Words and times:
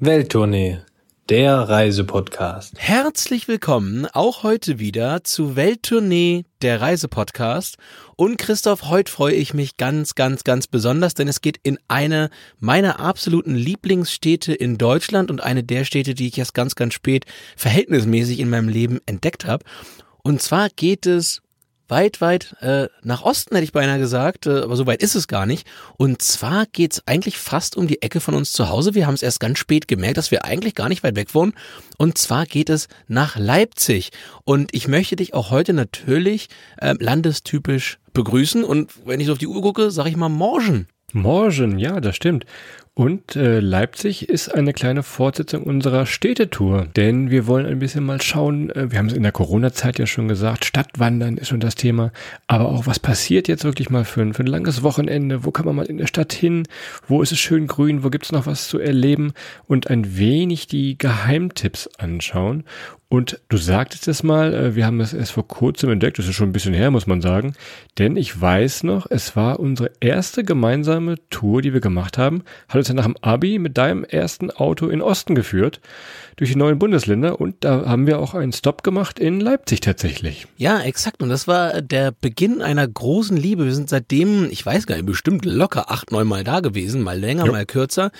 Welttournee, 0.00 0.78
der 1.28 1.56
Reisepodcast. 1.56 2.74
Herzlich 2.76 3.48
willkommen 3.48 4.06
auch 4.06 4.44
heute 4.44 4.78
wieder 4.78 5.24
zu 5.24 5.56
Welttournee, 5.56 6.44
der 6.62 6.80
Reisepodcast. 6.80 7.78
Und 8.14 8.38
Christoph, 8.38 8.84
heute 8.84 9.10
freue 9.10 9.34
ich 9.34 9.54
mich 9.54 9.76
ganz, 9.76 10.14
ganz, 10.14 10.44
ganz 10.44 10.68
besonders, 10.68 11.14
denn 11.14 11.26
es 11.26 11.40
geht 11.40 11.58
in 11.64 11.80
eine 11.88 12.30
meiner 12.60 13.00
absoluten 13.00 13.56
Lieblingsstädte 13.56 14.54
in 14.54 14.78
Deutschland 14.78 15.32
und 15.32 15.42
eine 15.42 15.64
der 15.64 15.84
Städte, 15.84 16.14
die 16.14 16.28
ich 16.28 16.38
erst 16.38 16.54
ganz, 16.54 16.76
ganz 16.76 16.94
spät 16.94 17.24
verhältnismäßig 17.56 18.38
in 18.38 18.50
meinem 18.50 18.68
Leben 18.68 19.00
entdeckt 19.06 19.46
habe. 19.46 19.64
Und 20.22 20.40
zwar 20.40 20.68
geht 20.68 21.06
es 21.06 21.42
weit, 21.88 22.20
weit 22.20 22.56
äh, 22.60 22.88
nach 23.02 23.22
Osten, 23.22 23.54
hätte 23.54 23.64
ich 23.64 23.72
beinahe 23.72 23.98
gesagt, 23.98 24.46
äh, 24.46 24.60
aber 24.60 24.76
so 24.76 24.86
weit 24.86 25.02
ist 25.02 25.14
es 25.14 25.28
gar 25.28 25.46
nicht. 25.46 25.66
Und 25.96 26.22
zwar 26.22 26.66
geht's 26.66 27.02
eigentlich 27.06 27.38
fast 27.38 27.76
um 27.76 27.86
die 27.86 28.02
Ecke 28.02 28.20
von 28.20 28.34
uns 28.34 28.52
zu 28.52 28.68
Hause. 28.68 28.94
Wir 28.94 29.06
haben 29.06 29.14
es 29.14 29.22
erst 29.22 29.40
ganz 29.40 29.58
spät 29.58 29.88
gemerkt, 29.88 30.18
dass 30.18 30.30
wir 30.30 30.44
eigentlich 30.44 30.74
gar 30.74 30.88
nicht 30.88 31.02
weit 31.02 31.16
weg 31.16 31.34
wohnen. 31.34 31.54
Und 31.96 32.18
zwar 32.18 32.46
geht 32.46 32.70
es 32.70 32.88
nach 33.06 33.36
Leipzig. 33.36 34.10
Und 34.44 34.74
ich 34.74 34.88
möchte 34.88 35.16
dich 35.16 35.34
auch 35.34 35.50
heute 35.50 35.72
natürlich 35.72 36.48
äh, 36.76 36.94
landestypisch 36.98 37.98
begrüßen. 38.12 38.64
Und 38.64 38.92
wenn 39.04 39.20
ich 39.20 39.26
so 39.26 39.32
auf 39.32 39.38
die 39.38 39.46
Uhr 39.46 39.62
gucke, 39.62 39.90
sage 39.90 40.10
ich 40.10 40.16
mal 40.16 40.28
Morgen. 40.28 40.88
Morgen, 41.12 41.78
ja, 41.78 42.00
das 42.00 42.16
stimmt. 42.16 42.44
Und 42.98 43.36
äh, 43.36 43.60
Leipzig 43.60 44.28
ist 44.28 44.52
eine 44.52 44.72
kleine 44.72 45.04
Fortsetzung 45.04 45.62
unserer 45.62 46.04
Städtetour, 46.04 46.88
denn 46.96 47.30
wir 47.30 47.46
wollen 47.46 47.64
ein 47.64 47.78
bisschen 47.78 48.04
mal 48.04 48.20
schauen, 48.20 48.70
äh, 48.70 48.90
wir 48.90 48.98
haben 48.98 49.06
es 49.06 49.12
in 49.12 49.22
der 49.22 49.30
Corona-Zeit 49.30 50.00
ja 50.00 50.06
schon 50.06 50.26
gesagt, 50.26 50.64
Stadtwandern 50.64 51.36
ist 51.36 51.46
schon 51.46 51.60
das 51.60 51.76
Thema, 51.76 52.10
aber 52.48 52.66
auch 52.66 52.88
was 52.88 52.98
passiert 52.98 53.46
jetzt 53.46 53.62
wirklich 53.62 53.88
mal 53.88 54.04
für 54.04 54.22
ein, 54.22 54.34
für 54.34 54.42
ein 54.42 54.48
langes 54.48 54.82
Wochenende, 54.82 55.44
wo 55.44 55.52
kann 55.52 55.64
man 55.64 55.76
mal 55.76 55.86
in 55.86 55.98
der 55.98 56.08
Stadt 56.08 56.32
hin, 56.32 56.66
wo 57.06 57.22
ist 57.22 57.30
es 57.30 57.38
schön 57.38 57.68
grün, 57.68 58.02
wo 58.02 58.10
gibt 58.10 58.24
es 58.24 58.32
noch 58.32 58.46
was 58.46 58.66
zu 58.66 58.80
erleben 58.80 59.32
und 59.68 59.88
ein 59.88 60.18
wenig 60.18 60.66
die 60.66 60.98
Geheimtipps 60.98 61.88
anschauen. 61.98 62.64
Und 63.10 63.40
du 63.48 63.56
sagtest 63.56 64.06
es 64.06 64.22
mal, 64.22 64.52
äh, 64.52 64.74
wir 64.74 64.84
haben 64.84 65.00
es 65.00 65.14
erst 65.14 65.32
vor 65.32 65.48
kurzem 65.48 65.90
entdeckt, 65.90 66.18
das 66.18 66.28
ist 66.28 66.34
schon 66.34 66.50
ein 66.50 66.52
bisschen 66.52 66.74
her, 66.74 66.90
muss 66.90 67.06
man 67.06 67.22
sagen. 67.22 67.54
Denn 67.96 68.16
ich 68.16 68.38
weiß 68.38 68.82
noch, 68.82 69.06
es 69.08 69.34
war 69.34 69.60
unsere 69.60 69.90
erste 70.00 70.44
gemeinsame 70.44 71.14
Tour, 71.30 71.62
die 71.62 71.72
wir 71.72 71.80
gemacht 71.80 72.18
haben. 72.18 72.42
Hat 72.68 72.78
ja 72.88 72.94
nach 72.94 73.04
dem 73.04 73.16
Abi 73.20 73.58
mit 73.58 73.78
deinem 73.78 74.04
ersten 74.04 74.50
Auto 74.50 74.88
in 74.88 75.02
Osten 75.02 75.34
geführt, 75.34 75.80
durch 76.36 76.50
die 76.50 76.56
neuen 76.56 76.78
Bundesländer. 76.78 77.40
Und 77.40 77.64
da 77.64 77.86
haben 77.86 78.06
wir 78.06 78.18
auch 78.18 78.34
einen 78.34 78.52
Stop 78.52 78.82
gemacht 78.82 79.18
in 79.18 79.40
Leipzig 79.40 79.80
tatsächlich. 79.80 80.46
Ja, 80.56 80.80
exakt. 80.80 81.22
Und 81.22 81.28
das 81.28 81.48
war 81.48 81.82
der 81.82 82.12
Beginn 82.12 82.62
einer 82.62 82.86
großen 82.86 83.36
Liebe. 83.36 83.64
Wir 83.64 83.74
sind 83.74 83.88
seitdem, 83.88 84.48
ich 84.50 84.64
weiß 84.64 84.86
gar 84.86 84.96
nicht, 84.96 85.06
bestimmt 85.06 85.44
locker 85.44 85.90
acht, 85.90 86.12
neun 86.12 86.28
Mal 86.28 86.44
da 86.44 86.60
gewesen, 86.60 87.02
mal 87.02 87.18
länger, 87.18 87.46
ja. 87.46 87.52
mal 87.52 87.66
kürzer 87.66 88.10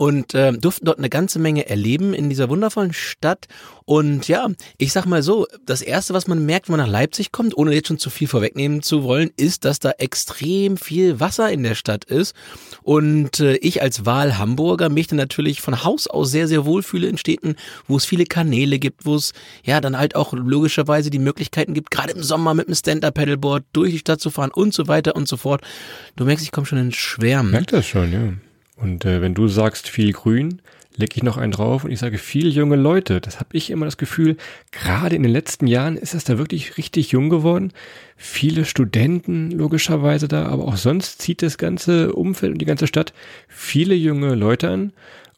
und 0.00 0.32
äh, 0.32 0.50
durften 0.54 0.86
dort 0.86 0.96
eine 0.96 1.10
ganze 1.10 1.38
Menge 1.38 1.68
erleben 1.68 2.14
in 2.14 2.30
dieser 2.30 2.48
wundervollen 2.48 2.94
Stadt. 2.94 3.48
Und 3.84 4.28
ja, 4.28 4.48
ich 4.78 4.94
sag 4.94 5.04
mal 5.04 5.22
so, 5.22 5.46
das 5.66 5.82
erste, 5.82 6.14
was 6.14 6.26
man 6.26 6.46
merkt, 6.46 6.68
wenn 6.68 6.78
man 6.78 6.86
nach 6.86 6.90
Leipzig 6.90 7.32
kommt, 7.32 7.54
ohne 7.54 7.74
jetzt 7.74 7.88
schon 7.88 7.98
zu 7.98 8.08
viel 8.08 8.26
vorwegnehmen 8.26 8.80
zu 8.80 9.02
wollen, 9.02 9.30
ist, 9.36 9.66
dass 9.66 9.78
da 9.78 9.90
extrem 9.90 10.78
viel 10.78 11.20
Wasser 11.20 11.52
in 11.52 11.62
der 11.62 11.74
Stadt 11.74 12.06
ist. 12.06 12.34
Und 12.82 13.40
äh, 13.40 13.56
ich 13.56 13.82
als 13.82 14.06
Wahl-Hamburger 14.06 14.88
mich 14.88 15.06
dann 15.06 15.18
natürlich 15.18 15.60
von 15.60 15.84
Haus 15.84 16.06
aus 16.06 16.30
sehr, 16.30 16.48
sehr 16.48 16.64
wohlfühle 16.64 17.06
in 17.06 17.18
Städten, 17.18 17.56
wo 17.86 17.98
es 17.98 18.06
viele 18.06 18.24
Kanäle 18.24 18.78
gibt, 18.78 19.04
wo 19.04 19.16
es 19.16 19.34
ja 19.64 19.82
dann 19.82 19.98
halt 19.98 20.16
auch 20.16 20.32
logischerweise 20.32 21.10
die 21.10 21.18
Möglichkeiten 21.18 21.74
gibt, 21.74 21.90
gerade 21.90 22.14
im 22.14 22.22
Sommer 22.22 22.54
mit 22.54 22.68
einem 22.68 22.74
Stand-Up-Paddleboard 22.74 23.64
durch 23.74 23.90
die 23.90 23.98
Stadt 23.98 24.22
zu 24.22 24.30
fahren 24.30 24.50
und 24.50 24.72
so 24.72 24.88
weiter 24.88 25.14
und 25.14 25.28
so 25.28 25.36
fort. 25.36 25.60
Du 26.16 26.24
merkst, 26.24 26.42
ich 26.42 26.52
komme 26.52 26.66
schon 26.66 26.78
in 26.78 26.92
Schwärmen. 26.92 27.50
Merkt 27.52 27.74
das 27.74 27.86
schon, 27.86 28.10
ja. 28.10 28.32
Und 28.80 29.04
äh, 29.04 29.20
wenn 29.20 29.34
du 29.34 29.46
sagst 29.48 29.88
viel 29.88 30.12
Grün, 30.12 30.60
leg 30.96 31.16
ich 31.16 31.22
noch 31.22 31.36
einen 31.36 31.52
drauf 31.52 31.84
und 31.84 31.90
ich 31.90 31.98
sage 31.98 32.18
viel 32.18 32.48
junge 32.48 32.76
Leute. 32.76 33.20
Das 33.20 33.40
habe 33.40 33.50
ich 33.52 33.70
immer 33.70 33.84
das 33.84 33.96
Gefühl, 33.96 34.36
gerade 34.72 35.16
in 35.16 35.22
den 35.22 35.32
letzten 35.32 35.66
Jahren 35.66 35.96
ist 35.96 36.14
das 36.14 36.24
da 36.24 36.38
wirklich 36.38 36.76
richtig 36.76 37.12
jung 37.12 37.30
geworden. 37.30 37.72
Viele 38.16 38.64
Studenten 38.64 39.50
logischerweise 39.50 40.28
da, 40.28 40.46
aber 40.46 40.64
auch 40.66 40.76
sonst 40.76 41.20
zieht 41.20 41.42
das 41.42 41.58
ganze 41.58 42.12
Umfeld 42.12 42.52
und 42.52 42.58
die 42.58 42.66
ganze 42.66 42.86
Stadt 42.86 43.12
viele 43.48 43.94
junge 43.94 44.34
Leute 44.34 44.68
an. 44.68 44.92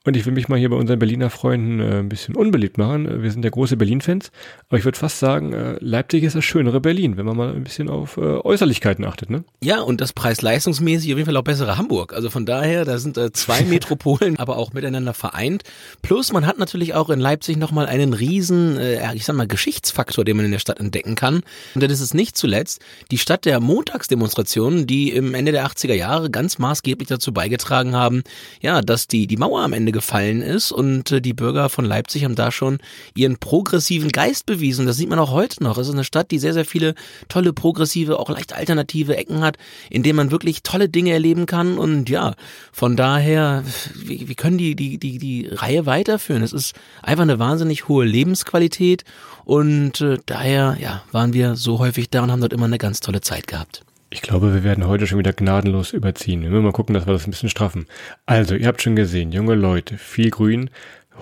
Und 0.04 0.16
ich 0.16 0.26
will 0.26 0.32
mich 0.32 0.48
mal 0.48 0.58
hier 0.58 0.68
bei 0.68 0.76
unseren 0.76 0.98
Berliner 0.98 1.30
Freunden 1.30 1.78
äh, 1.78 1.98
ein 2.00 2.08
bisschen 2.08 2.34
unbeliebt 2.34 2.76
machen. 2.76 3.22
Wir 3.22 3.30
sind 3.30 3.44
ja 3.44 3.50
große 3.50 3.76
Berlin-Fans. 3.76 4.32
Aber 4.68 4.78
ich 4.78 4.84
würde 4.84 4.98
fast 4.98 5.20
sagen, 5.20 5.52
äh, 5.52 5.76
Leipzig 5.78 6.24
ist 6.24 6.34
das 6.34 6.44
schönere 6.44 6.80
Berlin, 6.80 7.16
wenn 7.16 7.24
man 7.24 7.36
mal 7.36 7.54
ein 7.54 7.62
bisschen 7.62 7.88
auf 7.88 8.16
äh, 8.16 8.20
Äußerlichkeiten 8.20 9.04
achtet. 9.04 9.30
Ne? 9.30 9.44
Ja, 9.62 9.80
und 9.80 10.00
das 10.00 10.12
preis-leistungsmäßig 10.12 11.12
auf 11.12 11.18
jeden 11.18 11.26
Fall 11.26 11.36
auch 11.36 11.44
bessere 11.44 11.78
Hamburg. 11.78 12.14
Also 12.14 12.30
von 12.30 12.46
daher, 12.46 12.84
da 12.84 12.98
sind 12.98 13.16
äh, 13.16 13.32
zwei 13.32 13.62
Metropolen, 13.68 14.38
aber 14.38 14.56
auch 14.56 14.72
miteinander 14.72 15.14
vereint. 15.14 15.62
Plus 16.02 16.32
man 16.32 16.46
hat 16.46 16.58
natürlich 16.58 16.94
auch 16.94 17.08
in 17.08 17.20
Leipzig 17.20 17.56
nochmal 17.56 17.86
einen 17.86 18.12
riesen, 18.12 18.78
äh, 18.78 19.14
ich 19.14 19.24
sag 19.24 19.36
mal, 19.36 19.46
Geschichtsfaktor, 19.46 20.24
den 20.24 20.36
man 20.36 20.46
in 20.46 20.52
der 20.52 20.58
Stadt 20.58 20.80
entdecken 20.80 21.14
kann. 21.14 21.42
Und 21.76 21.82
das 21.82 22.00
ist 22.00 22.14
nicht 22.14 22.36
zuletzt 22.36 22.80
die 23.12 23.18
Stadt 23.18 23.44
der 23.44 23.60
Montagsdemonstrationen, 23.60 24.88
die 24.88 25.10
im 25.12 25.34
Ende 25.34 25.52
der 25.52 25.64
80er 25.64 25.94
Jahre 25.94 26.28
ganz 26.28 26.58
maßgeblich 26.58 27.08
dazu 27.08 27.32
beigetragen 27.32 27.94
haben, 27.94 28.24
ja, 28.60 28.80
dass 28.80 29.06
die, 29.06 29.28
die 29.28 29.36
Mauer 29.36 29.60
am 29.60 29.72
Ende 29.72 29.91
gefallen 29.92 30.42
ist 30.42 30.72
und 30.72 31.12
äh, 31.12 31.20
die 31.20 31.34
Bürger 31.34 31.68
von 31.68 31.84
Leipzig 31.84 32.24
haben 32.24 32.34
da 32.34 32.50
schon 32.50 32.78
ihren 33.14 33.36
progressiven 33.38 34.10
Geist 34.10 34.46
bewiesen. 34.46 34.86
Das 34.86 34.96
sieht 34.96 35.08
man 35.08 35.18
auch 35.18 35.30
heute 35.30 35.62
noch. 35.62 35.78
Es 35.78 35.88
ist 35.88 35.94
eine 35.94 36.04
Stadt, 36.04 36.30
die 36.30 36.38
sehr, 36.38 36.54
sehr 36.54 36.64
viele 36.64 36.94
tolle, 37.28 37.52
progressive, 37.52 38.18
auch 38.18 38.30
leicht 38.30 38.54
alternative 38.54 39.16
Ecken 39.16 39.42
hat, 39.42 39.58
in 39.90 40.02
denen 40.02 40.16
man 40.16 40.30
wirklich 40.30 40.62
tolle 40.62 40.88
Dinge 40.88 41.12
erleben 41.12 41.46
kann 41.46 41.78
und 41.78 42.08
ja, 42.08 42.34
von 42.72 42.96
daher, 42.96 43.64
wir, 43.94 44.28
wir 44.28 44.34
können 44.34 44.58
die, 44.58 44.74
die, 44.74 44.98
die, 44.98 45.18
die 45.18 45.48
Reihe 45.48 45.86
weiterführen. 45.86 46.42
Es 46.42 46.52
ist 46.52 46.74
einfach 47.02 47.22
eine 47.22 47.38
wahnsinnig 47.38 47.88
hohe 47.88 48.04
Lebensqualität 48.04 49.04
und 49.44 50.00
äh, 50.00 50.18
daher, 50.26 50.76
ja, 50.80 51.02
waren 51.12 51.32
wir 51.32 51.56
so 51.56 51.78
häufig 51.78 52.10
da 52.10 52.22
und 52.22 52.30
haben 52.30 52.40
dort 52.40 52.52
immer 52.52 52.66
eine 52.66 52.78
ganz 52.78 53.00
tolle 53.00 53.20
Zeit 53.20 53.46
gehabt. 53.46 53.84
Ich 54.12 54.20
glaube, 54.20 54.52
wir 54.52 54.62
werden 54.62 54.86
heute 54.86 55.06
schon 55.06 55.18
wieder 55.18 55.32
gnadenlos 55.32 55.94
überziehen. 55.94 56.42
Wir 56.42 56.50
müssen 56.50 56.64
mal 56.64 56.72
gucken, 56.72 56.92
dass 56.92 57.06
wir 57.06 57.14
das 57.14 57.26
ein 57.26 57.30
bisschen 57.30 57.48
straffen. 57.48 57.86
Also, 58.26 58.54
ihr 58.54 58.66
habt 58.66 58.82
schon 58.82 58.94
gesehen, 58.94 59.32
junge 59.32 59.54
Leute, 59.54 59.96
viel 59.96 60.28
Grün, 60.28 60.68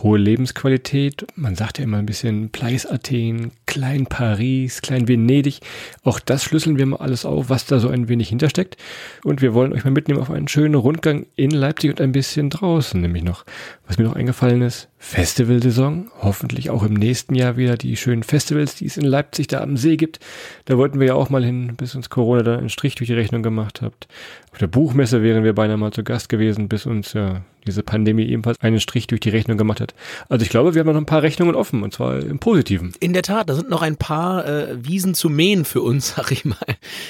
hohe 0.02 0.18
Lebensqualität. 0.18 1.24
Man 1.36 1.54
sagt 1.54 1.78
ja 1.78 1.84
immer 1.84 1.98
ein 1.98 2.06
bisschen 2.06 2.50
Pleis 2.50 2.86
Athen, 2.86 3.52
Klein 3.70 4.06
Paris, 4.06 4.82
Klein 4.82 5.06
Venedig. 5.06 5.60
Auch 6.02 6.18
das 6.18 6.42
schlüsseln 6.42 6.76
wir 6.76 6.86
mal 6.86 6.96
alles 6.96 7.24
auf, 7.24 7.50
was 7.50 7.66
da 7.66 7.78
so 7.78 7.88
ein 7.88 8.08
wenig 8.08 8.28
hintersteckt. 8.28 8.76
Und 9.22 9.42
wir 9.42 9.54
wollen 9.54 9.72
euch 9.72 9.84
mal 9.84 9.92
mitnehmen 9.92 10.18
auf 10.18 10.28
einen 10.28 10.48
schönen 10.48 10.74
Rundgang 10.74 11.26
in 11.36 11.52
Leipzig 11.52 11.90
und 11.90 12.00
ein 12.00 12.10
bisschen 12.10 12.50
draußen, 12.50 13.00
nämlich 13.00 13.22
noch. 13.22 13.44
Was 13.86 13.96
mir 13.96 14.06
noch 14.06 14.16
eingefallen 14.16 14.62
ist, 14.62 14.88
Festivalsaison. 14.98 16.10
Hoffentlich 16.20 16.68
auch 16.68 16.82
im 16.82 16.94
nächsten 16.94 17.36
Jahr 17.36 17.56
wieder 17.56 17.76
die 17.76 17.96
schönen 17.96 18.24
Festivals, 18.24 18.74
die 18.74 18.86
es 18.86 18.96
in 18.96 19.04
Leipzig 19.04 19.46
da 19.46 19.60
am 19.60 19.76
See 19.76 19.96
gibt. 19.96 20.18
Da 20.64 20.76
wollten 20.76 20.98
wir 20.98 21.06
ja 21.06 21.14
auch 21.14 21.30
mal 21.30 21.44
hin, 21.44 21.74
bis 21.76 21.94
uns 21.94 22.10
Corona 22.10 22.42
da 22.42 22.58
einen 22.58 22.70
Strich 22.70 22.96
durch 22.96 23.06
die 23.06 23.14
Rechnung 23.14 23.44
gemacht 23.44 23.82
hat. 23.82 24.08
Auf 24.50 24.58
der 24.58 24.66
Buchmesse 24.66 25.22
wären 25.22 25.44
wir 25.44 25.54
beinahe 25.54 25.76
mal 25.76 25.92
zu 25.92 26.02
Gast 26.02 26.28
gewesen, 26.28 26.68
bis 26.68 26.86
uns 26.86 27.12
ja 27.12 27.42
diese 27.66 27.82
Pandemie 27.82 28.26
ebenfalls 28.26 28.60
einen 28.60 28.80
Strich 28.80 29.06
durch 29.06 29.20
die 29.20 29.30
Rechnung 29.30 29.58
gemacht 29.58 29.80
hat. 29.80 29.94
Also 30.28 30.42
ich 30.44 30.50
glaube, 30.50 30.74
wir 30.74 30.80
haben 30.80 30.88
noch 30.88 30.96
ein 30.96 31.06
paar 31.06 31.22
Rechnungen 31.22 31.54
offen 31.54 31.82
und 31.82 31.94
zwar 31.94 32.20
im 32.20 32.38
Positiven. 32.38 32.92
In 33.00 33.12
der 33.12 33.22
Tat, 33.22 33.48
da 33.48 33.54
sind 33.54 33.70
noch 33.70 33.82
ein 33.82 33.96
paar 33.96 34.46
äh, 34.46 34.84
Wiesen 34.84 35.14
zu 35.14 35.28
mähen 35.28 35.64
für 35.64 35.82
uns, 35.82 36.08
sag 36.16 36.30
ich 36.30 36.44
mal. 36.44 36.56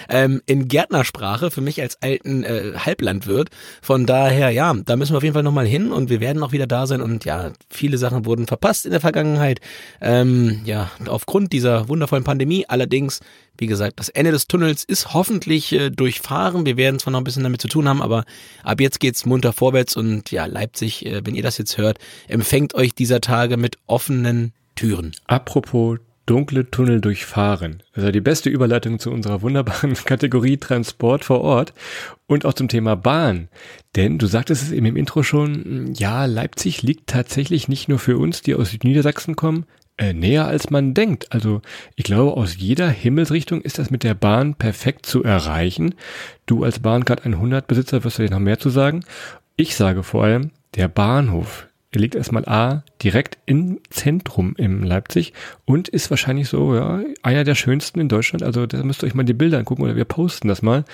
Ähm, 0.08 0.42
in 0.46 0.68
Gärtnersprache, 0.68 1.50
für 1.50 1.60
mich 1.60 1.80
als 1.80 2.00
alten 2.02 2.44
äh, 2.44 2.72
Halblandwirt. 2.76 3.50
Von 3.82 4.06
daher, 4.06 4.50
ja, 4.50 4.74
da 4.74 4.96
müssen 4.96 5.12
wir 5.12 5.18
auf 5.18 5.22
jeden 5.22 5.34
Fall 5.34 5.42
nochmal 5.42 5.66
hin 5.66 5.92
und 5.92 6.10
wir 6.10 6.20
werden 6.20 6.42
auch 6.42 6.52
wieder 6.52 6.66
da 6.66 6.86
sein 6.86 7.00
und 7.00 7.24
ja, 7.24 7.52
viele 7.68 7.98
Sachen 7.98 8.26
wurden 8.26 8.46
verpasst 8.46 8.86
in 8.86 8.92
der 8.92 9.00
Vergangenheit. 9.00 9.60
Ähm, 10.00 10.60
ja, 10.64 10.90
aufgrund 11.06 11.52
dieser 11.52 11.88
wundervollen 11.88 12.24
Pandemie. 12.24 12.64
Allerdings 12.68 13.20
wie 13.60 13.66
gesagt, 13.66 14.00
das 14.00 14.08
Ende 14.08 14.32
des 14.32 14.46
Tunnels 14.46 14.84
ist 14.84 15.14
hoffentlich 15.14 15.72
äh, 15.72 15.90
durchfahren. 15.90 16.66
Wir 16.66 16.76
werden 16.76 16.98
zwar 16.98 17.12
noch 17.12 17.20
ein 17.20 17.24
bisschen 17.24 17.42
damit 17.44 17.60
zu 17.60 17.68
tun 17.68 17.88
haben, 17.88 18.02
aber 18.02 18.24
ab 18.64 18.80
jetzt 18.80 19.00
geht's 19.00 19.26
munter 19.26 19.52
vorwärts 19.52 19.96
und 19.96 20.30
ja, 20.30 20.46
Leipzig, 20.46 21.06
äh, 21.06 21.20
wenn 21.24 21.34
ihr 21.34 21.42
das 21.42 21.58
jetzt 21.58 21.78
hört, 21.78 21.98
empfängt 22.28 22.74
euch 22.74 22.94
dieser 22.94 23.20
Tage 23.20 23.56
mit 23.56 23.78
offenen 23.86 24.52
Türen. 24.74 25.12
Apropos 25.26 25.98
dunkle 26.30 26.70
Tunnel 26.70 27.00
durchfahren. 27.00 27.82
Also 27.92 28.12
die 28.12 28.20
beste 28.20 28.50
Überleitung 28.50 29.00
zu 29.00 29.10
unserer 29.10 29.42
wunderbaren 29.42 29.94
Kategorie 30.04 30.58
Transport 30.58 31.24
vor 31.24 31.40
Ort 31.40 31.74
und 32.28 32.46
auch 32.46 32.54
zum 32.54 32.68
Thema 32.68 32.94
Bahn. 32.94 33.48
Denn 33.96 34.18
du 34.18 34.26
sagtest 34.26 34.62
es 34.62 34.70
eben 34.70 34.86
im 34.86 34.96
Intro 34.96 35.24
schon, 35.24 35.92
ja, 35.94 36.26
Leipzig 36.26 36.82
liegt 36.82 37.08
tatsächlich 37.08 37.66
nicht 37.66 37.88
nur 37.88 37.98
für 37.98 38.16
uns, 38.16 38.42
die 38.42 38.54
aus 38.54 38.72
Niedersachsen 38.84 39.34
kommen, 39.34 39.66
äh, 40.00 40.14
näher 40.14 40.46
als 40.46 40.70
man 40.70 40.94
denkt. 40.94 41.30
Also 41.30 41.60
ich 41.94 42.04
glaube, 42.04 42.36
aus 42.36 42.56
jeder 42.56 42.88
Himmelsrichtung 42.88 43.60
ist 43.60 43.78
das 43.78 43.90
mit 43.90 44.02
der 44.02 44.14
Bahn 44.14 44.54
perfekt 44.54 45.04
zu 45.04 45.22
erreichen. 45.22 45.94
Du 46.46 46.64
als 46.64 46.78
Bahncard 46.78 47.26
100 47.26 47.66
Besitzer 47.66 48.02
wirst 48.02 48.18
du 48.18 48.22
dir 48.22 48.30
noch 48.30 48.40
mehr 48.40 48.58
zu 48.58 48.70
sagen. 48.70 49.04
Ich 49.56 49.76
sage 49.76 50.02
vor 50.02 50.24
allem, 50.24 50.52
der 50.74 50.88
Bahnhof, 50.88 51.66
Er 51.92 52.00
liegt 52.00 52.14
erstmal 52.14 52.44
A 52.44 52.84
direkt 53.02 53.38
im 53.46 53.80
Zentrum 53.90 54.54
im 54.56 54.84
Leipzig 54.84 55.32
und 55.64 55.88
ist 55.88 56.08
wahrscheinlich 56.08 56.48
so, 56.48 56.76
ja, 56.76 57.00
einer 57.22 57.42
der 57.42 57.56
schönsten 57.56 57.98
in 57.98 58.08
Deutschland. 58.08 58.44
Also 58.44 58.66
da 58.66 58.80
müsst 58.84 59.02
ihr 59.02 59.08
euch 59.08 59.14
mal 59.14 59.24
die 59.24 59.32
Bilder 59.32 59.58
angucken 59.58 59.82
oder 59.82 59.96
wir 59.96 60.04
posten 60.04 60.46
das 60.46 60.62
mal. 60.62 60.84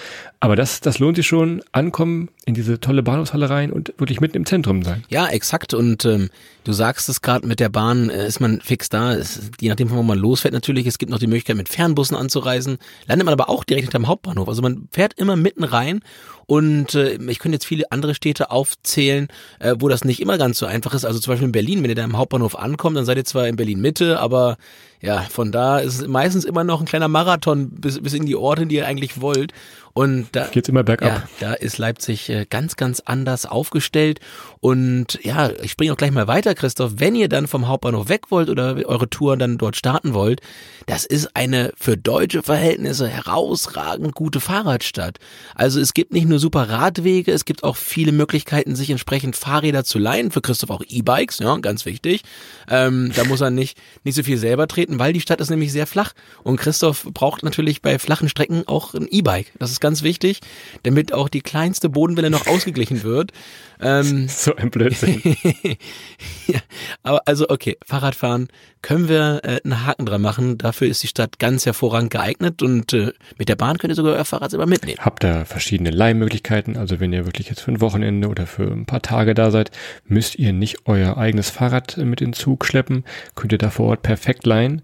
Aber 0.41 0.57
das, 0.57 0.81
das 0.81 0.99
lohnt 0.99 1.17
sich 1.17 1.27
schon. 1.27 1.63
Ankommen 1.73 2.31
in 2.47 2.55
diese 2.55 2.81
tolle 2.81 3.03
Bahnhofshalle 3.03 3.51
rein 3.51 3.73
und 3.73 3.93
wirklich 3.99 4.23
mitten 4.23 4.39
im 4.39 4.47
Zentrum 4.47 4.83
sein. 4.83 5.05
Ja, 5.11 5.27
exakt. 5.29 5.75
Und 5.75 6.07
ähm, 6.07 6.31
du 6.65 6.73
sagst 6.73 7.11
es 7.11 7.21
gerade, 7.21 7.47
mit 7.47 7.61
der 7.61 7.69
Bahn 7.69 8.09
äh, 8.09 8.27
ist 8.27 8.41
man 8.41 8.63
fix 8.63 8.89
da. 8.89 9.13
Es, 9.13 9.51
je 9.61 9.69
nachdem, 9.69 9.91
wo 9.91 10.03
man 10.03 10.19
losfährt 10.19 10.55
natürlich. 10.55 10.87
Es 10.87 10.97
gibt 10.97 11.13
noch 11.13 11.19
die 11.19 11.27
Möglichkeit, 11.27 11.57
mit 11.57 11.69
Fernbussen 11.69 12.17
anzureisen. 12.17 12.79
Landet 13.07 13.27
man 13.27 13.35
aber 13.35 13.51
auch 13.51 13.65
direkt 13.65 13.85
hinterm 13.85 14.07
Hauptbahnhof. 14.07 14.49
Also 14.49 14.63
man 14.63 14.89
fährt 14.93 15.13
immer 15.19 15.37
mitten 15.37 15.65
rein 15.65 16.01
und 16.47 16.95
äh, 16.95 17.19
ich 17.29 17.39
könnte 17.39 17.57
jetzt 17.57 17.67
viele 17.67 17.91
andere 17.91 18.15
Städte 18.15 18.51
aufzählen, 18.51 19.29
äh, 19.59 19.75
wo 19.79 19.89
das 19.89 20.05
nicht 20.05 20.21
immer 20.21 20.39
ganz 20.39 20.59
so 20.59 20.67
einfach 20.67 20.95
ist. 20.95 21.05
Also 21.05 21.19
zum 21.19 21.33
Beispiel 21.33 21.47
in 21.47 21.53
Berlin, 21.53 21.83
wenn 21.83 21.91
ihr 21.91 21.97
da 21.97 22.05
im 22.05 22.17
Hauptbahnhof 22.17 22.57
ankommt, 22.57 22.97
dann 22.97 23.05
seid 23.05 23.19
ihr 23.19 23.25
zwar 23.25 23.49
in 23.49 23.57
Berlin 23.57 23.81
Mitte, 23.81 24.21
aber 24.21 24.57
ja, 25.07 25.21
von 25.21 25.53
da 25.53 25.79
ist 25.79 26.01
es 26.01 26.09
meistens 26.09 26.45
immer 26.45 26.65
noch 26.65 26.81
ein 26.81 26.87
kleiner 26.87 27.07
Marathon 27.07 27.71
bis, 27.71 28.03
bis 28.03 28.13
in 28.13 28.27
die 28.27 28.35
Orte, 28.35 28.67
die 28.67 28.75
ihr 28.75 28.87
eigentlich 28.87 29.21
wollt. 29.21 29.53
Und 29.97 30.29
da 30.33 30.49
geht's 30.49 30.69
immer 30.69 30.85
bergab. 30.85 31.09
Ja, 31.09 31.29
da 31.41 31.55
ist 31.55 31.79
Leipzig 31.79 32.29
äh, 32.29 32.45
ganz, 32.45 32.77
ganz 32.77 33.01
anders 33.01 33.47
aufgestellt. 33.47 34.21
Und 34.61 35.19
ja, 35.23 35.51
ich 35.63 35.71
springe 35.71 35.91
auch 35.91 35.97
gleich 35.97 36.11
mal 36.11 36.29
weiter, 36.29 36.55
Christoph. 36.55 36.95
Wenn 36.97 37.15
ihr 37.15 37.31
dann 37.31 37.47
vom 37.47 37.67
Hauptbahnhof 37.67 38.11
weg 38.11 38.31
wollt 38.31 38.51
oder 38.51 38.77
eure 38.85 39.09
Tour 39.09 39.39
dann 39.39 39.57
dort 39.57 39.75
starten 39.75 40.13
wollt, 40.13 40.43
das 40.85 41.07
ist 41.07 41.35
eine 41.35 41.73
für 41.79 41.97
deutsche 41.97 42.43
Verhältnisse 42.43 43.09
herausragend 43.09 44.15
gute 44.15 44.41
Fahrradstadt. 44.41 45.17
Also 45.55 45.81
es 45.81 45.95
gibt 45.95 46.13
nicht 46.13 46.29
nur 46.29 46.41
super 46.41 46.69
Radwege, 46.69 47.33
es 47.33 47.47
gibt 47.47 47.65
auch 47.65 47.77
viele 47.77 48.13
Möglichkeiten, 48.13 48.77
sich 48.77 48.91
entsprechend 48.91 49.35
Fahrräder 49.35 49.83
zu 49.83 49.99
leihen. 49.99 50.31
Für 50.31 50.43
Christoph 50.43 50.69
auch 50.69 50.83
E-Bikes, 50.87 51.39
ja, 51.39 51.57
ganz 51.57 51.87
wichtig. 51.87 52.21
Ähm, 52.69 53.13
da 53.17 53.25
muss 53.25 53.41
er 53.41 53.51
nicht, 53.51 53.79
nicht 54.05 54.15
so 54.15 54.23
viel 54.23 54.37
selber 54.37 54.69
treten, 54.69 54.96
weil 54.99 55.13
die 55.13 55.21
Stadt 55.21 55.41
ist 55.41 55.51
nämlich 55.51 55.73
sehr 55.73 55.87
flach. 55.87 56.13
Und 56.43 56.57
Christoph 56.57 57.05
braucht 57.13 57.43
natürlich 57.43 57.83
bei 57.83 57.99
flachen 57.99 58.29
Strecken 58.29 58.65
auch 58.67 58.95
ein 58.95 59.09
E-Bike. 59.11 59.53
Das 59.59 59.71
ist 59.71 59.81
ganz 59.81 60.03
wichtig, 60.03 60.41
damit 60.83 61.13
auch 61.13 61.29
die 61.29 61.41
kleinste 61.41 61.89
Bodenwelle 61.89 62.31
noch 62.31 62.47
ausgeglichen 62.47 63.03
wird. 63.03 63.33
Ähm, 63.81 64.29
so 64.29 64.55
ein 64.57 64.71
Blödsinn. 64.71 65.21
ja, 66.47 66.61
aber 67.03 67.23
also 67.27 67.49
okay, 67.49 67.77
Fahrradfahren 67.85 68.49
können 68.83 69.09
wir 69.09 69.41
äh, 69.43 69.61
einen 69.65 69.85
Haken 69.85 70.07
dran 70.07 70.23
machen. 70.23 70.59
Dafür 70.59 70.89
ist 70.89 71.03
die 71.03 71.09
Stadt 71.09 71.39
ganz 71.39 71.67
hervorragend 71.67 72.11
geeignet 72.11 72.63
und 72.63 72.93
äh, 72.93 73.13
mit 73.39 73.49
der 73.49 73.57
Bahn 73.57 73.79
könnt 73.79 73.93
ihr 73.93 73.97
sogar 73.97 74.15
euer 74.15 74.25
Fahrrad 74.25 74.51
selber 74.51 74.67
mitnehmen. 74.67 74.99
Habt 75.01 75.25
da 75.25 75.45
verschiedene 75.45 75.91
Leihmöglichkeiten. 75.91 76.77
Also 76.77 77.01
wenn 77.01 77.13
ihr 77.13 77.27
wirklich 77.27 77.49
jetzt 77.49 77.63
für 77.63 77.73
ein 77.73 77.81
Wochenende 77.81 78.29
oder 78.29 78.47
für 78.47 78.71
ein 78.71 78.87
paar 78.87 79.03
Tage 79.03 79.35
da 79.35 79.51
seid, 79.51 79.71
müsst 80.07 80.37
ihr 80.37 80.53
nicht 80.53 80.87
euer 80.87 81.17
eigenes 81.17 81.51
Fahrrad 81.51 81.97
mit 81.97 82.21
in 82.21 82.29
den 82.29 82.33
Zug 82.33 82.65
schleppen. 82.65 83.05
Könnt 83.35 83.53
ihr 83.53 83.59
da 83.59 83.71
vor 83.71 83.87
Ort 83.87 84.03
perfekt 84.03 84.47
leihen. 84.47 84.76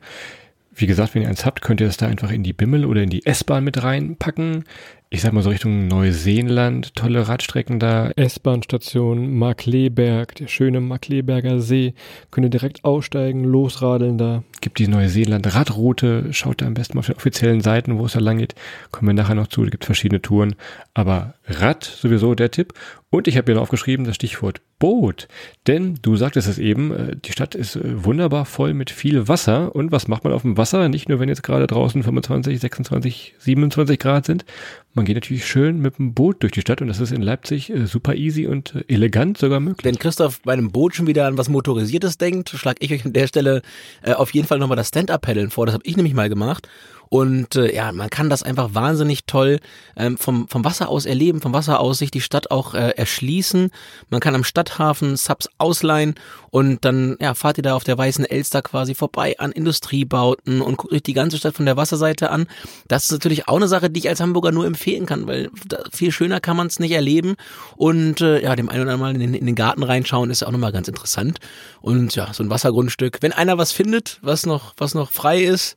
Wie 0.75 0.87
gesagt, 0.87 1.15
wenn 1.15 1.23
ihr 1.23 1.29
eins 1.29 1.45
habt, 1.45 1.61
könnt 1.61 1.81
ihr 1.81 1.87
das 1.87 1.99
da 1.99 2.07
einfach 2.07 2.31
in 2.31 2.43
die 2.43 2.55
Bimmel 2.55 2.87
oder 2.87 3.03
in 3.03 3.11
die 3.11 3.27
S-Bahn 3.27 3.65
mit 3.65 3.83
reinpacken 3.83 4.65
ich 5.13 5.21
sag 5.21 5.35
mal 5.35 5.43
so 5.43 5.51
Richtung 5.51 5.89
Neuseeland, 5.89 6.97
tolle 6.97 7.29
Radstrecken 7.29 7.79
da. 7.79 8.11
S-Bahn-Station 8.17 9.35
Markleberg, 9.35 10.35
der 10.37 10.49
schöne 10.49 10.81
Markleberger 10.81 11.61
See. 11.61 11.93
Könnt 12.31 12.47
ihr 12.47 12.51
direkt 12.51 12.83
aussteigen, 12.87 13.45
losradeln 13.45 14.17
da. 14.17 14.43
Gibt 14.63 14.79
die 14.79 14.89
Neuseeland-Radroute, 14.89 16.33
schaut 16.33 16.63
da 16.63 16.67
am 16.67 16.73
besten 16.73 16.97
mal 16.97 17.01
auf 17.01 17.07
den 17.07 17.17
offiziellen 17.17 17.61
Seiten, 17.61 17.99
wo 17.99 18.07
es 18.07 18.13
da 18.13 18.21
lang 18.21 18.39
geht. 18.39 18.55
Kommen 18.91 19.09
wir 19.09 19.15
nachher 19.15 19.35
noch 19.35 19.49
zu, 19.49 19.63
da 19.63 19.69
gibt 19.69 19.85
verschiedene 19.85 20.23
Touren. 20.23 20.55
Aber 20.95 21.35
Rad 21.47 21.85
sowieso 21.85 22.35
der 22.35 22.51
Tipp. 22.51 22.73
Und 23.11 23.29
ich 23.29 23.37
habe 23.37 23.45
hier 23.45 23.57
noch 23.57 23.63
aufgeschrieben 23.63 24.07
das 24.07 24.15
Stichwort 24.15 24.63
Boot. 24.79 25.29
Denn 25.67 25.99
du 26.01 26.17
sagtest 26.17 26.49
es 26.49 26.59
eben, 26.59 26.93
äh, 26.93 27.17
die 27.17 27.33
Stadt 27.33 27.55
ist 27.55 27.77
äh, 27.77 28.05
wunderbar 28.05 28.47
voll 28.47 28.73
mit 28.73 28.91
viel 28.91 29.29
Wasser. 29.29 29.77
Und 29.77 29.93
was 29.93 30.09
macht 30.09 30.25
man 30.25 30.33
auf 30.33 30.43
dem 30.43 30.57
Wasser? 30.57 30.89
Nicht 30.89 31.11
nur, 31.11 31.21
wenn 31.21 31.29
jetzt 31.29 31.43
gerade 31.43 31.67
draußen 31.67 32.03
25, 32.03 32.59
26, 32.59 33.35
27 33.39 33.99
Grad 33.99 34.25
sind. 34.25 34.47
Man 34.95 35.05
geht 35.05 35.17
natürlich 35.17 35.47
schön 35.47 35.81
mit 35.81 35.99
dem 35.99 36.13
Boot 36.13 36.43
durch 36.43 36.53
die 36.53 36.61
Stadt 36.61 36.83
und 36.83 36.89
das 36.89 37.01
ist 37.01 37.13
in 37.13 37.23
Leipzig 37.23 37.71
äh, 37.71 37.87
super 37.87 38.15
easy 38.15 38.47
und 38.47 38.85
elegant 38.89 39.39
sogar 39.39 39.61
möglich. 39.61 39.85
Wenn 39.85 39.99
Christoph 39.99 40.41
bei 40.43 40.53
einem 40.53 40.71
Boot 40.71 40.95
schon 40.95 41.07
wieder 41.07 41.27
an 41.27 41.39
was 41.39 41.49
Motorisiertes 41.49 42.19
denkt, 42.19 42.51
schlage 42.51 42.79
ich 42.81 42.93
euch 42.93 43.05
an 43.05 43.13
der 43.13 43.27
Stelle 43.27 43.63
auf 44.03 44.35
jeden 44.35 44.47
Fall 44.47 44.59
nochmal 44.59 44.77
das 44.77 44.89
Stand-Up-Paddeln 44.89 45.51
vor. 45.51 45.67
Das 45.67 45.75
habe 45.75 45.85
ich 45.87 45.97
nämlich 45.97 46.15
mal 46.15 46.29
gemacht. 46.29 46.69
Und 47.13 47.57
äh, 47.57 47.75
ja, 47.75 47.93
man 47.93 48.09
kann 48.09 48.31
das 48.31 48.43
einfach 48.43 48.71
wahnsinnig 48.73 49.27
toll 49.27 49.61
ähm, 49.99 50.17
vom, 50.17 50.49
vom 50.49 50.65
Wasser 50.65 50.89
aus 50.89 51.05
erleben, 51.05 51.43
vom 51.43 51.53
Wasser 51.53 51.79
aus 51.79 51.99
sich 51.99 52.11
die 52.11 52.23
Stadt 52.23 52.51
auch 52.51 52.73
äh, 52.73 52.93
erschließen. 52.97 53.71
Man 54.09 54.21
kann 54.21 54.35
am 54.35 54.45
Stadthafen 54.45 55.19
Subs 55.19 55.51
ausleihen 55.59 56.15
und 56.49 56.87
dann 56.87 57.19
ja, 57.21 57.35
fahrt 57.35 57.59
ihr 57.59 57.65
da 57.65 57.77
auf 57.77 57.85
der 57.85 57.99
Weißen 57.99 58.25
Elster 58.25 58.63
quasi 58.63 58.95
vorbei 58.95 59.39
an 59.39 59.53
Industriebauten 59.53 60.63
und 60.63 60.79
guckt 60.79 60.95
euch 60.95 61.03
die 61.03 61.13
ganze 61.13 61.37
Stadt 61.37 61.55
von 61.55 61.67
der 61.67 61.77
Wasserseite 61.77 62.31
an. 62.31 62.47
Das 62.89 63.05
ist 63.05 63.13
natürlich 63.13 63.47
auch 63.47 63.57
eine 63.57 63.69
Sache, 63.69 63.91
die 63.91 64.01
ich 64.01 64.09
als 64.09 64.23
Hamburger 64.23 64.51
nur 64.51 64.65
empfehlen 64.65 65.05
kann, 65.05 65.27
weil 65.27 65.51
viel 65.93 66.13
schöner 66.13 66.41
kann 66.41 66.57
man 66.57 66.69
es 66.69 66.81
nicht 66.81 66.93
erleben. 66.93 67.35
Und 67.77 68.23
äh, 68.23 68.43
ja, 68.43 68.57
dem 68.57 68.71
einen 68.71 68.85
oder 68.85 68.93
anderen 68.93 69.01
Mal 69.01 69.15
in 69.15 69.21
den, 69.21 69.35
in 69.35 69.45
den 69.45 69.55
Garten 69.55 69.83
reinschauen 69.83 70.31
ist 70.31 70.41
ja 70.41 70.49
auch 70.49 70.53
nochmal 70.53 70.73
ganz 70.73 70.89
interessant. 70.89 71.41
Und 71.83 72.17
ja, 72.17 72.33
so 72.33 72.43
ein 72.43 72.49
Wassergrundstück. 72.49 73.19
Wenn 73.21 73.35
einer 73.35 73.59
was 73.59 73.71
findet, 73.71 74.19
was 74.23 74.47
noch, 74.47 74.73
was 74.79 74.95
noch 74.95 75.11
frei 75.11 75.43
ist, 75.43 75.77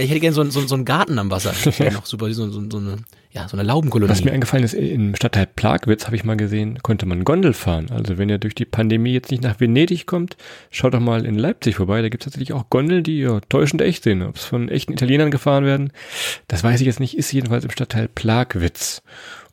ich 0.00 0.10
hätte 0.10 0.20
gerne 0.20 0.34
so, 0.34 0.44
so, 0.44 0.66
so 0.66 0.74
einen 0.74 0.84
Garten 0.84 1.18
am 1.18 1.30
Wasser. 1.30 1.54
Das 1.64 1.78
wäre 1.78 1.94
noch 1.94 2.06
super, 2.06 2.32
so, 2.32 2.50
so, 2.50 2.62
so 2.70 2.78
eine 2.78 2.98
ja, 3.34 3.48
so 3.48 3.56
eine 3.56 3.64
Laubenkolonie. 3.64 4.12
Was 4.12 4.22
mir 4.22 4.30
eingefallen 4.30 4.62
ist, 4.62 4.74
im 4.74 5.16
Stadtteil 5.16 5.46
Plagwitz 5.46 6.06
habe 6.06 6.14
ich 6.14 6.22
mal 6.22 6.36
gesehen, 6.36 6.78
konnte 6.82 7.04
man 7.04 7.24
Gondel 7.24 7.52
fahren. 7.52 7.90
Also 7.90 8.16
wenn 8.16 8.28
ihr 8.28 8.38
durch 8.38 8.54
die 8.54 8.64
Pandemie 8.64 9.12
jetzt 9.12 9.32
nicht 9.32 9.42
nach 9.42 9.58
Venedig 9.58 10.06
kommt, 10.06 10.36
schaut 10.70 10.94
doch 10.94 11.00
mal 11.00 11.26
in 11.26 11.36
Leipzig 11.36 11.74
vorbei. 11.74 12.00
Da 12.00 12.10
gibt 12.10 12.22
es 12.22 12.26
tatsächlich 12.26 12.52
auch 12.52 12.70
Gondeln, 12.70 13.02
die 13.02 13.18
ja 13.18 13.40
täuschend 13.48 13.82
echt 13.82 14.04
sind. 14.04 14.22
Ob 14.22 14.36
es 14.36 14.44
von 14.44 14.68
echten 14.68 14.92
Italienern 14.92 15.32
gefahren 15.32 15.64
werden, 15.64 15.92
das 16.46 16.62
weiß 16.62 16.80
ich 16.80 16.86
jetzt 16.86 17.00
nicht, 17.00 17.18
ist 17.18 17.32
jedenfalls 17.32 17.64
im 17.64 17.72
Stadtteil 17.72 18.06
Plagwitz. 18.06 19.02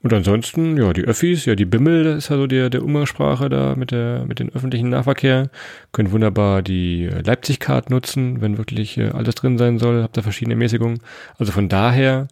Und 0.03 0.13
ansonsten, 0.13 0.77
ja, 0.77 0.93
die 0.93 1.03
Öffis, 1.03 1.45
ja, 1.45 1.55
die 1.55 1.65
Bimmel, 1.65 2.03
das 2.03 2.17
ist 2.17 2.29
ja 2.29 2.37
so 2.37 2.47
der, 2.47 2.69
der 2.71 2.83
Umgangssprache 2.83 3.49
da 3.49 3.75
mit 3.75 3.91
der, 3.91 4.25
mit 4.25 4.39
den 4.39 4.53
öffentlichen 4.53 4.89
Nahverkehr. 4.89 5.49
Können 5.91 6.11
wunderbar 6.11 6.63
die 6.63 7.05
Leipzig-Card 7.05 7.91
nutzen, 7.91 8.41
wenn 8.41 8.57
wirklich 8.57 8.97
äh, 8.97 9.09
alles 9.09 9.35
drin 9.35 9.59
sein 9.59 9.77
soll. 9.77 10.01
Habt 10.01 10.17
da 10.17 10.23
verschiedene 10.23 10.55
Mäßigungen. 10.55 11.01
Also 11.37 11.51
von 11.51 11.69
daher, 11.69 12.27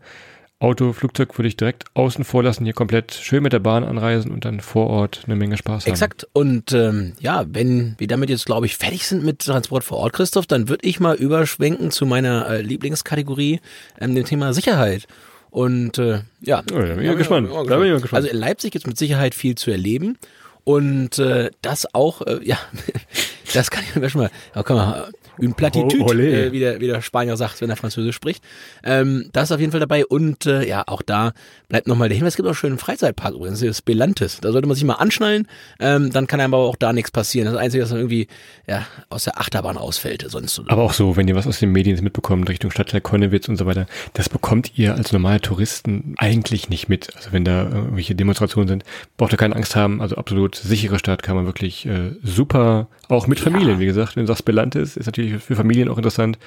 Auto, 0.62 0.92
Flugzeug 0.92 1.38
würde 1.38 1.48
ich 1.48 1.56
direkt 1.56 1.86
außen 1.94 2.25
vor 2.25 2.44
lassen, 2.44 2.66
hier 2.66 2.74
komplett 2.74 3.13
schön 3.13 3.44
mit 3.44 3.54
der 3.54 3.60
Bahn 3.60 3.86
anreisen 3.86 4.31
und 4.31 4.44
dann 4.44 4.60
vor 4.60 4.88
Ort 4.88 5.22
eine 5.25 5.38
Menge 5.38 5.56
Spaß 5.56 5.86
haben. 5.86 5.92
Exakt. 5.92 6.27
Und 6.33 6.74
ähm, 6.74 7.13
ja, 7.22 7.45
wenn 7.48 7.95
wir 7.98 8.07
damit 8.07 8.30
jetzt, 8.30 8.45
glaube 8.45 8.65
ich, 8.65 8.75
fertig 8.75 9.07
sind 9.07 9.24
mit 9.24 9.39
Transport 9.39 9.86
vor 9.86 10.00
Ort, 10.00 10.13
Christoph, 10.13 10.48
dann 10.48 10.68
würde 10.68 10.86
ich 10.86 11.00
mal 11.00 11.15
überschwenken 11.15 11.92
zu 11.92 12.06
meiner 12.06 12.50
äh, 12.50 12.62
Lieblingskategorie, 12.62 13.62
ähm, 14.01 14.15
dem 14.15 14.25
Thema 14.25 14.54
Sicherheit. 14.54 15.07
Und 15.50 15.98
äh, 15.98 16.22
ja, 16.42 16.62
oh, 16.72 16.80
da 16.80 16.81
bin 16.81 17.00
ich 17.00 17.06
ja, 17.06 17.13
gespannt. 17.13 17.50
Da 17.51 17.78
bin 17.78 17.94
ich 17.94 18.01
gespannt. 18.01 18.24
Also 18.24 18.30
in 18.30 18.38
Leipzig 18.38 18.72
gibt 18.72 18.84
es 18.86 18.88
mit 18.88 18.98
Sicherheit 18.98 19.34
viel 19.34 19.56
zu 19.56 19.72
erleben. 19.72 20.18
Und 20.63 21.18
äh, 21.18 21.50
das 21.62 21.94
auch, 21.96 22.22
äh, 22.22 22.40
ja, 22.44 22.57
das 23.54 23.72
kann 23.72 23.84
ich 23.84 23.96
mir 23.96 24.10
schon 24.10 24.22
mal, 24.22 24.31
da 24.54 24.63
kann 24.63 24.78
man 24.78 25.12
une 25.41 25.53
platitude, 25.53 26.03
oh, 26.03 26.13
äh, 26.13 26.51
wie, 26.51 26.60
der, 26.60 26.79
wie 26.79 26.88
der 26.88 27.01
Spanier 27.01 27.38
sagt, 27.38 27.62
wenn 27.62 27.69
er 27.69 27.75
Französisch 27.75 28.15
spricht. 28.15 28.43
Ähm, 28.84 29.29
das 29.34 29.46
ist 29.46 29.51
auf 29.51 29.60
jeden 29.60 29.72
Fall 29.72 29.79
dabei 29.79 30.05
und 30.05 30.46
äh, 30.46 30.67
ja, 30.67 30.84
auch 30.88 31.01
da 31.01 31.34
bleibt 31.67 31.88
nochmal 31.88 32.10
der 32.10 32.17
Hinweis, 32.17 32.34
es 32.34 32.38
gibt 32.38 32.48
auch 32.48 32.51
einen 32.51 32.55
schönen 32.55 32.77
Freizeitpark 32.77 33.36
übrigens, 33.36 33.60
das 33.60 33.81
Belantes. 33.81 34.39
Da 34.41 34.51
sollte 34.51 34.67
man 34.67 34.75
sich 34.75 34.84
mal 34.84 34.96
anschnallen, 34.96 35.48
ähm, 35.79 36.12
dann 36.12 36.27
kann 36.27 36.39
einem 36.39 36.53
aber 36.53 36.63
auch 36.63 36.75
da 36.75 36.93
nichts 36.93 37.12
passieren. 37.12 37.46
Das 37.51 37.55
Einzige, 37.55 37.84
was 37.84 37.91
irgendwie 37.91 38.27
ja, 38.67 38.86
aus 39.10 39.24
der 39.24 39.39
Achterbahn 39.39 39.77
ausfällt. 39.77 40.25
Sonst 40.27 40.62
aber 40.67 40.84
auch 40.84 40.93
so, 40.93 41.15
wenn 41.15 41.27
ihr 41.27 41.36
was 41.36 41.48
aus 41.48 41.60
den 41.60 41.72
Medien 41.72 42.01
mitbekommt, 42.03 42.50
Richtung 42.50 42.72
Stadtteil 42.72 43.01
Konnewitz 43.01 43.48
und 43.48 43.58
so 43.58 43.65
weiter, 43.65 43.88
das 44.13 44.29
bekommt 44.29 44.77
ihr 44.77 44.96
als 44.96 45.12
normale 45.12 45.41
Touristen 45.41 46.15
eigentlich 46.17 46.69
nicht 46.69 46.89
mit. 46.89 47.15
Also 47.15 47.31
wenn 47.31 47.46
da 47.46 47.63
irgendwelche 47.63 48.15
Demonstrationen 48.15 48.67
sind, 48.67 48.84
braucht 49.17 49.34
ihr 49.34 49.38
keine 49.38 49.55
Angst 49.55 49.75
haben. 49.75 50.01
Also 50.01 50.15
absolut 50.15 50.55
sichere 50.55 51.00
Stadt 51.00 51.24
kann 51.24 51.36
man 51.36 51.46
wirklich 51.46 51.86
äh, 51.86 52.12
super, 52.24 52.88
auch 53.08 53.27
mit 53.27 53.39
Familien, 53.39 53.74
ja. 53.74 53.79
wie 53.79 53.86
gesagt, 53.86 54.15
wenn 54.15 54.24
du 54.24 54.27
sagst 54.27 54.46
Belantes, 54.46 54.96
ist 54.96 55.05
natürlich 55.05 55.28
für 55.38 55.55
Familien 55.55 55.89
auch 55.89 55.98
interessant, 55.98 56.38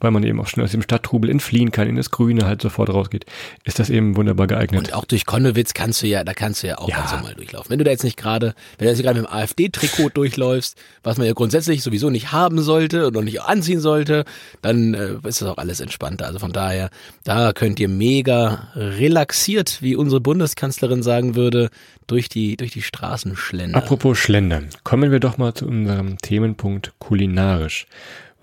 weil 0.00 0.10
man 0.10 0.22
eben 0.22 0.40
auch 0.40 0.46
schnell 0.46 0.64
aus 0.64 0.72
dem 0.72 0.82
Stadttrubel 0.82 1.30
entfliehen 1.30 1.72
kann, 1.72 1.88
in 1.88 1.96
das 1.96 2.10
Grüne 2.10 2.46
halt 2.46 2.62
sofort 2.62 2.90
rausgeht, 2.90 3.26
ist 3.64 3.78
das 3.78 3.90
eben 3.90 4.16
wunderbar 4.16 4.46
geeignet. 4.46 4.78
Und 4.78 4.94
auch 4.94 5.04
durch 5.04 5.26
Konnewitz 5.26 5.74
kannst 5.74 6.02
du 6.02 6.06
ja, 6.06 6.24
da 6.24 6.34
kannst 6.34 6.62
du 6.62 6.68
ja 6.68 6.78
auch 6.78 6.88
ja. 6.88 6.98
ganz 6.98 7.12
normal 7.12 7.34
durchlaufen. 7.34 7.70
Wenn 7.70 7.78
du 7.78 7.84
da 7.84 7.90
jetzt 7.90 8.04
nicht 8.04 8.16
gerade, 8.16 8.54
wenn 8.78 8.86
du 8.86 8.92
jetzt 8.92 9.02
gerade 9.02 9.20
mit 9.20 9.28
dem 9.28 9.34
AfD-Trikot 9.34 10.10
durchläufst, 10.10 10.76
was 11.02 11.18
man 11.18 11.26
ja 11.26 11.32
grundsätzlich 11.32 11.82
sowieso 11.82 12.10
nicht 12.10 12.32
haben 12.32 12.60
sollte 12.62 13.06
und 13.06 13.14
noch 13.14 13.22
nicht 13.22 13.42
anziehen 13.42 13.80
sollte, 13.80 14.24
dann 14.62 14.94
äh, 14.94 15.14
ist 15.28 15.40
das 15.42 15.48
auch 15.48 15.58
alles 15.58 15.80
entspannter. 15.80 16.26
Also 16.26 16.38
von 16.38 16.52
daher, 16.52 16.90
da 17.24 17.52
könnt 17.52 17.80
ihr 17.80 17.88
mega 17.88 18.68
relaxiert, 18.74 19.78
wie 19.80 19.96
unsere 19.96 20.20
Bundeskanzlerin 20.20 21.02
sagen 21.02 21.34
würde, 21.34 21.70
durch 22.06 22.28
die, 22.28 22.56
durch 22.56 22.72
die 22.72 22.82
Straßen 22.82 23.36
schlendern. 23.36 23.82
Apropos 23.82 24.18
Schlendern, 24.18 24.68
kommen 24.82 25.10
wir 25.10 25.20
doch 25.20 25.38
mal 25.38 25.54
zu 25.54 25.66
unserem 25.66 26.18
Themenpunkt 26.18 26.92
kulinarisch. 26.98 27.86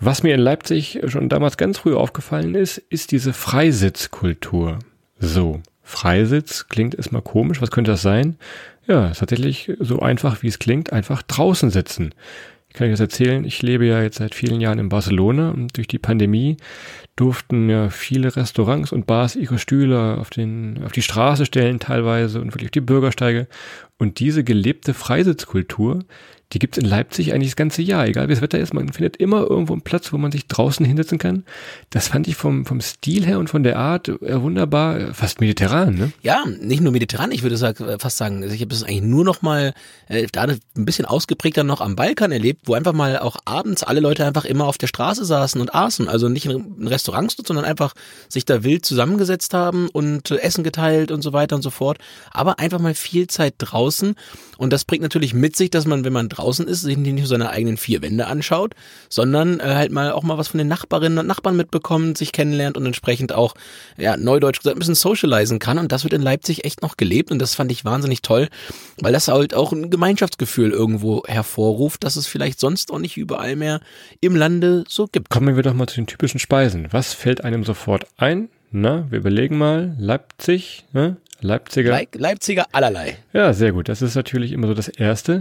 Was 0.04 0.24
mir 0.24 0.34
in 0.34 0.40
Leipzig 0.40 1.00
schon 1.06 1.30
damals 1.30 1.58
ganz 1.58 1.78
früh 1.78 1.94
aufgefallen 1.94 2.56
ist, 2.56 2.80
ist 2.80 3.12
diese 3.12 3.34
Freisitzkultur. 3.34 4.80
So, 5.20 5.62
Freisitz 5.84 6.68
klingt 6.70 6.96
erstmal 6.96 7.22
komisch. 7.22 7.62
Was 7.62 7.70
könnte 7.70 7.92
das 7.92 8.02
sein? 8.02 8.38
Ja, 8.88 9.10
ist 9.10 9.20
tatsächlich 9.20 9.72
so 9.80 10.00
einfach, 10.00 10.42
wie 10.42 10.48
es 10.48 10.58
klingt, 10.58 10.92
einfach 10.92 11.22
draußen 11.22 11.70
sitzen. 11.70 12.16
Ich 12.70 12.74
kann 12.74 12.88
euch 12.88 12.94
das 12.94 13.00
erzählen, 13.00 13.46
ich 13.46 13.62
lebe 13.62 13.86
ja 13.86 14.02
jetzt 14.02 14.18
seit 14.18 14.34
vielen 14.34 14.60
Jahren 14.60 14.80
in 14.80 14.90
Barcelona 14.90 15.52
und 15.52 15.78
durch 15.78 15.88
die 15.88 16.00
Pandemie 16.00 16.58
durften 17.16 17.70
ja 17.70 17.92
viele 17.92 18.36
Restaurants 18.36 18.92
und 18.92 19.06
Bars 19.06 19.36
ihre 19.36 19.60
Stühle 19.60 20.18
auf, 20.18 20.32
den, 20.32 20.82
auf 20.84 20.94
die 20.94 21.04
Straße 21.04 21.46
stellen 21.46 21.80
teilweise 21.80 22.42
und 22.42 22.56
wirklich 22.56 22.70
auf 22.70 22.72
die 22.72 22.82
Bürgersteige. 22.82 23.48
Und 24.00 24.20
diese 24.20 24.44
gelebte 24.44 24.96
Freisitzkultur, 24.96 26.00
die 26.54 26.60
gibt's 26.60 26.78
in 26.78 26.86
Leipzig 26.86 27.34
eigentlich 27.34 27.52
das 27.52 27.56
ganze 27.56 27.82
Jahr, 27.82 28.06
egal 28.08 28.28
wie 28.28 28.34
das 28.34 28.42
Wetter 28.42 28.60
ist. 28.60 28.74
Man 28.74 28.92
findet 28.92 29.18
immer 29.18 29.42
irgendwo 29.50 29.74
einen 29.74 29.82
Platz, 29.82 30.12
wo 30.12 30.18
man 30.18 30.32
sich 30.32 30.48
draußen 30.48 30.86
hinsetzen 30.86 31.18
kann. 31.18 31.46
Das 31.90 32.10
fand 32.10 32.28
ich 32.28 32.36
vom, 32.36 32.66
vom 32.66 32.82
Stil 32.82 33.26
her 33.26 33.40
und 33.40 33.50
von 33.50 33.64
der 33.64 33.78
Art 33.78 34.10
äh, 34.10 34.42
wunderbar, 34.42 35.14
fast 35.14 35.40
mediterran, 35.40 35.96
ne? 35.96 36.12
Ja, 36.22 36.44
nicht 36.46 36.82
nur 36.82 36.92
mediterran, 36.92 37.32
ich 37.32 37.44
würde 37.44 37.56
äh, 37.56 38.00
fast 38.00 38.18
sagen, 38.18 38.44
ich 38.44 38.62
habe 38.62 38.74
es 38.74 38.84
eigentlich 38.84 39.02
nur 39.02 39.24
noch 39.24 39.42
mal 39.42 39.74
äh, 40.08 40.28
da 40.32 40.44
ein 40.44 40.60
bisschen 40.74 41.06
ausgeprägter 41.06 41.64
noch 41.64 41.80
am 41.82 41.96
Balkan 41.96 42.32
erlebt, 42.32 42.64
wo 42.66 42.74
einfach 42.74 42.94
mal 42.94 43.20
auch 43.20 43.38
abends 43.46 43.84
alle 43.84 44.02
Leute 44.02 44.26
einfach 44.26 44.46
immer 44.46 44.66
auf 44.66 44.78
der 44.78 44.88
Straße 44.88 45.24
saßen 45.24 45.62
und 45.62 45.74
aßen. 45.74 46.08
Also 46.08 46.28
nicht 46.28 46.46
in 46.46 46.88
Restaurants, 46.88 47.38
sondern 47.46 47.66
einfach 47.66 47.94
sich 48.28 48.46
da 48.46 48.64
wild 48.64 48.86
zusammengesetzt 48.86 49.54
haben 49.54 49.88
und 49.90 50.32
äh, 50.32 50.38
Essen 50.38 50.64
geteilt 50.64 51.12
und 51.12 51.22
so 51.22 51.32
weiter 51.34 51.56
und 51.56 51.62
so 51.62 51.70
fort. 51.70 51.98
Aber 52.32 52.60
einfach 52.60 52.80
mal 52.80 52.94
viel 52.94 53.28
Zeit 53.28 53.56
draußen. 53.58 54.16
Und 54.58 54.74
das 54.74 54.86
bringt 54.86 55.02
natürlich 55.02 55.34
mit 55.34 55.56
sich, 55.56 55.70
dass 55.70 55.86
man, 55.86 56.04
wenn 56.04 56.14
man 56.14 56.30
draußen 56.30 56.41
ist, 56.68 56.82
sich 56.82 56.98
nicht 56.98 57.18
nur 57.18 57.28
seine 57.28 57.50
eigenen 57.50 57.78
vier 57.78 58.02
Wände 58.02 58.28
anschaut, 58.28 58.74
sondern 59.10 59.60
äh, 59.60 59.64
halt 59.64 59.92
mal 59.92 60.12
auch 60.12 60.24
mal 60.24 60.38
was 60.38 60.50
von 60.50 60.58
den 60.58 60.68
Nachbarinnen 60.68 61.20
und 61.20 61.28
Nachbarn 61.28 61.56
mitbekommt, 61.56 62.18
sich 62.18 62.32
kennenlernt 62.32 62.78
und 62.78 62.86
entsprechend 62.86 63.34
auch, 63.34 63.54
ja, 63.98 64.18
neudeutsch 64.18 64.60
gesagt, 64.60 64.76
ein 64.76 64.80
bisschen 64.80 64.96
socialisen 64.96 65.60
kann. 65.60 65.78
Und 65.78 65.92
das 65.92 66.04
wird 66.04 66.14
in 66.14 66.22
Leipzig 66.22 66.66
echt 66.66 66.82
noch 66.82 66.98
gelebt 66.98 67.32
und 67.32 67.40
das 67.40 67.56
fand 67.56 67.72
ich 67.72 67.86
wahnsinnig 67.86 68.22
toll, 68.22 68.50
weil 69.00 69.14
das 69.14 69.28
halt 69.28 69.54
auch 69.54 69.72
ein 69.72 69.90
Gemeinschaftsgefühl 69.90 70.72
irgendwo 70.72 71.24
hervorruft, 71.28 72.04
dass 72.04 72.16
es 72.16 72.28
vielleicht 72.28 72.60
sonst 72.60 72.92
auch 72.92 73.00
nicht 73.00 73.18
überall 73.18 73.56
mehr 73.56 73.82
im 74.20 74.36
Lande 74.36 74.84
so 74.88 75.08
gibt. 75.08 75.30
Kommen 75.30 75.56
wir 75.56 75.64
doch 75.64 75.74
mal 75.74 75.88
zu 75.88 75.96
den 75.96 76.08
typischen 76.08 76.40
Speisen. 76.40 76.88
Was 76.92 77.14
fällt 77.14 77.44
einem 77.44 77.64
sofort 77.64 78.06
ein? 78.18 78.50
Na, 78.72 79.06
wir 79.12 79.20
überlegen 79.20 79.58
mal. 79.58 79.96
Leipzig, 80.00 80.86
ne? 80.94 81.18
Leipziger. 81.42 81.92
Leip 81.92 82.16
Leipziger 82.16 82.66
allerlei. 82.72 83.18
Ja, 83.34 83.54
sehr 83.54 83.72
gut. 83.72 83.90
Das 83.90 84.02
ist 84.02 84.16
natürlich 84.16 84.52
immer 84.52 84.68
so 84.68 84.74
das 84.74 84.88
Erste. 84.88 85.40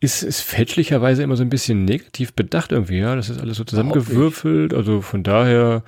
Ist, 0.00 0.22
ist 0.22 0.40
fälschlicherweise 0.40 1.22
immer 1.22 1.36
so 1.36 1.42
ein 1.42 1.50
bisschen 1.50 1.84
negativ 1.84 2.32
bedacht 2.32 2.72
irgendwie, 2.72 2.98
ja. 2.98 3.16
Das 3.16 3.28
ist 3.28 3.40
alles 3.40 3.56
so 3.56 3.64
zusammengewürfelt. 3.64 4.72
Also 4.74 5.00
von 5.00 5.22
daher 5.22 5.82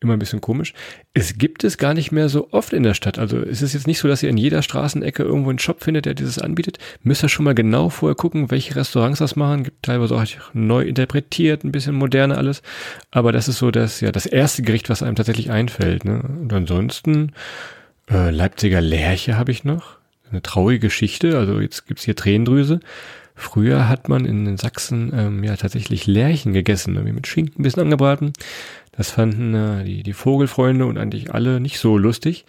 immer 0.00 0.12
ein 0.12 0.18
bisschen 0.18 0.40
komisch. 0.40 0.74
Es 1.12 1.38
gibt 1.38 1.64
es 1.64 1.76
gar 1.76 1.94
nicht 1.94 2.12
mehr 2.12 2.28
so 2.28 2.48
oft 2.52 2.72
in 2.72 2.84
der 2.84 2.94
Stadt. 2.94 3.18
Also 3.18 3.38
es 3.38 3.62
ist 3.62 3.74
jetzt 3.74 3.86
nicht 3.86 3.98
so, 3.98 4.06
dass 4.06 4.22
ihr 4.22 4.30
in 4.30 4.36
jeder 4.36 4.62
Straßenecke 4.62 5.22
irgendwo 5.22 5.50
einen 5.50 5.58
Shop 5.58 5.82
findet, 5.82 6.06
der 6.06 6.14
dieses 6.14 6.38
anbietet. 6.38 6.78
Müsst 7.02 7.24
ihr 7.24 7.28
schon 7.28 7.44
mal 7.44 7.54
genau 7.54 7.88
vorher 7.88 8.14
gucken, 8.14 8.50
welche 8.50 8.76
Restaurants 8.76 9.18
das 9.18 9.34
machen. 9.34 9.64
Gibt 9.64 9.84
teilweise 9.84 10.14
auch 10.14 10.24
neu 10.52 10.82
interpretiert, 10.82 11.64
ein 11.64 11.72
bisschen 11.72 11.96
moderner 11.96 12.38
alles. 12.38 12.62
Aber 13.10 13.32
das 13.32 13.48
ist 13.48 13.58
so 13.58 13.70
das, 13.70 14.00
ja, 14.00 14.12
das 14.12 14.26
erste 14.26 14.62
Gericht, 14.62 14.88
was 14.88 15.02
einem 15.02 15.16
tatsächlich 15.16 15.50
einfällt. 15.50 16.04
Ne? 16.04 16.22
Und 16.22 16.52
ansonsten 16.52 17.32
äh, 18.10 18.30
Leipziger 18.30 18.80
Lerche 18.80 19.36
habe 19.36 19.52
ich 19.52 19.64
noch. 19.64 19.98
Eine 20.30 20.42
traurige 20.42 20.80
Geschichte. 20.80 21.38
Also 21.38 21.60
jetzt 21.60 21.86
gibt's 21.86 22.04
hier 22.04 22.16
Tränendrüse. 22.16 22.80
Früher 23.34 23.88
hat 23.88 24.08
man 24.08 24.24
in 24.24 24.56
Sachsen 24.56 25.12
ähm, 25.14 25.44
ja 25.44 25.56
tatsächlich 25.56 26.06
Lerchen 26.06 26.52
gegessen, 26.52 26.94
irgendwie 26.96 27.14
mit 27.14 27.26
Schinken 27.28 27.60
ein 27.60 27.62
bisschen 27.62 27.82
angebraten. 27.82 28.32
Das 28.90 29.12
fanden 29.12 29.54
äh, 29.54 29.84
die, 29.84 30.02
die 30.02 30.12
Vogelfreunde 30.12 30.84
und 30.84 30.98
eigentlich 30.98 31.32
alle 31.32 31.60
nicht 31.60 31.78
so 31.78 31.96
lustig. 31.96 32.44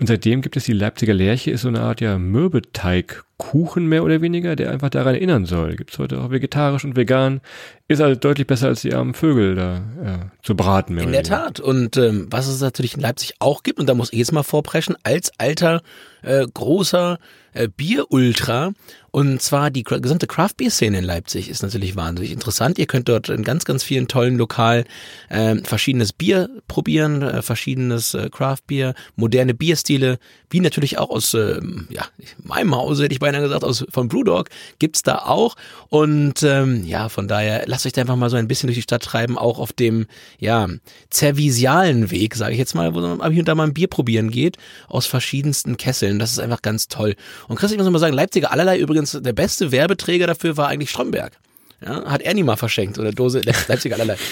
Und 0.00 0.06
seitdem 0.06 0.42
gibt 0.42 0.56
es 0.56 0.64
die 0.64 0.72
Leipziger 0.72 1.12
Lerche, 1.12 1.50
ist 1.50 1.62
so 1.62 1.68
eine 1.68 1.80
Art 1.80 2.00
ja 2.00 2.18
Mürbeteigkuchen 2.18 3.84
mehr 3.84 4.04
oder 4.04 4.20
weniger, 4.20 4.54
der 4.54 4.70
einfach 4.70 4.90
daran 4.90 5.16
erinnern 5.16 5.44
soll. 5.44 5.74
Gibt's 5.74 5.98
heute 5.98 6.20
auch 6.20 6.30
vegetarisch 6.30 6.84
und 6.84 6.94
vegan. 6.94 7.40
Ist 7.88 8.00
also 8.00 8.14
deutlich 8.14 8.46
besser 8.46 8.68
als 8.68 8.82
die 8.82 8.94
armen 8.94 9.14
Vögel 9.14 9.56
da 9.56 9.82
ja, 10.04 10.30
zu 10.42 10.54
braten. 10.54 10.94
Mehr 10.94 11.02
In 11.02 11.08
oder 11.08 11.22
der 11.22 11.28
Tat. 11.28 11.58
Und 11.58 11.96
ähm, 11.96 12.28
was 12.30 12.46
es 12.46 12.60
natürlich 12.60 12.94
in 12.94 13.00
Leipzig 13.00 13.34
auch 13.40 13.64
gibt, 13.64 13.80
und 13.80 13.88
da 13.88 13.94
muss 13.94 14.12
ich 14.12 14.20
jetzt 14.20 14.30
mal 14.30 14.44
vorpreschen, 14.44 14.94
als 15.02 15.32
alter, 15.38 15.82
äh, 16.22 16.46
großer 16.46 17.18
äh, 17.54 17.68
Bier-Ultra, 17.68 18.72
und 19.10 19.40
zwar 19.40 19.70
die 19.70 19.84
gesamte 19.84 20.26
Craft-Bier-Szene 20.26 20.98
in 20.98 21.04
Leipzig 21.04 21.48
ist 21.48 21.62
natürlich 21.62 21.96
wahnsinnig 21.96 22.30
interessant. 22.30 22.78
Ihr 22.78 22.86
könnt 22.86 23.08
dort 23.08 23.30
in 23.30 23.42
ganz, 23.42 23.64
ganz 23.64 23.82
vielen 23.82 24.06
tollen 24.06 24.36
Lokalen 24.36 24.84
äh, 25.30 25.56
verschiedenes 25.56 26.12
Bier 26.12 26.50
probieren, 26.68 27.22
äh, 27.22 27.42
verschiedenes 27.42 28.14
äh, 28.14 28.28
Craft-Bier, 28.30 28.94
moderne 29.16 29.54
Bierstile, 29.54 29.87
wie 29.88 30.60
natürlich 30.60 30.98
auch 30.98 31.10
aus 31.10 31.34
äh, 31.34 31.60
ja, 31.90 32.04
meinem 32.42 32.74
Hause, 32.74 33.04
hätte 33.04 33.12
ich 33.12 33.20
beinahe 33.20 33.42
gesagt, 33.42 33.64
aus 33.64 33.84
von 33.90 34.08
Brewdog, 34.08 34.48
gibt's 34.78 35.02
da 35.02 35.18
auch. 35.18 35.56
Und 35.88 36.42
ähm, 36.42 36.84
ja, 36.84 37.08
von 37.08 37.28
daher 37.28 37.64
lasst 37.66 37.86
euch 37.86 37.92
da 37.92 38.02
einfach 38.02 38.16
mal 38.16 38.30
so 38.30 38.36
ein 38.36 38.48
bisschen 38.48 38.66
durch 38.68 38.76
die 38.76 38.82
Stadt 38.82 39.02
treiben, 39.02 39.38
auch 39.38 39.58
auf 39.58 39.72
dem 39.72 40.06
ja 40.38 40.68
zervisialen 41.10 42.10
Weg, 42.10 42.34
sage 42.34 42.52
ich 42.52 42.58
jetzt 42.58 42.74
mal, 42.74 42.94
wo 42.94 43.00
man 43.00 43.32
hier 43.32 43.40
und 43.40 43.48
da 43.48 43.54
mal 43.54 43.64
ein 43.64 43.74
Bier 43.74 43.88
probieren 43.88 44.30
geht, 44.30 44.56
aus 44.88 45.06
verschiedensten 45.06 45.76
Kesseln. 45.76 46.18
Das 46.18 46.32
ist 46.32 46.38
einfach 46.38 46.62
ganz 46.62 46.88
toll. 46.88 47.14
Und 47.48 47.56
Chris, 47.56 47.72
ich 47.72 47.78
muss 47.78 47.88
mal 47.88 47.98
sagen, 47.98 48.14
Leipziger 48.14 48.52
allerlei 48.52 48.78
übrigens 48.78 49.12
der 49.12 49.32
beste 49.32 49.72
Werbeträger 49.72 50.26
dafür 50.26 50.56
war 50.56 50.68
eigentlich 50.68 50.90
Stromberg. 50.90 51.38
Ja, 51.80 52.10
hat 52.10 52.22
Ernie 52.22 52.42
mal 52.42 52.56
verschenkt 52.56 52.98
oder 52.98 53.12
Dose 53.12 53.40
Leipzig 53.40 53.92
allerlei. 53.94 54.16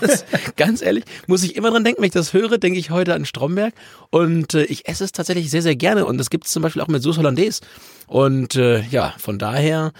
Das, 0.00 0.24
ganz 0.56 0.82
ehrlich, 0.82 1.04
muss 1.26 1.42
ich 1.42 1.56
immer 1.56 1.70
dran 1.70 1.84
denken, 1.84 2.00
wenn 2.00 2.06
ich 2.06 2.12
das 2.12 2.32
höre, 2.32 2.58
denke 2.58 2.78
ich 2.78 2.90
heute 2.90 3.14
an 3.14 3.24
Stromberg. 3.24 3.74
Und 4.10 4.54
äh, 4.54 4.64
ich 4.64 4.88
esse 4.88 5.04
es 5.04 5.12
tatsächlich 5.12 5.50
sehr, 5.50 5.62
sehr 5.62 5.76
gerne. 5.76 6.06
Und 6.06 6.18
das 6.18 6.30
gibt 6.30 6.46
es 6.46 6.52
zum 6.52 6.62
Beispiel 6.62 6.82
auch 6.82 6.88
mit 6.88 7.02
Sauce 7.02 7.18
Hollandaise. 7.18 7.60
Und 8.06 8.56
äh, 8.56 8.82
ja, 8.82 9.14
von 9.18 9.38
daher 9.38 9.92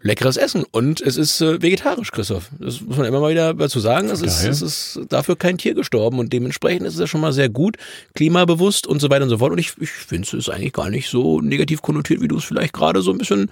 leckeres 0.00 0.36
Essen 0.36 0.64
und 0.70 1.00
es 1.00 1.16
ist 1.16 1.40
äh, 1.40 1.60
vegetarisch, 1.60 2.12
Christoph. 2.12 2.50
Das 2.58 2.80
muss 2.80 2.96
man 2.96 3.06
immer 3.06 3.20
mal 3.20 3.30
wieder 3.30 3.54
dazu 3.54 3.80
sagen. 3.80 4.08
Es 4.10 4.22
ist, 4.22 4.44
es 4.44 4.62
ist 4.62 5.00
dafür 5.08 5.36
kein 5.36 5.58
Tier 5.58 5.74
gestorben 5.74 6.18
und 6.18 6.32
dementsprechend 6.32 6.86
ist 6.86 6.94
es 6.94 7.00
ja 7.00 7.06
schon 7.06 7.20
mal 7.20 7.32
sehr 7.32 7.48
gut, 7.48 7.76
klimabewusst 8.14 8.86
und 8.86 9.00
so 9.00 9.10
weiter 9.10 9.24
und 9.24 9.30
so 9.30 9.38
fort. 9.38 9.52
Und 9.52 9.58
ich, 9.58 9.72
ich 9.80 9.90
finde 9.90 10.26
es 10.26 10.32
ist 10.32 10.48
eigentlich 10.48 10.72
gar 10.72 10.90
nicht 10.90 11.08
so 11.08 11.40
negativ 11.40 11.82
konnotiert, 11.82 12.20
wie 12.20 12.28
du 12.28 12.36
es 12.36 12.44
vielleicht 12.44 12.72
gerade 12.72 13.02
so 13.02 13.10
ein 13.10 13.18
bisschen 13.18 13.50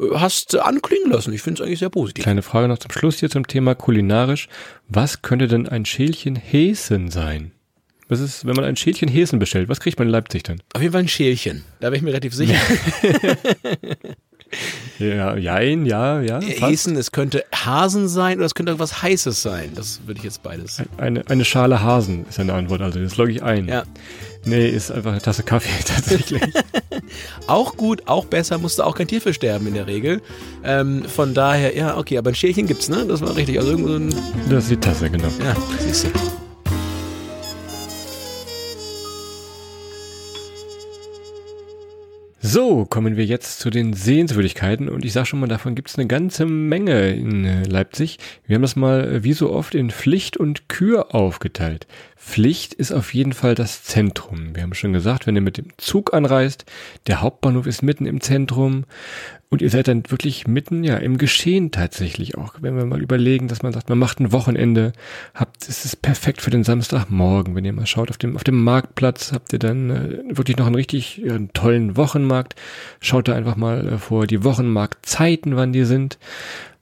äh, 0.00 0.14
hast 0.14 0.56
anklingen 0.58 1.10
lassen. 1.10 1.32
Ich 1.32 1.42
finde 1.42 1.62
es 1.62 1.66
eigentlich 1.66 1.80
sehr 1.80 1.90
positiv. 1.90 2.22
Kleine 2.24 2.42
Frage 2.42 2.68
noch 2.68 2.78
zum 2.78 2.90
Schluss 2.90 3.18
hier 3.18 3.30
zum 3.30 3.46
Thema 3.46 3.74
kulinarisch. 3.74 4.48
Was 4.88 5.22
könnte 5.22 5.48
denn 5.48 5.68
ein 5.68 5.84
Schälchen 5.84 6.36
Häsen 6.36 7.10
sein? 7.10 7.52
Was 8.08 8.20
ist, 8.20 8.44
wenn 8.44 8.54
man 8.54 8.64
ein 8.64 8.76
Schälchen 8.76 9.08
Häsen 9.08 9.38
bestellt? 9.38 9.68
Was 9.68 9.80
kriegt 9.80 9.98
man 9.98 10.08
in 10.08 10.12
Leipzig 10.12 10.42
dann? 10.42 10.60
Auf 10.74 10.82
jeden 10.82 10.92
Fall 10.92 11.02
ein 11.02 11.08
Schälchen. 11.08 11.64
Da 11.80 11.90
bin 11.90 11.98
ich 11.98 12.02
mir 12.02 12.10
relativ 12.10 12.34
sicher. 12.34 12.54
Ja, 13.02 13.36
jein, 15.04 15.86
ja, 15.86 16.20
ja. 16.20 16.40
Äh, 16.40 16.60
Häsen, 16.60 16.96
es 16.96 17.12
könnte 17.12 17.44
Hasen 17.54 18.08
sein 18.08 18.38
oder 18.38 18.46
es 18.46 18.54
könnte 18.54 18.70
irgendwas 18.70 19.02
Heißes 19.02 19.42
sein. 19.42 19.72
Das 19.74 20.00
würde 20.06 20.18
ich 20.18 20.24
jetzt 20.24 20.42
beides. 20.42 20.82
Eine, 20.98 21.26
eine 21.28 21.44
Schale 21.44 21.82
Hasen 21.82 22.26
ist 22.28 22.38
eine 22.40 22.54
Antwort, 22.54 22.82
also 22.82 22.98
das 23.00 23.16
logge 23.16 23.32
ich 23.32 23.42
ein. 23.42 23.68
Ja. 23.68 23.84
Nee, 24.44 24.68
ist 24.68 24.90
einfach 24.90 25.12
eine 25.12 25.20
Tasse 25.20 25.42
Kaffee 25.42 25.70
tatsächlich. 25.84 26.42
auch 27.46 27.76
gut, 27.76 28.02
auch 28.06 28.24
besser, 28.24 28.58
musste 28.58 28.84
auch 28.84 28.96
kein 28.96 29.06
Tier 29.06 29.20
für 29.20 29.32
sterben 29.32 29.66
in 29.68 29.74
der 29.74 29.86
Regel. 29.86 30.20
Ähm, 30.64 31.04
von 31.04 31.34
daher, 31.34 31.76
ja, 31.76 31.96
okay, 31.96 32.18
aber 32.18 32.30
ein 32.30 32.34
Schälchen 32.34 32.66
gibt's, 32.66 32.88
ne? 32.88 33.04
Das 33.06 33.20
war 33.20 33.36
richtig. 33.36 33.58
Also 33.58 33.70
irgendwo 33.70 33.90
so 33.90 33.96
ein. 33.96 34.14
Das 34.48 34.64
ist 34.64 34.70
die 34.70 34.76
Tasse, 34.76 35.10
genau. 35.10 35.28
Ja, 35.44 35.54
siehst 35.78 36.04
du. 36.04 36.08
So, 42.44 42.86
kommen 42.86 43.16
wir 43.16 43.24
jetzt 43.24 43.60
zu 43.60 43.70
den 43.70 43.92
Sehenswürdigkeiten 43.92 44.88
und 44.88 45.04
ich 45.04 45.12
sage 45.12 45.26
schon 45.26 45.38
mal, 45.38 45.46
davon 45.46 45.76
gibt 45.76 45.90
es 45.90 45.96
eine 45.96 46.08
ganze 46.08 46.44
Menge 46.44 47.10
in 47.10 47.44
äh, 47.44 47.62
Leipzig. 47.62 48.18
Wir 48.48 48.56
haben 48.56 48.62
das 48.62 48.74
mal 48.74 49.04
äh, 49.04 49.22
wie 49.22 49.32
so 49.32 49.52
oft 49.52 49.76
in 49.76 49.90
Pflicht 49.90 50.36
und 50.36 50.68
Kür 50.68 51.14
aufgeteilt. 51.14 51.86
Pflicht 52.16 52.74
ist 52.74 52.90
auf 52.90 53.14
jeden 53.14 53.32
Fall 53.32 53.54
das 53.54 53.84
Zentrum. 53.84 54.56
Wir 54.56 54.64
haben 54.64 54.74
schon 54.74 54.92
gesagt, 54.92 55.28
wenn 55.28 55.36
ihr 55.36 55.40
mit 55.40 55.56
dem 55.56 55.68
Zug 55.76 56.14
anreist, 56.14 56.64
der 57.06 57.20
Hauptbahnhof 57.20 57.68
ist 57.68 57.82
mitten 57.82 58.06
im 58.06 58.20
Zentrum 58.20 58.86
und 59.52 59.60
ihr 59.60 59.68
seid 59.68 59.86
dann 59.86 60.04
wirklich 60.08 60.46
mitten 60.46 60.82
ja 60.82 60.96
im 60.96 61.18
Geschehen 61.18 61.72
tatsächlich 61.72 62.38
auch. 62.38 62.54
Wenn 62.62 62.74
wir 62.74 62.86
mal 62.86 63.02
überlegen, 63.02 63.48
dass 63.48 63.62
man 63.62 63.74
sagt, 63.74 63.90
man 63.90 63.98
macht 63.98 64.18
ein 64.18 64.32
Wochenende, 64.32 64.94
habt, 65.34 65.68
es 65.68 65.84
ist 65.84 66.00
perfekt 66.00 66.40
für 66.40 66.48
den 66.48 66.64
Samstagmorgen. 66.64 67.54
Wenn 67.54 67.66
ihr 67.66 67.74
mal 67.74 67.84
schaut 67.84 68.08
auf 68.08 68.16
dem 68.16 68.34
auf 68.34 68.44
dem 68.44 68.64
Marktplatz, 68.64 69.30
habt 69.30 69.52
ihr 69.52 69.58
dann 69.58 69.90
äh, 69.90 70.38
wirklich 70.38 70.56
noch 70.56 70.64
einen 70.64 70.74
richtig 70.74 71.20
einen 71.28 71.52
tollen 71.52 71.98
Wochenmarkt. 71.98 72.54
Schaut 73.00 73.28
da 73.28 73.34
einfach 73.34 73.56
mal 73.56 73.86
äh, 73.86 73.98
vor 73.98 74.26
die 74.26 74.42
Wochenmarktzeiten, 74.42 75.54
wann 75.54 75.74
die 75.74 75.84
sind. 75.84 76.18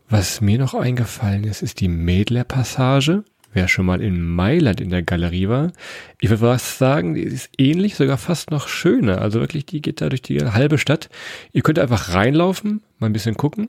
Was 0.09 0.41
mir 0.41 0.61
noch 0.61 0.75
eingefallen 0.75 1.43
ist, 1.43 1.63
ist 1.63 1.81
die 1.81 1.89
Mädler 1.89 2.45
Passage. 2.45 3.25
Wer 3.53 3.67
schon 3.67 3.87
mal 3.87 4.01
in 4.01 4.23
Mailand 4.23 4.81
in 4.81 4.91
der 4.91 5.03
Galerie 5.03 5.49
war, 5.49 5.73
ich 6.21 6.31
würde 6.31 6.43
was 6.43 6.79
sagen, 6.79 7.15
die 7.15 7.23
ist 7.23 7.51
ähnlich, 7.59 7.97
sogar 7.97 8.17
fast 8.17 8.51
noch 8.51 8.69
schöner. 8.69 9.21
Also 9.21 9.41
wirklich, 9.41 9.67
die 9.67 9.83
geht 9.83 10.01
da 10.01 10.09
durch 10.09 10.23
die 10.23 10.39
halbe 10.41 10.79
Stadt. 10.79 11.09
Ihr 11.53 11.63
könnt 11.63 11.79
einfach 11.79 12.15
reinlaufen, 12.15 12.83
mal 12.99 13.07
ein 13.07 13.13
bisschen 13.13 13.37
gucken 13.37 13.69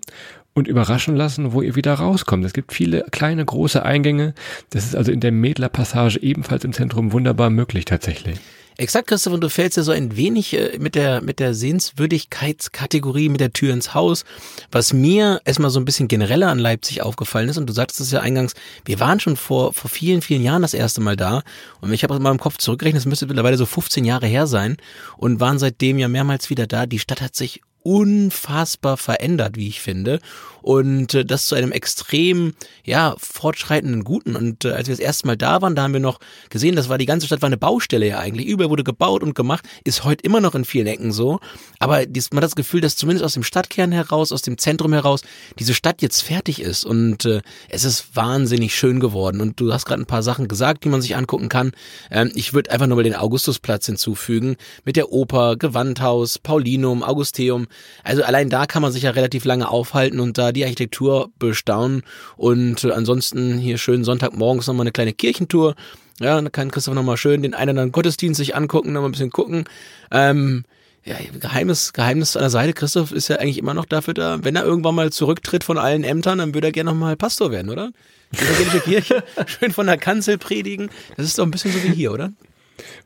und 0.54 0.68
überraschen 0.68 1.16
lassen, 1.16 1.54
wo 1.54 1.62
ihr 1.62 1.76
wieder 1.76 1.94
rauskommt. 1.94 2.46
Es 2.46 2.54
gibt 2.54 2.74
viele 2.74 3.06
kleine, 3.12 3.44
große 3.44 3.84
Eingänge. 3.84 4.34
Das 4.70 4.86
ist 4.86 4.96
also 4.96 5.12
in 5.12 5.20
der 5.20 5.32
Mädler 5.32 5.70
Passage 5.70 6.20
ebenfalls 6.22 6.64
im 6.64 6.74
Zentrum 6.74 7.12
wunderbar 7.12 7.50
möglich 7.50 7.86
tatsächlich. 7.86 8.40
Exakt, 8.78 9.08
Christoph, 9.08 9.34
und 9.34 9.42
du 9.42 9.50
fällst 9.50 9.78
ja 9.78 9.84
so 9.84 9.92
ein 9.92 10.16
wenig 10.16 10.54
äh, 10.54 10.78
mit 10.80 10.96
der, 10.96 11.22
mit 11.22 11.40
der 11.40 11.54
Sehenswürdigkeitskategorie, 11.54 13.30
mit 13.30 13.42
der 13.42 13.54
Tür 13.54 13.74
ins 13.74 13.94
Haus. 13.94 14.24
Was 14.72 14.94
mir 14.94 15.42
erstmal 15.46 15.70
so 15.70 15.80
ein 15.80 15.86
bisschen 15.86 16.08
genereller 16.08 16.50
an 16.50 16.60
Leipzig 16.60 17.02
aufgefallen 17.02 17.50
ist, 17.50 17.58
und 17.58 17.68
du 17.68 17.74
sagtest 17.74 18.00
es 18.00 18.12
ja 18.12 18.22
eingangs, 18.22 18.54
wir 18.86 19.00
waren 19.00 19.20
schon 19.20 19.36
vor, 19.36 19.74
vor 19.74 19.90
vielen, 19.90 20.22
vielen 20.22 20.42
Jahren 20.44 20.62
das 20.62 20.74
erste 20.74 21.02
Mal 21.02 21.16
da. 21.16 21.44
Und 21.82 21.92
ich 21.94 22.04
habe 22.04 22.18
mal 22.20 22.32
im 22.32 22.40
Kopf 22.40 22.58
zurückgerechnet, 22.58 23.02
es 23.02 23.06
müsste 23.06 23.28
mittlerweile 23.28 23.58
so 23.58 23.66
15 23.66 24.06
Jahre 24.06 24.28
her 24.28 24.48
sein 24.48 24.78
und 25.18 25.40
waren 25.40 25.60
seitdem 25.60 26.00
ja 26.00 26.08
mehrmals 26.08 26.50
wieder 26.50 26.68
da. 26.68 26.86
Die 26.86 27.00
Stadt 27.00 27.22
hat 27.22 27.36
sich 27.36 27.62
unfassbar 27.84 28.98
verändert, 28.98 29.58
wie 29.58 29.68
ich 29.68 29.82
finde. 29.82 30.20
Und 30.62 31.14
äh, 31.14 31.26
das 31.26 31.48
zu 31.48 31.56
einem 31.56 31.72
extrem, 31.72 32.54
ja, 32.84 33.16
fortschreitenden 33.18 34.04
Guten. 34.04 34.36
Und 34.36 34.66
äh, 34.66 34.72
als 34.72 34.88
wir 34.88 34.96
das 34.96 35.04
erste 35.04 35.28
Mal 35.28 35.38
da 35.38 35.62
waren, 35.62 35.76
da 35.76 35.84
haben 35.84 35.94
wir 35.94 36.00
noch 36.00 36.20
gesehen, 36.50 36.76
das 36.76 36.90
war 36.90 36.98
die 36.98 37.06
ganze 37.06 37.26
Stadt 37.28 37.42
war 37.42 37.48
eine 37.48 37.58
Baustelle 37.58 38.08
ja 38.08 38.20
eigentlich. 38.20 38.48
Überall 38.48 38.70
wurde 38.70 38.84
gebaut 38.84 39.24
und 39.24 39.36
gemacht, 39.36 39.66
ist 39.84 40.04
heute 40.04 40.24
immer 40.24 40.42
noch 40.42 40.56
in 40.56 40.66
vielen 40.66 40.88
Ecken 40.88 41.12
so. 41.12 41.40
Aber 41.80 42.06
dies, 42.06 42.32
man 42.32 42.38
hat 42.38 42.50
das 42.50 42.56
Gefühl, 42.56 42.82
dass 42.82 42.96
zumindest 42.96 43.26
aus 43.26 43.34
dem 43.34 43.44
Stadtkern 43.44 43.92
heraus, 43.92 44.32
aus 44.32 44.42
dem 44.42 44.58
Zentrum 44.58 44.94
heraus, 44.94 45.22
diese 45.60 45.74
Stadt 45.74 46.02
jetzt 46.02 46.22
fertig 46.22 46.62
ist. 46.62 46.86
Und 46.86 47.26
äh, 47.26 47.42
es 47.70 47.84
ist 47.84 48.16
wahnsinnig 48.16 48.76
schön 48.76 49.00
geworden. 49.00 49.42
Und 49.42 49.60
du 49.60 49.74
hast 49.74 49.86
gerade 49.86 50.02
ein 50.02 50.08
paar 50.08 50.24
Sachen 50.24 50.48
gesagt, 50.48 50.84
die 50.84 50.90
man 50.90 51.02
sich 51.02 51.16
angucken 51.16 51.50
kann. 51.50 51.72
Ähm, 52.12 52.32
ich 52.36 52.54
würde 52.54 52.72
einfach 52.72 52.88
nur 52.88 52.98
mal 52.98 53.04
den 53.04 53.16
Augustusplatz 53.16 53.86
hinzufügen. 53.86 54.58
Mit 54.86 54.96
der 54.96 55.12
Oper, 55.12 55.56
Gewandhaus, 55.58 56.40
Paulinum, 56.40 57.04
Augusteum. 57.04 57.68
Also 58.04 58.24
allein 58.24 58.50
da 58.50 58.66
kann 58.66 58.82
man 58.82 58.92
sich 58.92 59.04
ja 59.04 59.12
relativ 59.12 59.46
lange 59.46 59.70
aufhalten 59.70 60.20
und 60.20 60.38
da 60.38 60.51
die 60.54 60.64
Architektur 60.64 61.32
bestaunen. 61.40 62.04
Und 62.38 62.84
äh, 62.84 62.92
ansonsten 62.92 63.58
hier 63.58 63.78
schön 63.78 64.04
Sonntagmorgens 64.04 64.68
nochmal 64.68 64.84
eine 64.84 64.92
kleine 64.92 65.14
Kirchentour. 65.14 65.76
Ja, 66.20 66.36
dann 66.36 66.52
kann 66.52 66.72
Christoph 66.72 66.94
nochmal 66.94 67.18
schön 67.18 67.42
den 67.42 67.54
einen 67.54 67.72
oder 67.72 67.82
anderen 67.82 67.92
Gottesdienst 67.92 68.38
sich 68.38 68.56
angucken, 68.56 68.94
nochmal 68.94 69.10
ein 69.10 69.14
bisschen 69.14 69.32
gucken. 69.32 69.66
Ähm, 70.12 70.64
ja, 71.04 71.16
Geheimnis, 71.40 71.94
Geheimnis 71.94 72.36
an 72.36 72.44
der 72.44 72.52
Seite. 72.52 72.74
Christoph 72.74 73.12
ist 73.12 73.28
ja 73.28 73.38
eigentlich 73.38 73.58
immer 73.58 73.74
noch 73.74 73.86
dafür 73.86 74.14
da, 74.14 74.44
wenn 74.44 74.56
er 74.56 74.64
irgendwann 74.64 74.94
mal 74.94 75.12
zurücktritt 75.12 75.64
von 75.64 75.80
allen 75.80 76.04
Ämtern, 76.04 76.38
dann 76.38 76.54
würde 76.54 76.68
er 76.68 76.72
gerne 76.72 76.92
nochmal 76.92 77.16
Pastor 77.16 77.52
werden, 77.52 77.70
oder? 77.72 77.92
Evangelische 78.34 78.80
Kirche, 78.82 79.24
schön 79.48 79.72
von 79.72 79.88
der 79.88 79.98
Kanzel 79.98 80.38
predigen. 80.38 80.90
Das 81.18 81.26
ist 81.26 81.40
doch 81.40 81.44
ein 81.44 81.52
bisschen 81.52 81.72
so 81.72 81.84
wie 81.84 81.90
hier, 81.90 82.12
oder? 82.12 82.32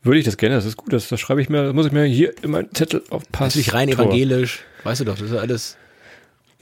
Würde 0.04 0.20
ich 0.20 0.26
das 0.26 0.38
gerne, 0.38 0.56
das 0.56 0.66
ist 0.66 0.78
gut, 0.78 0.92
das, 0.92 1.08
das 1.08 1.20
schreibe 1.20 1.42
ich 1.42 1.50
mir, 1.50 1.64
das 1.64 1.74
muss 1.74 1.86
ich 1.86 1.92
mir 1.92 2.04
hier 2.04 2.34
in 2.44 2.52
meinen 2.52 2.74
Zettel 2.74 3.02
aufpassen. 3.10 3.44
Natürlich 3.46 3.74
rein 3.74 3.90
evangelisch, 3.90 4.64
weißt 4.84 5.02
du 5.02 5.06
doch, 5.06 5.18
das 5.18 5.32
ist 5.32 5.38
alles. 5.38 5.78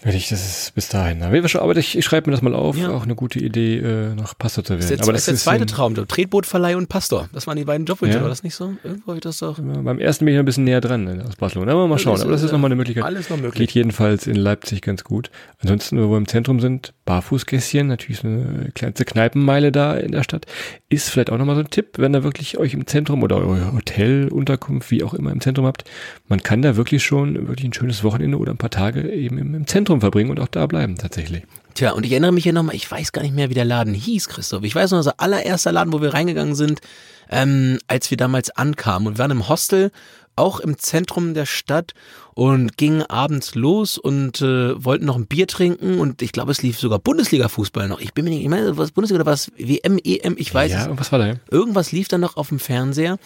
Werde 0.03 0.17
ich, 0.17 0.27
das 0.27 0.45
ist 0.45 0.75
bis 0.75 0.89
dahin. 0.89 1.23
Aber 1.23 1.77
ich, 1.77 1.97
ich 1.97 2.03
schreibe 2.03 2.29
mir 2.29 2.35
das 2.35 2.41
mal 2.41 2.53
auf. 2.53 2.75
Ja. 2.75 2.89
Auch 2.89 3.03
eine 3.03 3.15
gute 3.15 3.39
Idee, 3.39 3.77
äh, 3.77 4.13
noch 4.13 4.37
Pastor 4.37 4.61
zu 4.63 4.71
werden. 4.71 4.81
Das 4.81 4.85
ist, 4.85 4.91
jetzt, 4.91 5.03
aber 5.03 5.13
das 5.13 5.21
ist 5.21 5.27
der 5.27 5.35
zweite 5.37 5.65
Traum. 5.65 5.95
Tretbootverleih 5.95 6.75
und 6.75 6.89
Pastor. 6.89 7.29
Das 7.31 7.47
waren 7.47 7.55
die 7.55 7.63
beiden 7.63 7.85
Jobwünsche, 7.85 8.17
ja. 8.17 8.21
war 8.21 8.29
das 8.29 8.43
nicht 8.43 8.53
so? 8.53 8.73
Irgendwo 8.83 9.07
habe 9.07 9.17
ich 9.17 9.23
das 9.23 9.37
doch. 9.37 9.57
Ja, 9.59 9.63
beim 9.63 9.99
ersten 9.99 10.25
bin 10.25 10.33
ich 10.33 10.39
ein 10.39 10.45
bisschen 10.45 10.65
näher 10.65 10.81
dran 10.81 11.05
ne, 11.05 11.23
aus 11.25 11.37
Barcelona. 11.37 11.71
Aber 11.71 11.87
mal 11.87 11.97
schauen. 11.99 12.19
aber 12.19 12.31
das 12.31 12.43
ist 12.43 12.51
nochmal 12.51 12.67
eine 12.67 12.75
Möglichkeit. 12.75 13.05
Alles 13.05 13.29
noch 13.29 13.37
möglich. 13.37 13.53
Geht 13.53 13.71
jedenfalls 13.71 14.27
in 14.27 14.35
Leipzig 14.35 14.81
ganz 14.81 15.05
gut. 15.05 15.31
Ansonsten, 15.59 15.97
wo 15.97 16.11
wir 16.11 16.17
im 16.17 16.27
Zentrum 16.27 16.59
sind, 16.59 16.93
Barfußgässchen, 17.05 17.87
natürlich 17.87 18.19
so 18.19 18.27
eine 18.27 18.71
kleinste 18.75 19.05
Kneipenmeile 19.05 19.71
da 19.71 19.93
in 19.93 20.11
der 20.11 20.23
Stadt. 20.23 20.47
Ist 20.89 21.09
vielleicht 21.09 21.29
auch 21.29 21.37
nochmal 21.37 21.55
so 21.55 21.61
ein 21.61 21.69
Tipp, 21.69 21.97
wenn 21.97 22.13
ihr 22.13 22.23
wirklich 22.23 22.57
euch 22.57 22.73
im 22.73 22.87
Zentrum 22.87 23.23
oder 23.23 23.37
eure 23.37 23.71
Hotelunterkunft, 23.73 24.91
wie 24.91 25.03
auch 25.03 25.13
immer 25.13 25.31
im 25.31 25.39
Zentrum 25.39 25.65
habt. 25.65 25.85
Man 26.27 26.43
kann 26.43 26.61
da 26.61 26.75
wirklich 26.75 27.03
schon 27.03 27.47
wirklich 27.47 27.69
ein 27.69 27.73
schönes 27.73 28.03
Wochenende 28.03 28.37
oder 28.37 28.51
ein 28.51 28.57
paar 28.57 28.69
Tage 28.69 29.09
eben 29.09 29.37
im, 29.37 29.55
im 29.55 29.67
Zentrum 29.93 30.01
verbringen 30.01 30.31
und 30.31 30.39
auch 30.39 30.47
da 30.47 30.65
bleiben 30.65 30.95
tatsächlich. 30.97 31.43
Tja, 31.73 31.91
und 31.91 32.05
ich 32.05 32.11
erinnere 32.11 32.31
mich 32.31 32.43
hier 32.43 32.53
nochmal, 32.53 32.75
ich 32.75 32.89
weiß 32.89 33.11
gar 33.11 33.23
nicht 33.23 33.33
mehr, 33.33 33.49
wie 33.49 33.55
der 33.55 33.65
Laden 33.65 33.93
hieß, 33.93 34.29
Christoph. 34.29 34.63
Ich 34.63 34.75
weiß 34.75 34.91
noch, 34.91 34.99
unser 34.99 35.19
allererster 35.19 35.71
Laden, 35.71 35.91
wo 35.91 36.01
wir 36.01 36.13
reingegangen 36.13 36.55
sind, 36.55 36.81
ähm, 37.29 37.79
als 37.87 38.11
wir 38.11 38.17
damals 38.17 38.51
ankamen. 38.51 39.07
Und 39.07 39.17
wir 39.17 39.19
waren 39.19 39.31
im 39.31 39.49
Hostel, 39.49 39.91
auch 40.35 40.59
im 40.59 40.77
Zentrum 40.77 41.33
der 41.33 41.45
Stadt 41.45 41.93
und 42.33 42.77
gingen 42.77 43.03
abends 43.03 43.53
los 43.53 43.97
und 43.97 44.41
äh, 44.41 44.83
wollten 44.83 45.05
noch 45.05 45.15
ein 45.15 45.27
Bier 45.27 45.45
trinken 45.45 45.99
und 45.99 46.23
ich 46.23 46.31
glaube, 46.31 46.51
es 46.51 46.63
lief 46.63 46.79
sogar 46.79 46.97
Bundesliga-Fußball 46.97 47.87
noch. 47.87 47.99
Ich 47.99 48.13
bin 48.13 48.25
mir 48.25 48.31
nicht, 48.31 48.41
ich 48.41 48.49
meine, 48.49 48.75
was 48.75 48.91
Bundesliga 48.91 49.21
oder 49.21 49.31
was 49.31 49.51
WM, 49.57 49.99
EM, 50.03 50.35
ich 50.37 50.53
weiß 50.53 50.71
ja, 50.71 50.79
es. 50.79 50.85
Ja, 50.87 50.99
was 50.99 51.11
war 51.11 51.19
da? 51.19 51.35
Irgendwas 51.51 51.91
lief 51.91 52.07
dann 52.07 52.21
noch 52.21 52.35
auf 52.37 52.49
dem 52.49 52.59
Fernseher 52.59 53.17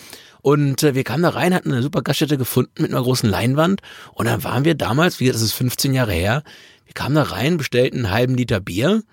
und 0.41 0.84
äh, 0.84 0.96
wir 0.96 1.03
kamen 1.03 1.24
da 1.24 1.29
rein, 1.29 1.53
hatten 1.53 1.72
eine 1.72 1.82
super 1.82 2.01
Gaststätte 2.01 2.38
gefunden 2.38 2.82
mit 2.82 2.91
einer 2.91 3.01
großen 3.01 3.29
Leinwand 3.29 3.82
und 4.13 4.25
dann 4.25 4.44
waren 4.44 4.65
wir 4.65 4.75
damals, 4.75 5.20
wie 5.20 5.27
das 5.27 5.41
ist 5.41 5.53
15 5.53 5.94
Jahre 5.94 6.13
her, 6.13 6.44
wir 6.86 6.94
kamen 6.94 7.15
da 7.15 7.24
rein, 7.24 7.58
bestellten 7.58 8.06
einen 8.06 8.12
halben 8.12 8.36
Liter 8.36 8.60
Bier 8.60 9.03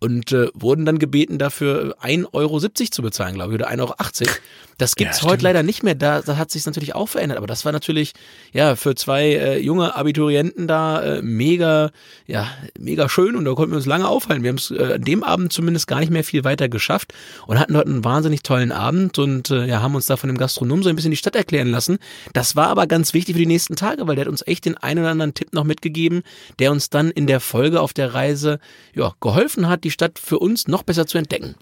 und 0.00 0.32
äh, 0.32 0.48
wurden 0.54 0.84
dann 0.84 0.98
gebeten, 0.98 1.38
dafür 1.38 1.96
1,70 2.02 2.32
Euro 2.32 2.58
zu 2.58 3.02
bezahlen, 3.02 3.34
glaube 3.34 3.52
ich, 3.52 3.60
oder 3.60 3.70
1,80 3.70 3.80
Euro. 3.80 4.34
Das 4.80 4.94
gibt's 4.94 5.20
ja, 5.20 5.28
heute 5.28 5.44
leider 5.44 5.62
nicht 5.62 5.82
mehr. 5.82 5.94
Da, 5.94 6.22
da 6.22 6.38
hat 6.38 6.50
sich 6.50 6.64
natürlich 6.64 6.94
auch 6.94 7.08
verändert. 7.08 7.36
Aber 7.36 7.46
das 7.46 7.66
war 7.66 7.72
natürlich 7.72 8.14
ja 8.52 8.76
für 8.76 8.94
zwei 8.94 9.24
äh, 9.24 9.58
junge 9.58 9.94
Abiturienten 9.94 10.66
da 10.66 11.02
äh, 11.02 11.22
mega, 11.22 11.90
ja 12.26 12.48
mega 12.78 13.08
schön 13.10 13.36
und 13.36 13.44
da 13.44 13.52
konnten 13.52 13.72
wir 13.72 13.76
uns 13.76 13.84
lange 13.84 14.08
aufhalten. 14.08 14.42
Wir 14.42 14.48
haben 14.48 14.56
es 14.56 14.70
äh, 14.70 14.94
an 14.94 15.02
dem 15.02 15.22
Abend 15.22 15.52
zumindest 15.52 15.86
gar 15.86 16.00
nicht 16.00 16.10
mehr 16.10 16.24
viel 16.24 16.44
weiter 16.44 16.70
geschafft 16.70 17.12
und 17.46 17.58
hatten 17.58 17.74
dort 17.74 17.86
einen 17.86 18.04
wahnsinnig 18.04 18.42
tollen 18.42 18.72
Abend 18.72 19.18
und 19.18 19.50
äh, 19.50 19.66
ja 19.66 19.82
haben 19.82 19.94
uns 19.94 20.06
da 20.06 20.16
von 20.16 20.28
dem 20.28 20.38
Gastronom 20.38 20.82
so 20.82 20.88
ein 20.88 20.96
bisschen 20.96 21.10
die 21.10 21.16
Stadt 21.18 21.36
erklären 21.36 21.68
lassen. 21.68 21.98
Das 22.32 22.56
war 22.56 22.68
aber 22.68 22.86
ganz 22.86 23.12
wichtig 23.12 23.34
für 23.34 23.40
die 23.40 23.46
nächsten 23.46 23.76
Tage, 23.76 24.08
weil 24.08 24.16
der 24.16 24.24
hat 24.24 24.30
uns 24.30 24.46
echt 24.46 24.64
den 24.64 24.78
einen 24.78 25.00
oder 25.00 25.10
anderen 25.10 25.34
Tipp 25.34 25.52
noch 25.52 25.64
mitgegeben, 25.64 26.22
der 26.58 26.72
uns 26.72 26.88
dann 26.88 27.10
in 27.10 27.26
der 27.26 27.40
Folge 27.40 27.82
auf 27.82 27.92
der 27.92 28.14
Reise 28.14 28.60
ja 28.94 29.12
geholfen 29.20 29.68
hat, 29.68 29.84
die 29.84 29.90
Stadt 29.90 30.18
für 30.18 30.38
uns 30.38 30.68
noch 30.68 30.84
besser 30.84 31.06
zu 31.06 31.18
entdecken. 31.18 31.54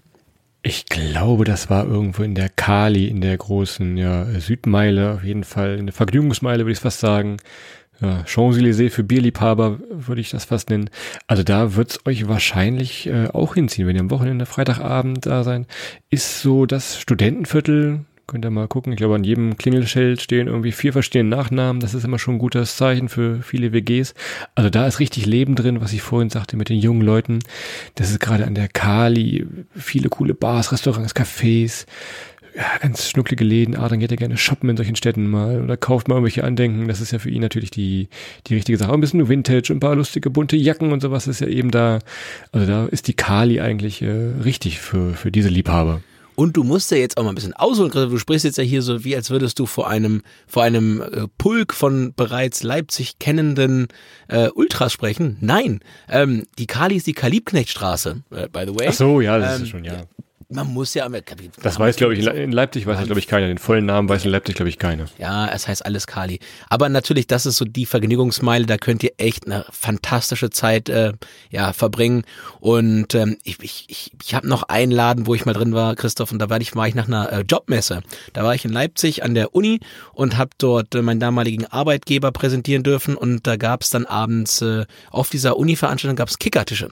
Ich 0.61 0.87
glaube, 0.87 1.45
das 1.45 1.69
war 1.69 1.85
irgendwo 1.85 2.21
in 2.23 2.35
der 2.35 2.49
Kali, 2.49 3.07
in 3.07 3.21
der 3.21 3.37
großen 3.37 3.95
ja, 3.95 4.25
Südmeile, 4.39 5.13
auf 5.13 5.23
jeden 5.23 5.45
Fall 5.45 5.77
in 5.77 5.85
der 5.85 5.93
Vergnügungsmeile, 5.93 6.65
würde 6.65 6.73
ich 6.73 6.79
fast 6.79 6.99
sagen. 6.99 7.37
Ja, 8.01 8.23
Champs-Élysées 8.25 8.91
für 8.91 9.03
Bierliebhaber 9.03 9.79
würde 9.89 10.21
ich 10.21 10.29
das 10.29 10.45
fast 10.45 10.69
nennen. 10.69 10.89
Also 11.27 11.43
da 11.43 11.75
wird's 11.75 11.99
euch 12.05 12.27
wahrscheinlich 12.27 13.07
äh, 13.07 13.27
auch 13.27 13.55
hinziehen, 13.55 13.87
wenn 13.87 13.95
ihr 13.95 14.01
am 14.01 14.11
Wochenende, 14.11 14.45
Freitagabend 14.45 15.25
da 15.25 15.43
sein. 15.43 15.65
Ist 16.09 16.41
so 16.41 16.65
das 16.65 16.99
Studentenviertel, 16.99 18.05
Könnt 18.29 18.45
ihr 18.45 18.51
mal 18.51 18.67
gucken. 18.67 18.93
Ich 18.93 18.97
glaube, 18.97 19.15
an 19.15 19.23
jedem 19.23 19.57
Klingelschild 19.57 20.21
stehen 20.21 20.45
irgendwie 20.45 20.71
vier 20.71 20.93
verschiedene 20.93 21.27
Nachnamen. 21.35 21.79
Das 21.79 21.95
ist 21.95 22.03
immer 22.03 22.19
schon 22.19 22.35
ein 22.35 22.39
gutes 22.39 22.77
Zeichen 22.77 23.09
für 23.09 23.41
viele 23.41 23.73
WGs. 23.73 24.13
Also 24.53 24.69
da 24.69 24.85
ist 24.85 24.99
richtig 24.99 25.25
Leben 25.25 25.55
drin, 25.55 25.81
was 25.81 25.93
ich 25.93 26.03
vorhin 26.03 26.29
sagte 26.29 26.55
mit 26.55 26.69
den 26.69 26.77
jungen 26.77 27.01
Leuten. 27.01 27.39
Das 27.95 28.11
ist 28.11 28.19
gerade 28.19 28.45
an 28.45 28.53
der 28.53 28.67
Kali. 28.67 29.47
Viele 29.75 30.09
coole 30.09 30.35
Bars, 30.35 30.71
Restaurants, 30.71 31.15
Cafés. 31.15 31.87
Ja, 32.55 32.65
ganz 32.79 33.09
schnucklige 33.09 33.43
Läden. 33.43 33.75
Ah, 33.75 33.89
dann 33.89 33.99
geht 33.99 34.11
er 34.11 34.17
gerne 34.17 34.37
shoppen 34.37 34.69
in 34.69 34.77
solchen 34.77 34.95
Städten 34.95 35.27
mal 35.27 35.63
oder 35.63 35.75
kauft 35.75 36.07
mal 36.07 36.13
irgendwelche 36.13 36.43
Andenken. 36.43 36.87
Das 36.87 37.01
ist 37.01 37.09
ja 37.09 37.17
für 37.17 37.31
ihn 37.31 37.41
natürlich 37.41 37.71
die, 37.71 38.09
die 38.45 38.53
richtige 38.53 38.77
Sache. 38.77 38.93
Ein 38.93 39.01
bisschen 39.01 39.27
Vintage, 39.27 39.73
ein 39.73 39.79
paar 39.79 39.95
lustige 39.95 40.29
bunte 40.29 40.55
Jacken 40.55 40.91
und 40.91 41.01
sowas 41.01 41.25
ist 41.25 41.41
ja 41.41 41.47
eben 41.47 41.71
da. 41.71 41.97
Also 42.51 42.67
da 42.67 42.85
ist 42.85 43.07
die 43.07 43.15
Kali 43.15 43.59
eigentlich 43.59 44.03
äh, 44.03 44.33
richtig 44.43 44.79
für, 44.79 45.15
für 45.15 45.31
diese 45.31 45.49
Liebhaber. 45.49 46.01
Und 46.39 46.55
du 46.55 46.63
musst 46.63 46.89
ja 46.89 46.95
jetzt 46.95 47.17
auch 47.17 47.23
mal 47.23 47.33
ein 47.33 47.35
bisschen 47.35 47.51
ausholen. 47.51 47.91
Du 47.91 48.17
sprichst 48.17 48.45
jetzt 48.45 48.57
ja 48.57 48.63
hier 48.63 48.81
so, 48.81 49.03
wie 49.03 49.13
als 49.13 49.29
würdest 49.29 49.59
du 49.59 49.65
vor 49.65 49.89
einem, 49.89 50.21
vor 50.47 50.63
einem 50.63 51.01
äh, 51.01 51.27
Pulk 51.37 51.73
von 51.73 52.13
bereits 52.15 52.63
Leipzig 52.63 53.19
kennenden 53.19 53.89
äh, 54.29 54.47
Ultras 54.47 54.93
sprechen. 54.93 55.35
Nein, 55.41 55.81
ähm, 56.07 56.45
die 56.57 56.65
Kali 56.65 56.95
ist 56.95 57.07
die 57.07 57.13
Kalibknechtstraße, 57.13 58.23
äh, 58.31 58.47
by 58.47 58.63
the 58.65 58.73
way. 58.73 58.87
Ach 58.87 58.93
so, 58.93 59.19
ja, 59.19 59.37
das 59.37 59.57
ähm, 59.57 59.63
ist 59.63 59.69
schon, 59.69 59.83
ja 59.83 60.05
man 60.51 60.73
muss 60.73 60.95
ja. 60.95 61.07
Das 61.61 61.79
weiß, 61.79 61.95
glaube 61.95 62.15
ich, 62.15 62.25
in 62.25 62.51
Leipzig 62.51 62.87
weiß 62.87 63.05
glaube 63.05 63.19
ich, 63.19 63.27
keiner. 63.27 63.47
Den 63.47 63.59
vollen 63.59 63.85
Namen 63.85 64.09
weiß 64.09 64.25
in 64.25 64.31
Leipzig, 64.31 64.55
glaube 64.55 64.69
ich, 64.69 64.79
keiner. 64.79 65.05
Ja, 65.19 65.47
es 65.47 65.67
heißt 65.67 65.85
alles 65.85 66.07
Kali. 66.07 66.39
Aber 66.69 66.89
natürlich, 66.89 67.27
das 67.27 67.45
ist 67.45 67.57
so 67.57 67.65
die 67.65 67.85
Vergnügungsmeile, 67.85 68.65
da 68.65 68.77
könnt 68.77 69.03
ihr 69.03 69.11
echt 69.17 69.45
eine 69.45 69.65
fantastische 69.69 70.49
Zeit 70.49 70.89
äh, 70.89 71.13
ja, 71.51 71.71
verbringen. 71.71 72.23
Und 72.59 73.13
ähm, 73.13 73.37
ich, 73.43 73.59
ich, 73.61 73.85
ich, 73.89 74.11
ich 74.23 74.33
habe 74.33 74.47
noch 74.47 74.63
einen 74.63 74.91
Laden, 74.91 75.27
wo 75.27 75.35
ich 75.35 75.45
mal 75.45 75.53
drin 75.53 75.73
war, 75.73 75.95
Christoph, 75.95 76.31
und 76.31 76.39
da 76.39 76.49
war 76.49 76.59
ich, 76.59 76.75
war 76.75 76.87
ich 76.87 76.95
nach 76.95 77.07
einer 77.07 77.31
äh, 77.31 77.41
Jobmesse. 77.41 78.01
Da 78.33 78.43
war 78.43 78.55
ich 78.55 78.65
in 78.65 78.71
Leipzig 78.71 79.23
an 79.23 79.35
der 79.35 79.53
Uni 79.53 79.79
und 80.13 80.37
habe 80.37 80.51
dort 80.57 80.95
äh, 80.95 81.03
meinen 81.03 81.19
damaligen 81.19 81.67
Arbeitgeber 81.67 82.31
präsentieren 82.31 82.81
dürfen. 82.81 83.15
Und 83.15 83.45
da 83.45 83.55
gab 83.55 83.83
es 83.83 83.91
dann 83.91 84.07
abends 84.07 84.63
äh, 84.63 84.85
auf 85.11 85.29
dieser 85.29 85.57
Uni-Veranstaltung 85.57 86.15
gab 86.15 86.29
es 86.29 86.39
Kickertische. 86.39 86.89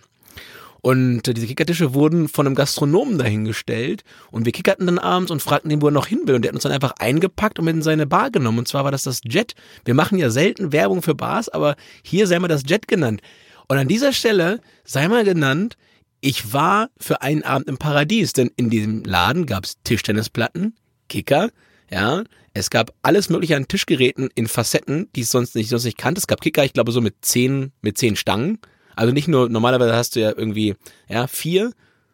Und 0.88 1.24
diese 1.24 1.48
Kickertische 1.48 1.94
wurden 1.94 2.30
von 2.30 2.46
einem 2.46 2.56
Gastronomen 2.56 3.18
dahingestellt 3.18 4.06
und 4.32 4.46
wir 4.46 4.54
kickerten 4.54 4.86
dann 4.86 5.00
abends 5.00 5.32
und 5.32 5.42
fragten 5.42 5.70
ihn, 5.70 5.82
wo 5.82 5.90
er 5.90 5.92
noch 5.92 6.08
hin 6.08 6.22
will. 6.24 6.36
Und 6.36 6.44
der 6.44 6.52
hat 6.52 6.56
uns 6.56 6.64
dann 6.64 6.72
einfach 6.72 6.94
eingepackt 6.98 7.60
und 7.60 7.66
mit 7.66 7.76
in 7.76 7.82
seine 7.82 8.08
Bar 8.08 8.32
genommen. 8.32 8.60
Und 8.60 8.70
zwar 8.70 8.86
war 8.86 8.92
das 8.92 9.04
das 9.04 9.20
Jet. 9.26 9.54
Wir 9.84 9.96
machen 9.96 10.18
ja 10.18 10.30
selten 10.30 10.72
Werbung 10.72 11.02
für 11.02 11.14
Bars, 11.14 11.50
aber 11.50 11.76
hier 12.04 12.26
sei 12.26 12.40
mal 12.40 12.48
das 12.48 12.64
Jet 12.66 12.88
genannt. 12.88 13.20
Und 13.68 13.78
an 13.78 13.90
dieser 13.90 14.14
Stelle 14.14 14.62
sei 14.86 15.10
mal 15.10 15.26
genannt, 15.26 15.76
ich 16.22 16.54
war 16.54 16.90
für 16.98 17.22
einen 17.22 17.44
Abend 17.44 17.68
im 17.68 17.78
Paradies, 17.78 18.32
denn 18.32 18.50
in 18.56 18.70
diesem 18.70 19.04
Laden 19.04 19.46
gab 19.46 19.66
es 19.66 19.82
Tischtennisplatten, 19.84 20.74
Kicker, 21.10 21.50
ja, 21.92 22.24
es 22.54 22.70
gab 22.70 22.94
alles 23.02 23.28
mögliche 23.28 23.58
an 23.58 23.68
Tischgeräten 23.68 24.30
in 24.36 24.48
Facetten, 24.48 25.10
die 25.18 25.22
es 25.22 25.32
sonst 25.32 25.54
nicht, 25.54 25.68
sonst 25.68 25.84
nicht 25.84 25.98
kannte. 25.98 26.20
Es 26.20 26.28
gab 26.28 26.40
Kicker, 26.40 26.64
ich 26.64 26.72
glaube 26.72 26.94
so 26.94 27.02
mit 27.02 27.16
zehn, 27.26 27.74
mit 27.82 27.98
zehn 27.98 28.16
Stangen. 28.16 28.60
Also 28.98 29.14
nicht 29.14 29.28
nur, 29.28 29.50
normalerweise 29.50 29.96
hast 29.96 30.16
du 30.16 30.20
ja 30.20 30.34
irgendwie, 30.36 30.76
ja, 31.08 31.28
vier 31.28 31.72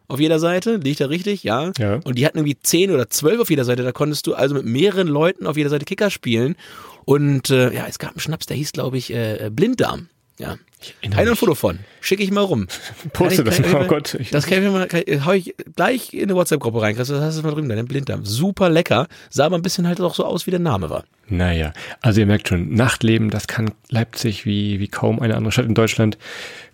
auf 0.08 0.20
jeder 0.20 0.38
Seite, 0.38 0.76
liegt 0.76 1.00
da 1.02 1.08
richtig, 1.08 1.44
ja. 1.44 1.72
Ja. 1.78 2.00
Und 2.04 2.18
die 2.20 2.26
hatten 2.26 2.38
irgendwie 2.38 2.60
zehn 2.60 2.92
oder 2.92 3.10
zwölf 3.10 3.40
auf 3.40 3.50
jeder 3.50 3.64
Seite. 3.64 3.84
Da 3.84 3.92
konntest 3.92 4.28
du 4.28 4.36
also 4.36 4.54
mit 4.54 4.66
mehreren 4.66 5.08
Leuten 5.08 5.48
auf 5.48 5.58
jeder 5.58 5.70
Seite 5.70 5.86
Kicker 5.86 6.10
spielen. 6.10 6.56
Und 7.06 7.50
äh, 7.50 7.74
ja, 7.74 7.86
es 7.88 8.00
gab 8.00 8.12
einen 8.12 8.20
Schnaps, 8.20 8.46
der 8.46 8.58
hieß, 8.58 8.74
glaube 8.74 8.98
ich, 8.98 9.14
äh, 9.14 9.50
Blinddarm. 9.52 10.10
Ja. 10.40 10.58
ein 11.02 11.30
mich. 11.30 11.40
Foto 11.40 11.54
von. 11.54 11.80
Schicke 12.02 12.24
ich 12.24 12.32
mal 12.32 12.42
rum. 12.42 12.68
Poste 13.14 13.44
das 13.44 13.60
mal, 13.60 13.84
oh 13.84 13.88
Gott. 13.88 14.16
Ich, 14.16 14.32
Das 14.32 14.48
kann 14.48 14.58
ich 14.58 14.64
mir 14.64 14.72
mal, 14.72 14.88
kann, 14.88 15.04
hau 15.26 15.32
ich 15.32 15.54
gleich 15.76 16.14
in 16.14 16.24
eine 16.24 16.36
WhatsApp-Gruppe 16.36 16.82
rein. 16.82 16.96
Chris, 16.96 17.08
Das 17.08 17.22
hast 17.22 17.38
du 17.40 17.44
mal 17.44 17.52
drüben, 17.52 17.70
dein 17.70 17.86
Blinddarm. 17.86 18.26
Super 18.26 18.70
lecker. 18.70 19.08
Sah 19.30 19.46
aber 19.46 19.58
ein 19.58 19.62
bisschen 19.62 19.88
halt 19.88 20.02
auch 20.02 20.16
so 20.16 20.26
aus, 20.26 20.48
wie 20.48 20.52
der 20.52 20.60
Name 20.60 20.90
war. 20.90 21.04
Naja, 21.28 21.72
also 22.02 22.20
ihr 22.20 22.26
merkt 22.26 22.50
schon, 22.50 22.74
Nachtleben, 22.74 23.30
das 23.30 23.48
kann 23.48 23.72
Leipzig 23.90 24.46
wie, 24.46 24.80
wie 24.80 24.88
kaum 24.88 25.20
eine 25.20 25.36
andere 25.36 25.52
Stadt 25.52 25.66
in 25.66 25.76
Deutschland. 25.76 26.18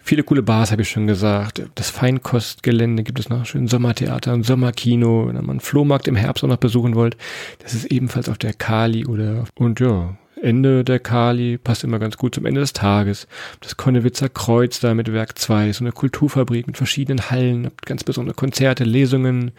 Viele 0.09 0.23
coole 0.23 0.41
Bars, 0.41 0.71
habe 0.71 0.81
ich 0.81 0.89
schon 0.89 1.05
gesagt. 1.05 1.61
Das 1.75 1.91
Feinkostgelände 1.91 3.03
gibt 3.03 3.19
es 3.19 3.29
noch, 3.29 3.45
schön 3.45 3.67
Sommertheater 3.67 4.33
und 4.33 4.43
Sommerkino. 4.43 5.27
Wenn 5.27 5.35
ihr 5.35 5.43
mal 5.43 5.51
einen 5.51 5.59
Flohmarkt 5.59 6.07
im 6.07 6.15
Herbst 6.15 6.43
auch 6.43 6.47
noch 6.47 6.57
besuchen 6.57 6.95
wollt, 6.95 7.15
das 7.59 7.75
ist 7.75 7.85
ebenfalls 7.85 8.27
auf 8.27 8.39
der 8.39 8.53
Kali 8.53 9.05
oder, 9.05 9.43
und 9.53 9.79
ja, 9.79 10.17
Ende 10.41 10.83
der 10.83 10.97
Kali 10.97 11.59
passt 11.59 11.83
immer 11.83 11.99
ganz 11.99 12.17
gut 12.17 12.33
zum 12.33 12.47
Ende 12.47 12.59
des 12.59 12.73
Tages. 12.73 13.27
Das 13.59 13.77
Konnewitzer 13.77 14.29
Kreuz 14.29 14.79
da 14.79 14.95
mit 14.95 15.13
Werk 15.13 15.37
2, 15.37 15.73
so 15.73 15.83
eine 15.83 15.91
Kulturfabrik 15.91 16.65
mit 16.65 16.77
verschiedenen 16.77 17.29
Hallen, 17.29 17.67
habt 17.67 17.85
ganz 17.85 18.03
besondere 18.03 18.33
Konzerte, 18.33 18.85
Lesungen, 18.85 19.51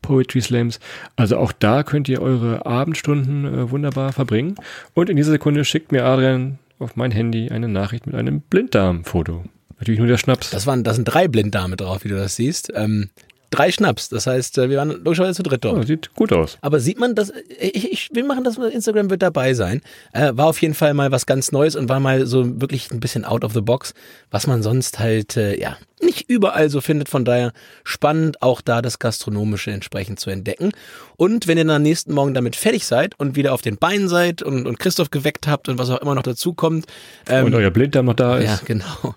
Poetry 0.00 0.40
Slams. 0.40 0.80
Also 1.16 1.36
auch 1.36 1.52
da 1.52 1.82
könnt 1.82 2.08
ihr 2.08 2.22
eure 2.22 2.64
Abendstunden 2.64 3.44
äh, 3.44 3.70
wunderbar 3.70 4.14
verbringen. 4.14 4.54
Und 4.94 5.10
in 5.10 5.18
dieser 5.18 5.32
Sekunde 5.32 5.66
schickt 5.66 5.92
mir 5.92 6.06
Adrian 6.06 6.58
auf 6.78 6.96
mein 6.96 7.10
Handy 7.10 7.50
eine 7.50 7.68
Nachricht 7.68 8.06
mit 8.06 8.14
einem 8.14 8.40
Blinddarmfoto. 8.40 9.44
Natürlich 9.78 9.98
nur 9.98 10.08
der 10.08 10.18
Schnaps. 10.18 10.50
Das 10.50 10.66
waren, 10.66 10.82
da 10.84 10.92
sind 10.92 11.04
drei 11.04 11.28
Blinddarme 11.28 11.76
drauf, 11.76 12.04
wie 12.04 12.08
du 12.08 12.16
das 12.16 12.36
siehst. 12.36 12.72
Ähm, 12.74 13.10
drei 13.50 13.70
Schnaps. 13.72 14.08
Das 14.08 14.26
heißt, 14.26 14.58
äh, 14.58 14.70
wir 14.70 14.78
waren 14.78 14.90
logischerweise 15.04 15.34
zu 15.34 15.42
dritt 15.42 15.64
dort. 15.64 15.78
Oh, 15.78 15.82
sieht 15.82 16.14
gut 16.14 16.32
aus. 16.32 16.58
Aber 16.60 16.80
sieht 16.80 16.98
man 16.98 17.14
das? 17.14 17.32
Ich, 17.58 17.92
ich, 17.92 18.10
wir 18.12 18.24
machen 18.24 18.44
das, 18.44 18.56
Instagram 18.58 19.10
wird 19.10 19.22
dabei 19.22 19.54
sein. 19.54 19.82
Äh, 20.12 20.32
war 20.34 20.46
auf 20.46 20.60
jeden 20.60 20.74
Fall 20.74 20.94
mal 20.94 21.10
was 21.10 21.26
ganz 21.26 21.52
Neues 21.52 21.76
und 21.76 21.88
war 21.88 22.00
mal 22.00 22.26
so 22.26 22.60
wirklich 22.60 22.90
ein 22.90 23.00
bisschen 23.00 23.24
out 23.24 23.44
of 23.44 23.52
the 23.52 23.60
box, 23.60 23.94
was 24.30 24.46
man 24.46 24.62
sonst 24.62 24.98
halt, 24.98 25.36
äh, 25.36 25.58
ja, 25.58 25.76
nicht 26.00 26.28
überall 26.30 26.70
so 26.70 26.80
findet. 26.80 27.08
Von 27.08 27.24
daher 27.24 27.52
spannend, 27.84 28.42
auch 28.42 28.60
da 28.60 28.82
das 28.82 28.98
Gastronomische 28.98 29.70
entsprechend 29.70 30.20
zu 30.20 30.30
entdecken. 30.30 30.70
Und 31.16 31.46
wenn 31.48 31.58
ihr 31.58 31.64
dann 31.64 31.76
am 31.76 31.82
nächsten 31.82 32.12
Morgen 32.12 32.34
damit 32.34 32.54
fertig 32.54 32.86
seid 32.86 33.18
und 33.18 33.34
wieder 33.34 33.52
auf 33.52 33.62
den 33.62 33.78
Beinen 33.78 34.08
seid 34.08 34.42
und, 34.42 34.66
und 34.66 34.78
Christoph 34.78 35.10
geweckt 35.10 35.48
habt 35.48 35.68
und 35.68 35.78
was 35.78 35.90
auch 35.90 36.00
immer 36.00 36.14
noch 36.14 36.22
dazu 36.22 36.52
kommt, 36.54 36.86
ähm, 37.28 37.46
Und 37.46 37.54
euer 37.54 37.70
Blinddarm 37.70 38.06
noch 38.06 38.14
da 38.14 38.36
ist. 38.38 38.44
ja, 38.44 38.60
genau. 38.64 39.14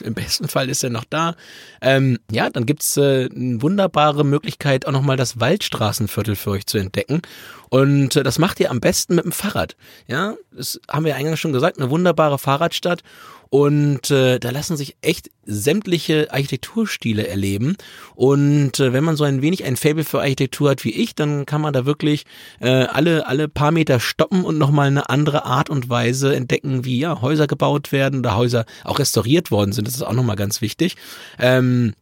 Im 0.00 0.14
besten 0.14 0.48
Fall 0.48 0.68
ist 0.68 0.82
er 0.84 0.90
noch 0.90 1.04
da. 1.04 1.34
Ähm, 1.80 2.18
ja, 2.30 2.50
dann 2.50 2.66
gibt's 2.66 2.96
äh, 2.96 3.28
eine 3.34 3.62
wunderbare 3.62 4.24
Möglichkeit, 4.24 4.86
auch 4.86 4.92
nochmal 4.92 5.16
das 5.16 5.40
Waldstraßenviertel 5.40 6.36
für 6.36 6.50
euch 6.50 6.66
zu 6.66 6.78
entdecken. 6.78 7.22
Und 7.70 8.16
äh, 8.16 8.22
das 8.22 8.38
macht 8.38 8.60
ihr 8.60 8.70
am 8.70 8.80
besten 8.80 9.14
mit 9.14 9.24
dem 9.24 9.32
Fahrrad. 9.32 9.76
Ja, 10.06 10.34
das 10.52 10.80
haben 10.88 11.04
wir 11.04 11.16
eingangs 11.16 11.40
schon 11.40 11.52
gesagt, 11.52 11.78
eine 11.78 11.90
wunderbare 11.90 12.38
Fahrradstadt. 12.38 13.02
Und 13.50 14.10
äh, 14.10 14.38
da 14.38 14.50
lassen 14.50 14.76
sich 14.76 14.96
echt 15.00 15.30
sämtliche 15.44 16.32
Architekturstile 16.32 17.26
erleben. 17.26 17.76
Und 18.14 18.80
äh, 18.80 18.92
wenn 18.92 19.04
man 19.04 19.16
so 19.16 19.24
ein 19.24 19.42
wenig 19.42 19.64
ein 19.64 19.76
Faible 19.76 20.04
für 20.04 20.20
Architektur 20.20 20.70
hat 20.70 20.84
wie 20.84 20.92
ich, 20.92 21.14
dann 21.14 21.46
kann 21.46 21.60
man 21.60 21.72
da 21.72 21.86
wirklich 21.86 22.24
äh, 22.60 22.68
alle, 22.68 23.26
alle 23.26 23.48
paar 23.48 23.70
Meter 23.70 24.00
stoppen 24.00 24.44
und 24.44 24.58
nochmal 24.58 24.88
eine 24.88 25.08
andere 25.08 25.44
Art 25.44 25.70
und 25.70 25.88
Weise 25.88 26.34
entdecken, 26.34 26.84
wie 26.84 26.98
ja 26.98 27.22
Häuser 27.22 27.46
gebaut 27.46 27.92
werden 27.92 28.20
oder 28.20 28.36
Häuser 28.36 28.66
auch 28.84 28.98
restauriert 28.98 29.50
worden 29.50 29.72
sind. 29.72 29.88
Das 29.88 29.94
ist 29.94 30.02
auch 30.02 30.12
nochmal 30.12 30.36
ganz 30.36 30.60
wichtig. 30.60 30.96
Ähm, 31.38 31.94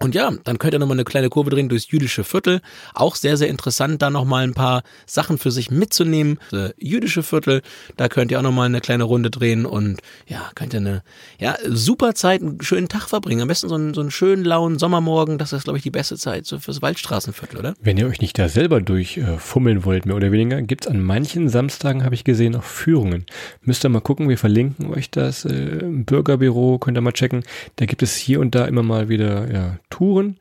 und 0.00 0.16
ja, 0.16 0.32
dann 0.42 0.58
könnt 0.58 0.74
ihr 0.74 0.80
nochmal 0.80 0.96
eine 0.96 1.04
kleine 1.04 1.28
Kurve 1.28 1.50
drehen 1.50 1.68
durchs 1.68 1.88
jüdische 1.88 2.24
Viertel. 2.24 2.60
Auch 2.94 3.14
sehr, 3.14 3.36
sehr 3.36 3.48
interessant, 3.48 4.02
da 4.02 4.10
nochmal 4.10 4.42
ein 4.42 4.52
paar 4.52 4.82
Sachen 5.06 5.38
für 5.38 5.52
sich 5.52 5.70
mitzunehmen. 5.70 6.40
Das 6.50 6.74
jüdische 6.78 7.22
Viertel, 7.22 7.62
da 7.96 8.08
könnt 8.08 8.32
ihr 8.32 8.38
auch 8.40 8.42
nochmal 8.42 8.66
eine 8.66 8.80
kleine 8.80 9.04
Runde 9.04 9.30
drehen 9.30 9.64
und 9.64 10.00
ja, 10.26 10.50
könnt 10.56 10.74
ihr 10.74 10.80
eine 10.80 11.04
ja, 11.38 11.56
super 11.68 12.14
Zeit, 12.14 12.42
einen 12.42 12.60
schönen 12.60 12.88
Tag 12.88 13.08
verbringen. 13.08 13.42
Am 13.42 13.48
besten 13.48 13.68
so 13.68 13.76
einen, 13.76 13.94
so 13.94 14.00
einen 14.00 14.10
schönen 14.10 14.44
lauen 14.44 14.80
Sommermorgen. 14.80 15.38
Das 15.38 15.52
ist, 15.52 15.62
glaube 15.62 15.76
ich, 15.76 15.84
die 15.84 15.90
beste 15.90 16.18
Zeit 16.18 16.44
so 16.44 16.58
fürs 16.58 16.82
Waldstraßenviertel, 16.82 17.60
oder? 17.60 17.74
Wenn 17.80 17.96
ihr 17.96 18.08
euch 18.08 18.20
nicht 18.20 18.36
da 18.36 18.48
selber 18.48 18.80
durchfummeln 18.80 19.84
wollt, 19.84 20.06
mehr 20.06 20.16
oder 20.16 20.32
weniger, 20.32 20.60
gibt's 20.60 20.88
an 20.88 21.00
manchen 21.00 21.48
Samstagen, 21.48 22.04
habe 22.04 22.16
ich 22.16 22.24
gesehen, 22.24 22.56
auch 22.56 22.64
Führungen. 22.64 23.26
Müsst 23.62 23.84
ihr 23.84 23.90
mal 23.90 24.00
gucken, 24.00 24.28
wir 24.28 24.38
verlinken 24.38 24.92
euch 24.92 25.10
das 25.12 25.44
äh, 25.44 25.82
Bürgerbüro, 25.84 26.78
könnt 26.78 26.98
ihr 26.98 27.00
mal 27.00 27.12
checken. 27.12 27.44
Da 27.76 27.86
gibt 27.86 28.02
es 28.02 28.16
hier 28.16 28.40
und 28.40 28.56
da 28.56 28.64
immer 28.64 28.82
mal 28.82 29.08
wieder 29.08 29.52
ja, 29.52 29.78
Touren. 29.94 30.36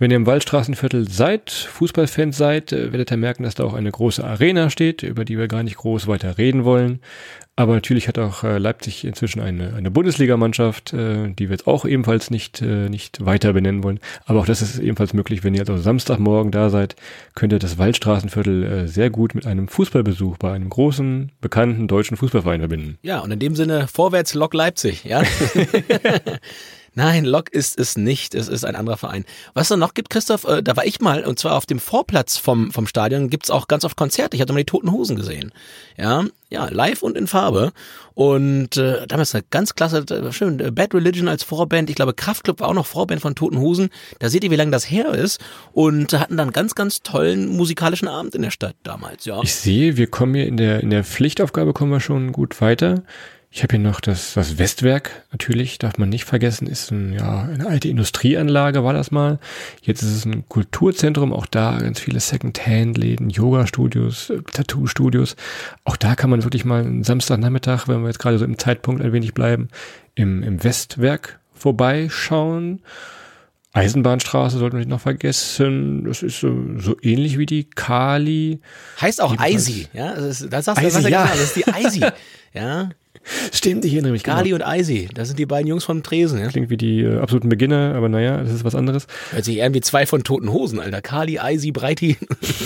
Wenn 0.00 0.10
ihr 0.10 0.16
im 0.16 0.26
Waldstraßenviertel 0.26 1.08
seid, 1.08 1.50
Fußballfans 1.50 2.36
seid, 2.36 2.72
äh, 2.72 2.90
werdet 2.90 3.10
ihr 3.10 3.18
merken, 3.18 3.42
dass 3.42 3.54
da 3.54 3.64
auch 3.64 3.74
eine 3.74 3.90
große 3.90 4.24
Arena 4.24 4.70
steht, 4.70 5.02
über 5.02 5.26
die 5.26 5.36
wir 5.36 5.46
gar 5.46 5.62
nicht 5.62 5.76
groß 5.76 6.06
weiter 6.06 6.38
reden 6.38 6.64
wollen. 6.64 7.00
Aber 7.54 7.74
natürlich 7.74 8.08
hat 8.08 8.18
auch 8.18 8.42
äh, 8.42 8.56
Leipzig 8.56 9.04
inzwischen 9.04 9.40
eine, 9.40 9.74
eine 9.74 9.90
Bundesligamannschaft, 9.90 10.94
äh, 10.94 11.30
die 11.32 11.50
wir 11.50 11.50
jetzt 11.50 11.66
auch 11.66 11.84
ebenfalls 11.84 12.30
nicht, 12.30 12.62
nicht 12.62 13.24
weiter 13.24 13.52
benennen 13.52 13.84
wollen. 13.84 14.00
Aber 14.24 14.40
auch 14.40 14.46
das 14.46 14.62
ist 14.62 14.78
ebenfalls 14.78 15.12
möglich, 15.12 15.44
wenn 15.44 15.54
ihr 15.54 15.60
also 15.60 15.76
Samstagmorgen 15.76 16.50
da 16.50 16.70
seid, 16.70 16.96
könnt 17.34 17.52
ihr 17.52 17.58
das 17.58 17.76
Waldstraßenviertel 17.76 18.88
sehr 18.88 19.10
gut 19.10 19.34
mit 19.34 19.46
einem 19.46 19.68
Fußballbesuch 19.68 20.38
bei 20.38 20.52
einem 20.52 20.70
großen, 20.70 21.30
bekannten 21.42 21.88
deutschen 21.88 22.16
Fußballverein 22.16 22.60
verbinden. 22.60 22.98
Ja, 23.02 23.20
und 23.20 23.30
in 23.30 23.38
dem 23.38 23.54
Sinne, 23.54 23.86
vorwärts 23.86 24.32
Lok 24.32 24.54
Leipzig, 24.54 25.04
ja? 25.04 25.22
Nein, 26.94 27.24
Lok 27.24 27.50
ist 27.50 27.78
es 27.78 27.96
nicht. 27.96 28.34
Es 28.34 28.48
ist 28.48 28.64
ein 28.64 28.74
anderer 28.74 28.96
Verein. 28.96 29.24
Was 29.54 29.70
es 29.70 29.76
noch 29.76 29.94
gibt, 29.94 30.10
Christoph, 30.10 30.44
äh, 30.44 30.62
da 30.62 30.76
war 30.76 30.84
ich 30.84 31.00
mal, 31.00 31.24
und 31.24 31.38
zwar 31.38 31.56
auf 31.56 31.66
dem 31.66 31.78
Vorplatz 31.78 32.36
vom, 32.36 32.72
vom 32.72 32.86
Stadion 32.86 33.30
gibt's 33.30 33.50
auch 33.50 33.68
ganz 33.68 33.84
oft 33.84 33.96
Konzerte. 33.96 34.36
Ich 34.36 34.42
hatte 34.42 34.52
mal 34.52 34.58
die 34.58 34.64
Toten 34.64 34.90
Hosen 34.90 35.16
gesehen. 35.16 35.52
Ja, 35.96 36.24
ja, 36.48 36.68
live 36.68 37.02
und 37.02 37.16
in 37.16 37.28
Farbe. 37.28 37.72
Und 38.14 38.76
äh, 38.76 39.06
damals 39.06 39.34
eine 39.34 39.44
ganz 39.50 39.76
klasse, 39.76 39.98
äh, 39.98 40.32
schön, 40.32 40.58
äh, 40.58 40.72
Bad 40.72 40.94
Religion 40.94 41.28
als 41.28 41.44
Vorband. 41.44 41.90
Ich 41.90 41.96
glaube, 41.96 42.12
Kraftklub 42.12 42.60
war 42.60 42.68
auch 42.68 42.74
noch 42.74 42.86
Vorband 42.86 43.22
von 43.22 43.36
Toten 43.36 43.58
Hosen. 43.58 43.90
Da 44.18 44.28
seht 44.28 44.42
ihr, 44.42 44.50
wie 44.50 44.56
lange 44.56 44.72
das 44.72 44.90
her 44.90 45.14
ist. 45.14 45.40
Und 45.72 46.12
hatten 46.18 46.36
dann 46.36 46.50
ganz, 46.50 46.74
ganz 46.74 47.02
tollen 47.02 47.56
musikalischen 47.56 48.08
Abend 48.08 48.34
in 48.34 48.42
der 48.42 48.50
Stadt 48.50 48.74
damals, 48.82 49.24
ja. 49.24 49.40
Ich 49.42 49.54
sehe, 49.54 49.96
wir 49.96 50.08
kommen 50.08 50.34
hier 50.34 50.46
in 50.46 50.56
der, 50.56 50.80
in 50.80 50.90
der 50.90 51.04
Pflichtaufgabe 51.04 51.72
kommen 51.72 51.92
wir 51.92 52.00
schon 52.00 52.32
gut 52.32 52.60
weiter. 52.60 53.04
Ich 53.52 53.64
habe 53.64 53.76
hier 53.76 53.80
noch 53.80 54.00
das, 54.00 54.34
das 54.34 54.58
Westwerk, 54.58 55.24
natürlich, 55.32 55.78
darf 55.80 55.98
man 55.98 56.08
nicht 56.08 56.24
vergessen, 56.24 56.68
ist 56.68 56.92
ein, 56.92 57.12
ja, 57.12 57.42
eine 57.42 57.66
alte 57.66 57.88
Industrieanlage, 57.88 58.84
war 58.84 58.92
das 58.92 59.10
mal. 59.10 59.40
Jetzt 59.82 60.02
ist 60.02 60.14
es 60.14 60.24
ein 60.24 60.48
Kulturzentrum, 60.48 61.32
auch 61.32 61.46
da 61.46 61.76
ganz 61.78 61.98
viele 61.98 62.20
Second-Hand-Läden, 62.20 63.28
Yoga-Studios, 63.28 64.32
Tattoo-Studios. 64.52 65.34
Auch 65.82 65.96
da 65.96 66.14
kann 66.14 66.30
man 66.30 66.44
wirklich 66.44 66.64
mal 66.64 66.82
einen 66.82 67.02
Samstagnachmittag, 67.02 67.88
wenn 67.88 68.02
wir 68.02 68.06
jetzt 68.06 68.20
gerade 68.20 68.38
so 68.38 68.44
im 68.44 68.56
Zeitpunkt 68.56 69.02
ein 69.02 69.12
wenig 69.12 69.34
bleiben, 69.34 69.68
im, 70.14 70.44
im 70.44 70.62
Westwerk 70.62 71.40
vorbeischauen. 71.52 72.82
Eisenbahnstraße 73.72 74.58
sollte 74.58 74.76
man 74.76 74.80
nicht 74.80 74.90
noch 74.90 75.00
vergessen. 75.00 76.04
Das 76.04 76.22
ist 76.22 76.38
so, 76.38 76.56
so 76.78 76.96
ähnlich 77.02 77.36
wie 77.36 77.46
die 77.46 77.64
Kali. 77.64 78.60
Heißt 79.00 79.20
auch. 79.20 79.36
Eisi, 79.38 79.88
ja. 79.92 80.14
Das, 80.14 80.40
ist, 80.40 80.52
das 80.52 80.66
sagst 80.66 80.82
du, 80.82 80.86
Eisi, 80.86 81.02
das 81.02 81.10
ja. 81.10 81.22
genau, 81.24 81.34
das 81.34 81.42
ist 81.42 81.56
die 81.56 81.66
Eisi. 81.66 82.00
Ja, 82.52 82.90
Stimmt, 83.52 83.84
ich 83.84 83.92
erinnere 83.92 84.12
mich 84.12 84.24
Gali 84.24 84.54
und 84.54 84.66
Eisi, 84.66 85.08
das 85.14 85.28
sind 85.28 85.38
die 85.38 85.46
beiden 85.46 85.66
Jungs 85.66 85.84
vom 85.84 86.02
Tresen, 86.02 86.40
ja. 86.40 86.48
Klingt 86.48 86.70
wie 86.70 86.76
die 86.76 87.02
äh, 87.02 87.18
absoluten 87.18 87.48
Beginner, 87.48 87.94
aber 87.94 88.08
naja, 88.08 88.38
das 88.38 88.52
ist 88.52 88.64
was 88.64 88.74
anderes. 88.74 89.06
Hört 89.30 89.44
sich 89.44 89.58
eher 89.58 89.72
wie 89.74 89.80
zwei 89.80 90.06
von 90.06 90.24
toten 90.24 90.50
Hosen, 90.50 90.80
Alter. 90.80 91.02
Kali, 91.02 91.38
Eisi, 91.38 91.70
Breiti 91.70 92.16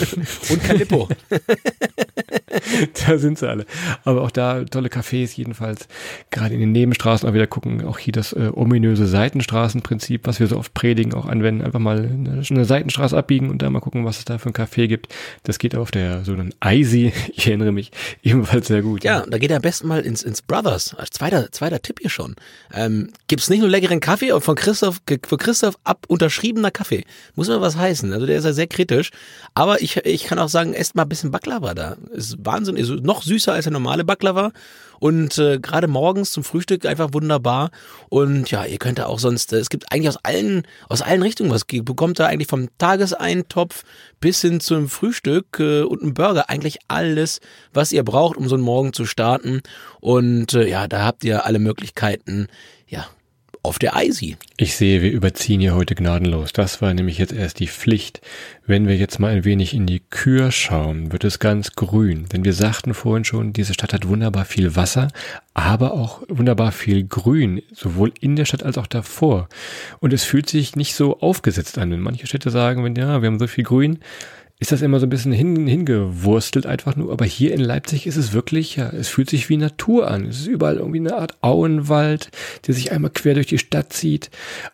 und 0.50 0.62
Calippo. 0.62 1.08
da 3.06 3.18
sind 3.18 3.38
sie 3.38 3.48
alle. 3.48 3.66
Aber 4.04 4.22
auch 4.22 4.30
da 4.30 4.64
tolle 4.64 4.88
Cafés 4.88 5.36
jedenfalls. 5.36 5.88
Gerade 6.30 6.54
in 6.54 6.60
den 6.60 6.72
Nebenstraßen 6.72 7.28
auch 7.28 7.34
wieder 7.34 7.46
gucken. 7.46 7.84
Auch 7.84 7.98
hier 7.98 8.12
das 8.12 8.32
äh, 8.32 8.50
ominöse 8.52 9.06
Seitenstraßenprinzip, 9.06 10.26
was 10.26 10.40
wir 10.40 10.46
so 10.46 10.56
oft 10.56 10.74
predigen, 10.74 11.14
auch 11.14 11.26
anwenden. 11.26 11.62
Einfach 11.62 11.80
mal 11.80 11.98
eine, 11.98 12.42
eine 12.48 12.64
Seitenstraße 12.64 13.16
abbiegen 13.16 13.50
und 13.50 13.62
da 13.62 13.70
mal 13.70 13.80
gucken, 13.80 14.04
was 14.04 14.18
es 14.18 14.24
da 14.24 14.38
für 14.38 14.50
ein 14.50 14.54
Café 14.54 14.86
gibt. 14.86 15.08
Das 15.42 15.58
geht 15.58 15.74
auf 15.74 15.90
der 15.90 16.24
sogenannten 16.24 16.54
Eisi, 16.60 17.12
ich 17.34 17.46
erinnere 17.46 17.72
mich, 17.72 17.90
ebenfalls 18.22 18.68
sehr 18.68 18.82
gut. 18.82 19.04
Ja, 19.04 19.24
da 19.28 19.38
geht 19.38 19.50
er 19.50 19.56
am 19.56 19.62
besten 19.62 19.88
mal 19.88 20.00
ins, 20.00 20.22
ins 20.22 20.42
Brothers. 20.46 20.94
Als 20.94 21.10
zweiter, 21.10 21.50
zweiter 21.52 21.80
Tipp 21.80 22.00
hier 22.00 22.10
schon. 22.10 22.36
Ähm, 22.72 23.10
gibt's 23.28 23.48
nicht 23.48 23.60
nur 23.60 23.68
leckeren 23.68 24.00
Kaffee 24.00 24.32
und 24.32 24.42
von 24.42 24.56
Christoph, 24.56 25.00
für 25.06 25.36
Christoph 25.36 25.76
ab 25.84 26.04
unterschriebener 26.08 26.70
Kaffee. 26.70 27.04
Muss 27.34 27.48
immer 27.48 27.60
was 27.60 27.76
heißen. 27.76 28.12
Also 28.12 28.26
der 28.26 28.38
ist 28.38 28.44
ja 28.44 28.52
sehr 28.52 28.66
kritisch. 28.66 29.10
Aber 29.54 29.80
ich, 29.82 29.96
ich 30.04 30.24
kann 30.24 30.38
auch 30.38 30.48
sagen, 30.48 30.74
esst 30.74 30.94
mal 30.94 31.02
ein 31.02 31.08
bisschen 31.08 31.30
Baklava 31.30 31.74
da. 31.74 31.96
Ist 32.12 32.36
Wahnsinn, 32.44 32.76
ist 32.76 32.90
noch 32.90 33.22
süßer 33.22 33.52
als 33.52 33.64
der 33.64 33.72
normale 33.72 34.04
Baklava. 34.04 34.52
Und 35.04 35.36
äh, 35.36 35.58
gerade 35.58 35.86
morgens 35.86 36.30
zum 36.30 36.44
Frühstück 36.44 36.86
einfach 36.86 37.12
wunderbar. 37.12 37.70
Und 38.08 38.50
ja, 38.50 38.64
ihr 38.64 38.78
könnt 38.78 38.98
da 38.98 39.04
auch 39.04 39.18
sonst, 39.18 39.52
äh, 39.52 39.58
es 39.58 39.68
gibt 39.68 39.92
eigentlich 39.92 40.08
aus 40.08 40.16
allen, 40.22 40.66
aus 40.88 41.02
allen 41.02 41.20
Richtungen 41.20 41.50
was. 41.50 41.64
Ihr 41.70 41.84
bekommt 41.84 42.18
da 42.18 42.26
eigentlich 42.26 42.48
vom 42.48 42.70
Tageseintopf 42.78 43.82
bis 44.18 44.40
hin 44.40 44.60
zum 44.60 44.88
Frühstück 44.88 45.60
äh, 45.60 45.82
und 45.82 46.00
einem 46.00 46.14
Burger 46.14 46.48
eigentlich 46.48 46.78
alles, 46.88 47.40
was 47.74 47.92
ihr 47.92 48.02
braucht, 48.02 48.38
um 48.38 48.48
so 48.48 48.54
einen 48.54 48.64
Morgen 48.64 48.94
zu 48.94 49.04
starten. 49.04 49.60
Und 50.00 50.54
äh, 50.54 50.66
ja, 50.66 50.88
da 50.88 51.04
habt 51.04 51.22
ihr 51.22 51.44
alle 51.44 51.58
Möglichkeiten, 51.58 52.48
auf 53.64 53.78
der 53.78 53.96
Eisi. 53.96 54.36
Ich 54.58 54.76
sehe, 54.76 55.02
wir 55.02 55.10
überziehen 55.10 55.60
hier 55.60 55.74
heute 55.74 55.94
gnadenlos. 55.94 56.52
Das 56.52 56.82
war 56.82 56.92
nämlich 56.92 57.18
jetzt 57.18 57.32
erst 57.32 57.58
die 57.60 57.66
Pflicht. 57.66 58.20
Wenn 58.66 58.86
wir 58.86 58.96
jetzt 58.96 59.18
mal 59.18 59.32
ein 59.32 59.44
wenig 59.44 59.74
in 59.74 59.86
die 59.86 60.00
Kür 60.00 60.52
schauen, 60.52 61.12
wird 61.12 61.24
es 61.24 61.38
ganz 61.38 61.72
grün. 61.72 62.26
Denn 62.30 62.44
wir 62.44 62.52
sagten 62.52 62.92
vorhin 62.92 63.24
schon, 63.24 63.54
diese 63.54 63.72
Stadt 63.72 63.94
hat 63.94 64.06
wunderbar 64.06 64.44
viel 64.44 64.76
Wasser, 64.76 65.08
aber 65.54 65.94
auch 65.94 66.22
wunderbar 66.28 66.72
viel 66.72 67.04
Grün, 67.04 67.62
sowohl 67.72 68.12
in 68.20 68.36
der 68.36 68.44
Stadt 68.44 68.62
als 68.62 68.76
auch 68.76 68.86
davor. 68.86 69.48
Und 69.98 70.12
es 70.12 70.24
fühlt 70.24 70.48
sich 70.48 70.76
nicht 70.76 70.94
so 70.94 71.20
aufgesetzt 71.20 71.78
an. 71.78 71.90
Wenn 71.90 72.00
manche 72.00 72.26
Städte 72.26 72.50
sagen, 72.50 72.84
wenn 72.84 72.94
ja, 72.94 73.22
wir 73.22 73.26
haben 73.26 73.38
so 73.38 73.46
viel 73.46 73.64
Grün, 73.64 73.98
ist 74.64 74.72
das 74.72 74.80
immer 74.80 74.98
so 74.98 75.04
ein 75.04 75.10
bisschen 75.10 75.32
hin, 75.32 75.66
hingewurstelt 75.66 76.64
einfach 76.64 76.96
nur. 76.96 77.12
Aber 77.12 77.26
hier 77.26 77.52
in 77.52 77.60
Leipzig 77.60 78.06
ist 78.06 78.16
es 78.16 78.32
wirklich, 78.32 78.76
ja, 78.76 78.88
es 78.88 79.08
fühlt 79.08 79.28
sich 79.28 79.50
wie 79.50 79.58
Natur 79.58 80.10
an. 80.10 80.24
Es 80.24 80.40
ist 80.40 80.46
überall 80.46 80.78
irgendwie 80.78 81.00
eine 81.00 81.16
Art 81.16 81.34
Auenwald, 81.42 82.30
der 82.66 82.72
sich 82.72 82.90
einmal 82.90 83.10
quer 83.10 83.34
durch 83.34 83.46
die 83.46 83.58
Stadt 83.58 83.92
zieht. 83.92 84.30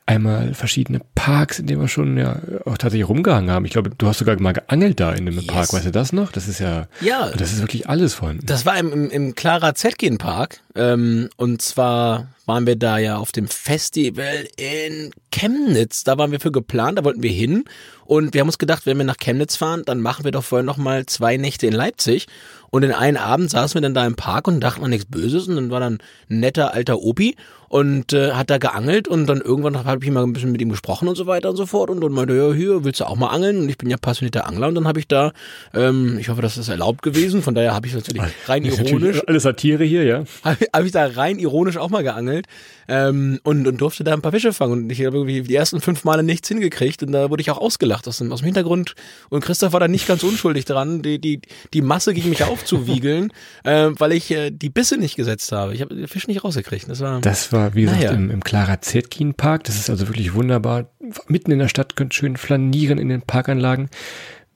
Einmal 0.06 0.54
verschiedene 0.54 1.00
Parks, 1.16 1.58
in 1.58 1.66
denen 1.66 1.80
wir 1.80 1.88
schon 1.88 2.16
ja 2.16 2.40
auch 2.66 2.78
tatsächlich 2.78 3.08
rumgehangen 3.08 3.50
haben. 3.50 3.64
Ich 3.64 3.72
glaube, 3.72 3.90
du 3.90 4.06
hast 4.06 4.18
sogar 4.18 4.40
mal 4.40 4.52
geangelt 4.52 5.00
da 5.00 5.12
in 5.12 5.26
dem 5.26 5.34
yes. 5.34 5.46
Park. 5.48 5.72
Weißt 5.72 5.86
du 5.86 5.90
das 5.90 6.12
noch? 6.12 6.30
Das 6.30 6.46
ist 6.46 6.60
ja, 6.60 6.86
ja, 7.00 7.30
das 7.30 7.52
ist 7.52 7.60
wirklich 7.60 7.88
alles 7.88 8.14
von. 8.14 8.38
Das 8.44 8.64
war 8.64 8.78
im, 8.78 8.92
im, 8.92 9.10
im 9.10 9.34
Clara 9.34 9.74
Zetkin 9.74 10.18
Park. 10.18 10.60
Ähm, 10.76 11.30
und 11.36 11.62
zwar 11.62 12.28
waren 12.50 12.66
wir 12.66 12.74
da 12.74 12.98
ja 12.98 13.16
auf 13.16 13.30
dem 13.30 13.46
Festival 13.46 14.48
in 14.56 15.12
Chemnitz. 15.30 16.02
Da 16.02 16.18
waren 16.18 16.32
wir 16.32 16.40
für 16.40 16.50
geplant, 16.50 16.98
da 16.98 17.04
wollten 17.04 17.22
wir 17.22 17.30
hin. 17.30 17.62
Und 18.06 18.34
wir 18.34 18.40
haben 18.40 18.48
uns 18.48 18.58
gedacht, 18.58 18.86
wenn 18.86 18.98
wir 18.98 19.04
nach 19.04 19.18
Chemnitz 19.18 19.54
fahren, 19.54 19.84
dann 19.86 20.00
machen 20.00 20.24
wir 20.24 20.32
doch 20.32 20.42
vorher 20.42 20.64
nochmal 20.64 21.06
zwei 21.06 21.36
Nächte 21.36 21.68
in 21.68 21.72
Leipzig. 21.72 22.26
Und 22.70 22.82
in 22.82 22.92
einen 22.92 23.16
Abend 23.16 23.50
saßen 23.50 23.74
wir 23.74 23.82
dann 23.82 23.94
da 23.94 24.06
im 24.06 24.16
Park 24.16 24.48
und 24.48 24.60
dachten 24.60 24.84
an 24.84 24.90
nichts 24.90 25.06
Böses. 25.06 25.48
Und 25.48 25.56
dann 25.56 25.70
war 25.70 25.80
dann 25.80 25.98
ein 26.28 26.40
netter 26.40 26.72
alter 26.72 27.00
Opi 27.00 27.36
und 27.70 28.12
äh, 28.12 28.32
hat 28.32 28.50
da 28.50 28.58
geangelt 28.58 29.06
und 29.06 29.28
dann 29.28 29.40
irgendwann 29.40 29.84
habe 29.84 30.04
ich 30.04 30.10
mal 30.10 30.24
ein 30.24 30.32
bisschen 30.32 30.50
mit 30.50 30.60
ihm 30.60 30.70
gesprochen 30.70 31.06
und 31.06 31.14
so 31.14 31.28
weiter 31.28 31.50
und 31.50 31.56
so 31.56 31.66
fort 31.66 31.88
und 31.88 32.00
dann 32.00 32.10
meinte, 32.10 32.34
ja, 32.34 32.52
hier, 32.52 32.82
willst 32.82 32.98
du 32.98 33.04
auch 33.04 33.14
mal 33.14 33.28
angeln? 33.28 33.58
Und 33.58 33.68
ich 33.68 33.78
bin 33.78 33.88
ja 33.88 33.96
passionierter 33.96 34.48
Angler 34.48 34.66
und 34.66 34.74
dann 34.74 34.88
habe 34.88 34.98
ich 34.98 35.06
da, 35.06 35.30
ähm, 35.72 36.18
ich 36.18 36.30
hoffe, 36.30 36.42
das 36.42 36.58
ist 36.58 36.68
erlaubt 36.68 37.02
gewesen, 37.02 37.42
von 37.42 37.54
daher 37.54 37.72
habe 37.72 37.86
ich 37.86 37.94
natürlich 37.94 38.24
rein 38.46 38.64
ironisch. 38.64 39.22
Alles 39.24 39.44
Satire 39.44 39.84
hier, 39.84 40.02
ja. 40.02 40.24
Habe 40.42 40.66
hab 40.72 40.84
ich 40.84 40.90
da 40.90 41.06
rein 41.06 41.38
ironisch 41.38 41.76
auch 41.76 41.90
mal 41.90 42.02
geangelt 42.02 42.46
ähm, 42.88 43.38
und, 43.44 43.68
und 43.68 43.80
durfte 43.80 44.02
da 44.02 44.14
ein 44.14 44.20
paar 44.20 44.32
Fische 44.32 44.52
fangen 44.52 44.72
und 44.72 44.90
ich 44.90 45.06
habe 45.06 45.18
irgendwie 45.18 45.42
die 45.42 45.54
ersten 45.54 45.80
fünf 45.80 46.02
Male 46.02 46.24
nichts 46.24 46.48
hingekriegt 46.48 47.04
und 47.04 47.12
da 47.12 47.30
wurde 47.30 47.40
ich 47.40 47.52
auch 47.52 47.58
ausgelacht 47.58 48.08
aus 48.08 48.18
dem, 48.18 48.32
aus 48.32 48.40
dem 48.40 48.46
Hintergrund 48.46 48.96
und 49.28 49.44
Christoph 49.44 49.72
war 49.72 49.78
da 49.78 49.86
nicht 49.86 50.08
ganz 50.08 50.24
unschuldig 50.24 50.64
dran, 50.64 51.02
die, 51.02 51.20
die, 51.20 51.40
die 51.72 51.82
Masse 51.82 52.14
gegen 52.14 52.30
mich 52.30 52.42
aufzuwiegeln, 52.60 53.32
äh, 53.64 53.90
weil 53.98 54.12
ich 54.12 54.30
äh, 54.30 54.50
die 54.50 54.70
Bisse 54.70 54.96
nicht 54.96 55.16
gesetzt 55.16 55.52
habe. 55.52 55.74
Ich 55.74 55.80
habe 55.80 55.94
den 55.94 56.08
Fisch 56.08 56.28
nicht 56.28 56.44
rausgekriegt. 56.44 56.88
Das 56.88 57.00
war, 57.00 57.20
das 57.20 57.52
war 57.52 57.74
wie 57.74 57.82
gesagt, 57.82 58.00
naja. 58.00 58.12
im, 58.12 58.30
im 58.30 58.44
Clara 58.44 58.80
Zetkin 58.80 59.34
Park. 59.34 59.64
Das 59.64 59.76
ist 59.76 59.90
also 59.90 60.08
wirklich 60.08 60.34
wunderbar. 60.34 60.90
Mitten 61.26 61.50
in 61.50 61.58
der 61.58 61.68
Stadt 61.68 61.96
könnt 61.96 62.14
schön 62.14 62.36
flanieren 62.36 62.98
in 62.98 63.08
den 63.08 63.22
Parkanlagen. 63.22 63.90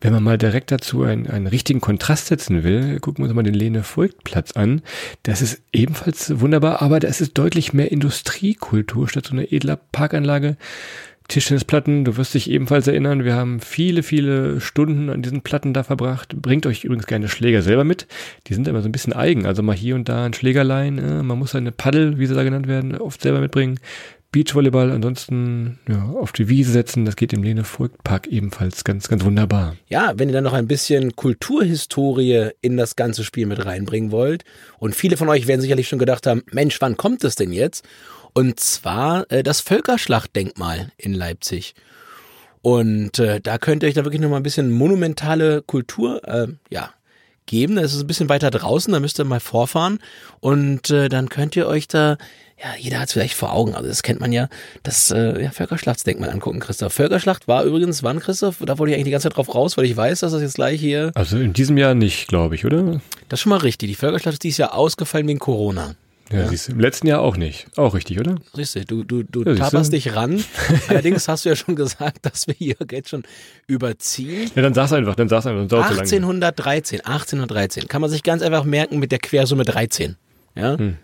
Wenn 0.00 0.12
man 0.12 0.22
mal 0.22 0.36
direkt 0.36 0.70
dazu 0.70 1.02
einen, 1.02 1.28
einen 1.28 1.46
richtigen 1.46 1.80
Kontrast 1.80 2.26
setzen 2.26 2.62
will, 2.62 3.00
gucken 3.00 3.24
wir 3.24 3.28
uns 3.28 3.34
mal 3.34 3.42
den 3.42 3.54
Lene 3.54 3.82
Voigt-Platz 3.82 4.52
an. 4.52 4.82
Das 5.22 5.40
ist 5.40 5.62
ebenfalls 5.72 6.40
wunderbar, 6.40 6.82
aber 6.82 7.00
das 7.00 7.22
ist 7.22 7.38
deutlich 7.38 7.72
mehr 7.72 7.90
Industriekultur 7.90 9.08
statt 9.08 9.26
so 9.28 9.32
einer 9.32 9.50
edler 9.50 9.76
Parkanlage. 9.76 10.58
Tischtennisplatten, 11.28 12.04
du 12.04 12.16
wirst 12.16 12.34
dich 12.34 12.50
ebenfalls 12.50 12.86
erinnern, 12.86 13.24
wir 13.24 13.34
haben 13.34 13.60
viele, 13.60 14.02
viele 14.02 14.60
Stunden 14.60 15.08
an 15.08 15.22
diesen 15.22 15.40
Platten 15.40 15.72
da 15.72 15.82
verbracht. 15.82 16.36
Bringt 16.40 16.66
euch 16.66 16.84
übrigens 16.84 17.06
gerne 17.06 17.28
Schläger 17.28 17.62
selber 17.62 17.84
mit. 17.84 18.06
Die 18.46 18.54
sind 18.54 18.68
immer 18.68 18.82
so 18.82 18.88
ein 18.88 18.92
bisschen 18.92 19.14
eigen. 19.14 19.46
Also 19.46 19.62
mal 19.62 19.74
hier 19.74 19.94
und 19.94 20.08
da 20.08 20.26
ein 20.26 20.34
Schlägerlein. 20.34 20.98
Äh, 20.98 21.22
man 21.22 21.38
muss 21.38 21.52
seine 21.52 21.72
Paddel, 21.72 22.18
wie 22.18 22.26
sie 22.26 22.34
da 22.34 22.42
genannt 22.42 22.68
werden, 22.68 22.94
oft 22.96 23.22
selber 23.22 23.40
mitbringen. 23.40 23.78
Beachvolleyball, 24.34 24.90
ansonsten 24.90 25.78
ja, 25.88 26.06
auf 26.06 26.32
die 26.32 26.48
Wiese 26.48 26.72
setzen, 26.72 27.04
das 27.04 27.14
geht 27.14 27.32
im 27.32 27.44
Lene 27.44 27.62
Park 28.02 28.26
ebenfalls 28.26 28.82
ganz, 28.82 29.06
ganz 29.06 29.24
wunderbar. 29.24 29.76
Ja, 29.86 30.14
wenn 30.16 30.28
ihr 30.28 30.32
dann 30.32 30.42
noch 30.42 30.54
ein 30.54 30.66
bisschen 30.66 31.14
Kulturhistorie 31.14 32.50
in 32.60 32.76
das 32.76 32.96
ganze 32.96 33.22
Spiel 33.22 33.46
mit 33.46 33.64
reinbringen 33.64 34.10
wollt 34.10 34.44
und 34.80 34.96
viele 34.96 35.16
von 35.16 35.28
euch 35.28 35.46
werden 35.46 35.60
sicherlich 35.60 35.86
schon 35.86 36.00
gedacht 36.00 36.26
haben, 36.26 36.42
Mensch, 36.50 36.80
wann 36.80 36.96
kommt 36.96 37.22
das 37.22 37.36
denn 37.36 37.52
jetzt? 37.52 37.86
Und 38.34 38.60
zwar 38.60 39.30
äh, 39.30 39.42
das 39.42 39.60
Völkerschlachtdenkmal 39.60 40.90
in 40.96 41.14
Leipzig. 41.14 41.74
Und 42.62 43.18
äh, 43.18 43.40
da 43.40 43.58
könnt 43.58 43.82
ihr 43.82 43.88
euch 43.88 43.94
da 43.94 44.04
wirklich 44.04 44.20
nochmal 44.20 44.40
ein 44.40 44.44
bisschen 44.44 44.72
monumentale 44.72 45.62
Kultur, 45.62 46.26
äh, 46.26 46.48
ja, 46.70 46.90
geben. 47.46 47.76
Das 47.76 47.94
ist 47.94 48.00
ein 48.00 48.06
bisschen 48.06 48.28
weiter 48.28 48.50
draußen, 48.50 48.92
da 48.92 49.00
müsst 49.00 49.20
ihr 49.20 49.24
mal 49.24 49.40
vorfahren. 49.40 49.98
Und 50.40 50.90
äh, 50.90 51.08
dann 51.08 51.28
könnt 51.28 51.56
ihr 51.56 51.66
euch 51.66 51.88
da, 51.88 52.16
ja, 52.58 52.70
jeder 52.78 53.00
hat 53.00 53.08
es 53.08 53.12
vielleicht 53.12 53.34
vor 53.34 53.52
Augen, 53.52 53.74
also 53.74 53.88
das 53.88 54.02
kennt 54.02 54.20
man 54.20 54.32
ja, 54.32 54.48
das 54.82 55.10
äh, 55.10 55.42
ja, 55.42 55.50
Völkerschlachtsdenkmal 55.50 56.30
angucken, 56.30 56.60
Christoph. 56.60 56.92
Völkerschlacht 56.92 57.48
war 57.48 57.64
übrigens, 57.64 58.02
wann, 58.02 58.20
Christoph? 58.20 58.56
Da 58.64 58.78
wollte 58.78 58.92
ich 58.92 58.94
eigentlich 58.94 59.04
die 59.04 59.10
ganze 59.10 59.28
Zeit 59.28 59.36
drauf 59.36 59.54
raus, 59.54 59.76
weil 59.76 59.84
ich 59.84 59.96
weiß, 59.96 60.20
dass 60.20 60.32
das 60.32 60.42
jetzt 60.42 60.54
gleich 60.54 60.80
hier. 60.80 61.12
Also 61.14 61.38
in 61.38 61.52
diesem 61.52 61.76
Jahr 61.76 61.94
nicht, 61.94 62.28
glaube 62.28 62.54
ich, 62.54 62.64
oder? 62.64 63.00
Das 63.28 63.38
ist 63.38 63.42
schon 63.42 63.50
mal 63.50 63.58
richtig. 63.58 63.88
Die 63.90 63.94
Völkerschlacht 63.94 64.34
ist 64.34 64.44
dieses 64.44 64.58
Jahr 64.58 64.74
ausgefallen 64.74 65.28
wegen 65.28 65.38
Corona. 65.38 65.94
Ja. 66.32 66.48
Siehst, 66.48 66.70
im 66.70 66.80
letzten 66.80 67.06
Jahr 67.06 67.20
auch 67.20 67.36
nicht. 67.36 67.66
Auch 67.76 67.94
richtig, 67.94 68.18
oder? 68.18 68.36
Richtig, 68.56 68.86
du, 68.86 69.04
du, 69.04 69.22
du 69.22 69.44
ja, 69.44 69.56
taperst 69.56 69.92
dich 69.92 70.14
ran. 70.14 70.42
Allerdings 70.88 71.28
hast 71.28 71.44
du 71.44 71.50
ja 71.50 71.56
schon 71.56 71.76
gesagt, 71.76 72.24
dass 72.24 72.46
wir 72.46 72.54
hier 72.54 72.76
jetzt 72.90 73.10
schon 73.10 73.24
überziehen. 73.66 74.50
Ja, 74.54 74.62
dann 74.62 74.72
sag's 74.72 74.92
einfach, 74.92 75.16
dann 75.16 75.28
sag's 75.28 75.46
einfach. 75.46 75.68
Dann 75.68 75.82
1813, 75.82 77.00
1813. 77.00 77.88
Kann 77.88 78.00
man 78.00 78.10
sich 78.10 78.22
ganz 78.22 78.42
einfach 78.42 78.64
merken 78.64 78.98
mit 78.98 79.12
der 79.12 79.18
Quersumme 79.18 79.64
13. 79.64 80.16
Ja? 80.54 80.78
Hm. 80.78 80.96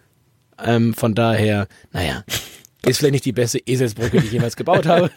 Ähm, 0.65 0.95
von 0.95 1.15
daher, 1.15 1.69
naja, 1.93 2.25
ist 2.87 2.99
vielleicht 2.99 3.13
nicht 3.13 3.25
die 3.27 3.33
beste 3.33 3.59
Eselsbrücke, 3.59 4.21
die 4.21 4.27
ich 4.27 4.33
jemals 4.33 4.57
gebaut 4.57 4.87
habe. 4.87 5.11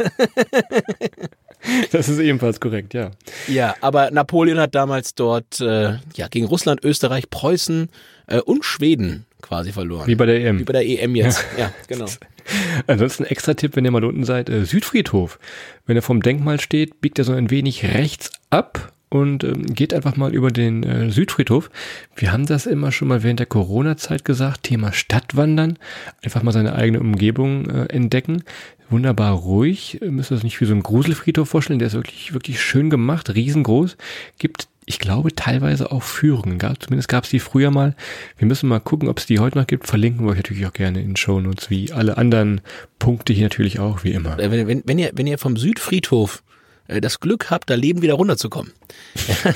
Das 1.94 2.10
ist 2.10 2.20
ebenfalls 2.20 2.60
korrekt, 2.60 2.94
ja. 2.94 3.12
Ja, 3.48 3.74
aber 3.80 4.12
Napoleon 4.12 4.60
hat 4.60 4.76
damals 4.76 5.16
dort 5.16 5.62
äh, 5.62 5.94
ja, 6.16 6.28
gegen 6.30 6.46
Russland, 6.46 6.84
Österreich, 6.84 7.30
Preußen 7.30 7.88
äh, 8.28 8.42
und 8.42 8.66
Schweden 8.66 9.26
quasi 9.44 9.72
verloren. 9.72 10.08
Wie 10.08 10.16
bei 10.16 10.26
der 10.26 10.44
EM. 10.44 10.60
Wie 10.60 10.64
bei 10.64 10.74
der 10.74 10.86
EM 10.88 11.16
jetzt. 11.16 11.46
Ja, 11.56 11.66
ja 11.66 11.74
genau. 11.88 12.06
Ansonsten 12.88 13.26
extra 13.26 13.54
Tipp, 13.54 13.76
wenn 13.76 13.86
ihr 13.86 13.92
mal 13.92 14.04
unten 14.04 14.24
seid, 14.24 14.50
äh, 14.50 14.66
Südfriedhof. 14.66 15.38
Wenn 15.86 15.96
er 15.96 16.02
vom 16.02 16.22
Denkmal 16.22 16.60
steht, 16.60 17.02
biegt 17.02 17.20
er 17.20 17.26
so 17.26 17.34
ein 17.34 17.52
wenig 17.52 17.84
rechts 17.86 18.32
ab 18.50 18.94
und 19.10 19.44
ähm, 19.44 19.68
geht 19.68 19.94
einfach 19.94 20.16
mal 20.16 20.34
über 20.34 20.50
den 20.50 20.82
äh, 20.82 21.12
Südfriedhof. 21.12 21.70
Wir 22.16 22.32
haben 22.32 22.48
das 22.48 22.66
immer 22.66 22.92
schon 22.92 23.10
mal 23.10 23.22
während 23.22 23.40
der 23.40 23.46
Corona-Zeit 23.46 24.26
gesagt, 24.26 24.64
Thema 24.64 24.92
Stadtwandern, 24.92 25.78
einfach 26.24 26.42
mal 26.42 26.52
seine 26.52 26.74
eigene 26.74 27.00
Umgebung 27.00 27.70
äh, 27.70 27.86
entdecken. 27.94 28.44
Wunderbar 28.90 29.34
ruhig, 29.34 30.00
müsst 30.02 30.32
ihr 30.32 30.36
das 30.36 30.44
nicht 30.44 30.60
wie 30.62 30.66
so 30.66 30.74
ein 30.74 30.84
Gruselfriedhof 30.84 31.48
vorstellen, 31.48 31.80
der 31.80 31.88
ist 31.88 31.94
wirklich, 31.94 32.34
wirklich 32.34 32.62
schön 32.62 32.90
gemacht, 32.90 33.34
riesengroß, 33.34 33.98
gibt 34.40 34.68
ich 34.86 35.00
glaube, 35.00 35.34
teilweise 35.36 35.92
auch 35.92 36.04
Führungen 36.04 36.58
gab. 36.58 36.82
Zumindest 36.82 37.08
gab 37.08 37.24
es 37.24 37.30
die 37.30 37.40
früher 37.40 37.72
mal. 37.72 37.96
Wir 38.38 38.48
müssen 38.48 38.70
mal 38.70 38.80
gucken, 38.80 39.10
ob 39.10 39.20
es 39.20 39.26
die 39.26 39.40
heute 39.40 39.58
noch 39.58 39.68
gibt. 39.68 39.88
Verlinken 39.88 40.26
wir 40.26 40.32
euch 40.32 40.38
natürlich 40.38 40.66
auch 40.66 40.74
gerne 40.74 41.02
in 41.02 41.16
Show 41.16 41.40
Notes, 41.40 41.70
wie 41.70 41.92
alle 41.92 42.18
anderen 42.18 42.62
Punkte 43.00 43.34
hier 43.34 43.44
natürlich 43.44 43.80
auch, 43.80 44.04
wie 44.04 44.12
immer. 44.12 44.40
Äh, 44.40 44.52
wenn, 44.52 44.68
wenn, 44.68 44.84
wenn, 44.86 45.00
ihr, 45.00 45.12
wenn 45.14 45.28
ihr 45.28 45.38
vom 45.38 45.58
Südfriedhof 45.58 46.44
äh, 46.88 47.02
das 47.02 47.20
Glück 47.20 47.50
habt, 47.50 47.70
da 47.70 47.76
Leben 47.76 48.02
wieder 48.02 48.16
runterzukommen. 48.16 48.72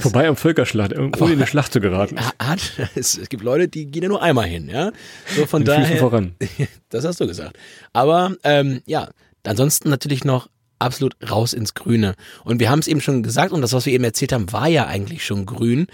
Vorbei 0.00 0.28
am 0.28 0.36
Völkerschlacht, 0.36 0.96
ohne 0.96 1.08
in 1.08 1.38
eine 1.38 1.46
Schlacht 1.46 1.72
zu 1.72 1.80
geraten. 1.80 2.18
Hat, 2.38 2.72
es, 2.94 3.16
es, 3.16 3.28
gibt 3.28 3.42
Leute, 3.42 3.68
die 3.68 3.86
gehen 3.86 4.02
ja 4.02 4.08
nur 4.08 4.22
einmal 4.22 4.46
hin, 4.46 4.68
ja. 4.68 4.92
So 5.34 5.46
von 5.46 5.64
daher. 5.64 5.96
voran. 5.98 6.34
Das 6.88 7.04
hast 7.04 7.20
du 7.20 7.26
gesagt. 7.26 7.56
Aber 7.92 8.36
ähm, 8.44 8.80
ja, 8.86 9.08
ansonsten 9.44 9.90
natürlich 9.90 10.24
noch 10.24 10.48
absolut 10.78 11.16
raus 11.30 11.52
ins 11.52 11.74
Grüne. 11.74 12.14
Und 12.44 12.60
wir 12.60 12.70
haben 12.70 12.78
es 12.78 12.88
eben 12.88 13.00
schon 13.00 13.22
gesagt 13.22 13.52
und 13.52 13.62
das, 13.62 13.72
was 13.72 13.86
wir 13.86 13.92
eben 13.92 14.04
erzählt 14.04 14.32
haben, 14.32 14.52
war 14.52 14.68
ja 14.68 14.86
eigentlich 14.86 15.24
schon 15.24 15.46
grün. 15.46 15.86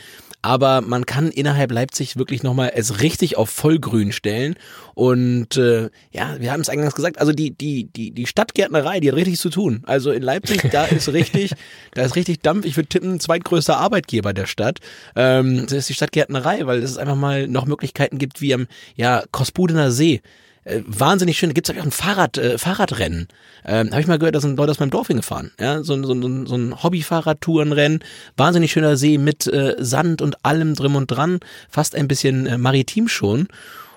Aber 0.45 0.81
man 0.81 1.07
kann 1.07 1.31
innerhalb 1.31 1.71
Leipzig 1.71 2.16
wirklich 2.16 2.42
nochmal 2.42 2.73
es 2.75 3.01
richtig 3.01 3.37
auf 3.37 3.49
Vollgrün 3.49 4.11
stellen. 4.11 4.57
Und 4.95 5.57
äh, 5.57 5.88
ja, 6.11 6.37
wir 6.40 6.53
haben 6.53 6.61
es 6.61 6.68
eingangs 6.68 6.97
gesagt, 6.97 7.21
also 7.21 7.33
die, 7.33 7.57
die, 7.57 7.85
die, 7.85 8.11
die 8.11 8.27
Stadtgärtnerei, 8.27 8.99
die 8.99 9.09
hat 9.09 9.16
richtig 9.16 9.38
zu 9.38 9.51
tun. 9.51 9.85
Also 9.87 10.11
in 10.11 10.23
Leipzig, 10.23 10.68
da 10.73 10.85
ist 10.87 11.12
richtig, 11.12 11.53
da 11.95 12.03
ist 12.03 12.16
richtig 12.16 12.40
Dampf. 12.40 12.66
Ich 12.66 12.77
würde 12.77 12.88
tippen, 12.88 13.21
zweitgrößter 13.21 13.77
Arbeitgeber 13.77 14.33
der 14.33 14.47
Stadt. 14.47 14.81
Ähm, 15.14 15.62
das 15.62 15.73
ist 15.73 15.88
die 15.90 15.95
Stadtgärtnerei, 15.95 16.66
weil 16.66 16.83
es 16.83 16.99
einfach 16.99 17.16
mal 17.16 17.47
noch 17.47 17.66
Möglichkeiten 17.66 18.18
gibt 18.18 18.40
wie 18.40 18.53
am 18.53 18.66
ja, 18.97 19.23
Kospudener 19.31 19.92
See 19.92 20.23
äh, 20.64 20.81
wahnsinnig 20.87 21.38
schön. 21.38 21.51
Da 21.51 21.55
gibt's 21.55 21.70
auch 21.70 21.77
ein 21.77 21.90
Fahrrad, 21.90 22.38
äh, 22.38 22.59
Fahrradrennen. 22.59 23.29
Ähm, 23.64 23.90
Habe 23.90 24.01
ich 24.01 24.07
mal 24.07 24.18
gehört, 24.18 24.35
da 24.35 24.40
sind 24.40 24.57
Leute 24.57 24.70
aus 24.70 24.81
meinem 24.81 24.90
Dorf 24.90 25.09
hingefahren. 25.09 25.53
Ja, 25.59 25.83
so, 25.83 26.01
so, 26.03 26.20
so, 26.20 26.46
so 26.46 26.55
ein 26.55 26.83
Hobby-Fahrradtourenrennen. 26.83 28.01
Wahnsinnig 28.37 28.72
schöner 28.72 28.96
See 28.96 29.18
mit 29.18 29.46
äh, 29.46 29.77
Sand 29.79 30.22
und 30.22 30.44
allem 30.44 30.75
drin 30.75 30.94
und 30.94 31.09
dran. 31.09 31.40
Fast 31.68 31.94
ein 31.94 32.09
bisschen 32.09 32.46
äh, 32.46 32.59
maritim 32.59 33.09
schon. 33.09 33.48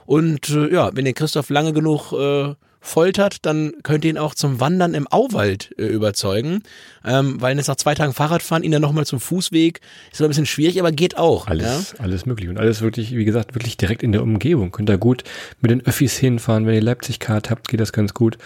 Und 0.06 0.50
äh, 0.50 0.72
ja, 0.74 0.92
wenn 0.94 1.06
ihr 1.06 1.14
Christoph 1.14 1.50
lange 1.50 1.74
genug 1.74 2.12
äh, 2.14 2.56
foltert, 2.86 3.46
dann 3.46 3.74
könnt 3.84 4.06
ihr 4.06 4.12
ihn 4.12 4.18
auch 4.18 4.36
zum 4.36 4.60
Wandern 4.60 4.94
im 4.94 5.08
Auwald 5.08 5.74
äh, 5.78 5.86
überzeugen. 5.86 6.64
Ähm, 7.04 7.42
weil 7.42 7.58
jetzt 7.58 7.68
nach 7.68 7.76
zwei 7.76 7.96
Tagen 7.96 8.14
Fahrradfahren 8.14 8.64
ihn 8.64 8.72
dann 8.72 8.82
nochmal 8.82 9.06
zum 9.06 9.20
Fußweg 9.20 9.82
ist 10.12 10.22
ein 10.22 10.28
bisschen 10.28 10.46
schwierig, 10.46 10.80
aber 10.80 10.92
geht 10.92 11.18
auch. 11.18 11.48
Alles, 11.48 11.94
ja? 11.98 12.04
alles 12.04 12.26
möglich. 12.26 12.50
Und 12.50 12.58
alles 12.58 12.82
wirklich, 12.82 13.16
wie 13.16 13.26
gesagt, 13.26 13.56
wirklich 13.56 13.78
direkt 13.78 14.04
in 14.04 14.12
der 14.12 14.24
Umgebung. 14.24 14.72
Könnt 14.72 14.90
ihr 14.90 14.98
gut 14.98 15.24
mit 15.62 15.72
den 15.72 15.86
Öffis 15.86 16.18
hinfahren. 16.18 16.66
Wenn 16.66 16.76
ihr 16.76 16.82
Leipzig-Card 16.82 17.50
habt, 17.50 17.68
geht 17.68 17.80
das 17.80 17.92
ganz 17.92 18.14
gut. 18.14 18.38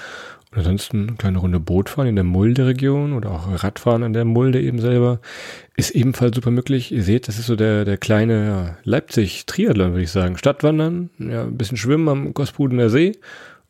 Und 0.51 0.57
ansonsten 0.57 1.07
eine 1.07 1.17
kleine 1.17 1.37
Runde 1.37 1.59
Boot 1.59 1.89
fahren 1.89 2.07
in 2.07 2.15
der 2.15 2.23
Mulde-Region 2.23 3.13
oder 3.13 3.29
auch 3.29 3.63
Radfahren 3.63 4.01
an 4.01 4.13
der 4.13 4.25
Mulde 4.25 4.59
eben 4.59 4.79
selber 4.79 5.19
ist 5.75 5.91
ebenfalls 5.91 6.35
super 6.35 6.49
möglich. 6.49 6.91
Ihr 6.91 7.03
seht, 7.03 7.27
das 7.27 7.37
ist 7.37 7.45
so 7.45 7.55
der, 7.55 7.85
der 7.85 7.97
kleine 7.97 8.45
ja, 8.45 8.77
Leipzig-Triathlon, 8.83 9.91
würde 9.91 10.03
ich 10.03 10.11
sagen. 10.11 10.37
Stadtwandern, 10.37 11.11
ja, 11.19 11.43
ein 11.43 11.57
bisschen 11.57 11.77
schwimmen 11.77 12.09
am 12.09 12.33
Gospudener 12.33 12.89
See 12.89 13.13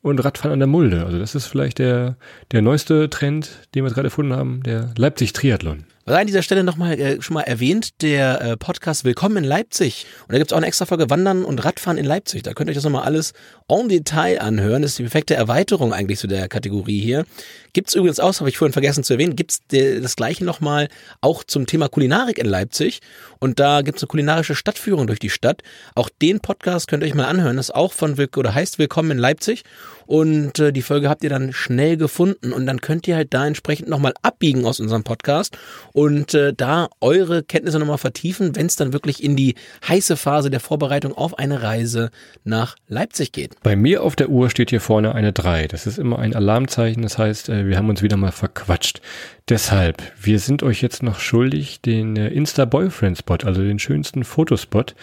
und 0.01 0.23
Radfahren 0.23 0.53
an 0.53 0.59
der 0.59 0.67
Mulde. 0.67 1.05
Also 1.05 1.19
das 1.19 1.35
ist 1.35 1.47
vielleicht 1.47 1.79
der, 1.79 2.15
der 2.51 2.61
neueste 2.61 3.09
Trend, 3.09 3.67
den 3.75 3.83
wir 3.83 3.91
gerade 3.91 4.07
erfunden 4.07 4.33
haben, 4.33 4.63
der 4.63 4.91
Leipzig-Triathlon. 4.97 5.85
Also 6.09 6.21
an 6.21 6.25
dieser 6.25 6.41
Stelle 6.41 6.63
nochmal 6.63 6.99
äh, 6.99 7.21
schon 7.21 7.35
mal 7.35 7.41
erwähnt, 7.41 8.01
der 8.01 8.41
äh, 8.41 8.57
Podcast 8.57 9.05
Willkommen 9.05 9.37
in 9.37 9.43
Leipzig. 9.43 10.07
Und 10.23 10.31
da 10.31 10.39
gibt's 10.39 10.51
auch 10.51 10.57
eine 10.57 10.65
extra 10.65 10.87
Folge 10.87 11.11
Wandern 11.11 11.45
und 11.45 11.63
Radfahren 11.63 11.99
in 11.99 12.05
Leipzig. 12.05 12.41
Da 12.41 12.55
könnt 12.55 12.67
ihr 12.67 12.71
euch 12.71 12.77
das 12.77 12.83
nochmal 12.83 13.03
alles 13.03 13.33
en 13.67 13.89
Detail 13.89 14.41
anhören. 14.41 14.81
Das 14.81 14.93
ist 14.93 14.97
die 14.97 15.03
perfekte 15.03 15.35
Erweiterung 15.35 15.93
eigentlich 15.93 16.17
zu 16.17 16.25
der 16.25 16.47
Kategorie 16.47 16.99
hier. 16.99 17.27
Gibt's 17.73 17.93
übrigens 17.93 18.19
auch, 18.19 18.39
habe 18.39 18.49
ich 18.49 18.57
vorhin 18.57 18.73
vergessen 18.73 19.03
zu 19.03 19.13
erwähnen, 19.13 19.35
gibt's 19.35 19.59
das 19.69 20.15
gleiche 20.15 20.43
nochmal 20.43 20.87
auch 21.21 21.43
zum 21.43 21.67
Thema 21.67 21.89
Kulinarik 21.89 22.39
in 22.39 22.47
Leipzig. 22.47 23.01
Und 23.37 23.59
da 23.59 23.83
gibt's 23.83 24.01
eine 24.01 24.07
kulinarische 24.07 24.55
Stadtführung 24.55 25.05
durch 25.05 25.19
die 25.19 25.29
Stadt. 25.29 25.61
Auch 25.93 26.09
den 26.09 26.39
Podcast 26.39 26.87
könnt 26.87 27.03
ihr 27.03 27.07
euch 27.07 27.13
mal 27.13 27.25
anhören. 27.25 27.57
Das 27.57 27.67
ist 27.67 27.75
auch 27.75 27.93
von 27.93 28.17
oder 28.35 28.55
heißt 28.55 28.79
Willkommen 28.79 29.11
in 29.11 29.17
Leipzig. 29.19 29.63
Und 30.09 30.57
äh, 30.57 30.73
die 30.73 30.81
Folge 30.81 31.07
habt 31.07 31.23
ihr 31.23 31.29
dann 31.29 31.53
schnell 31.53 31.95
gefunden 31.95 32.51
und 32.51 32.65
dann 32.65 32.81
könnt 32.81 33.07
ihr 33.07 33.15
halt 33.15 33.31
da 33.31 33.45
entsprechend 33.45 33.89
nochmal 33.89 34.15
abbiegen 34.23 34.65
aus 34.65 34.79
unserem 34.79 35.03
Podcast 35.03 35.55
und 35.93 36.33
äh, 36.33 36.51
da 36.51 36.89
eure 36.99 37.43
Kenntnisse 37.43 37.77
nochmal 37.77 37.99
vertiefen, 37.99 38.55
wenn 38.55 38.65
es 38.65 38.75
dann 38.75 38.91
wirklich 38.91 39.23
in 39.23 39.35
die 39.35 39.53
heiße 39.87 40.17
Phase 40.17 40.49
der 40.49 40.61
Vorbereitung 40.61 41.13
auf 41.13 41.37
eine 41.37 41.61
Reise 41.61 42.09
nach 42.43 42.75
Leipzig 42.87 43.33
geht. 43.33 43.51
Bei 43.61 43.75
mir 43.75 44.01
auf 44.01 44.15
der 44.15 44.29
Uhr 44.29 44.49
steht 44.49 44.71
hier 44.71 44.81
vorne 44.81 45.13
eine 45.13 45.31
3. 45.31 45.67
Das 45.67 45.85
ist 45.85 45.99
immer 45.99 46.17
ein 46.17 46.35
Alarmzeichen, 46.35 47.03
das 47.03 47.19
heißt, 47.19 47.49
äh, 47.49 47.67
wir 47.67 47.77
haben 47.77 47.89
uns 47.89 48.01
wieder 48.01 48.17
mal 48.17 48.31
verquatscht. 48.31 49.01
Deshalb, 49.47 50.01
wir 50.19 50.39
sind 50.39 50.63
euch 50.63 50.81
jetzt 50.81 51.03
noch 51.03 51.19
schuldig 51.19 51.81
den 51.81 52.15
äh, 52.15 52.29
Insta-Boyfriend-Spot, 52.29 53.45
also 53.45 53.61
den 53.61 53.77
schönsten 53.77 54.23
Fotospot. 54.23 54.95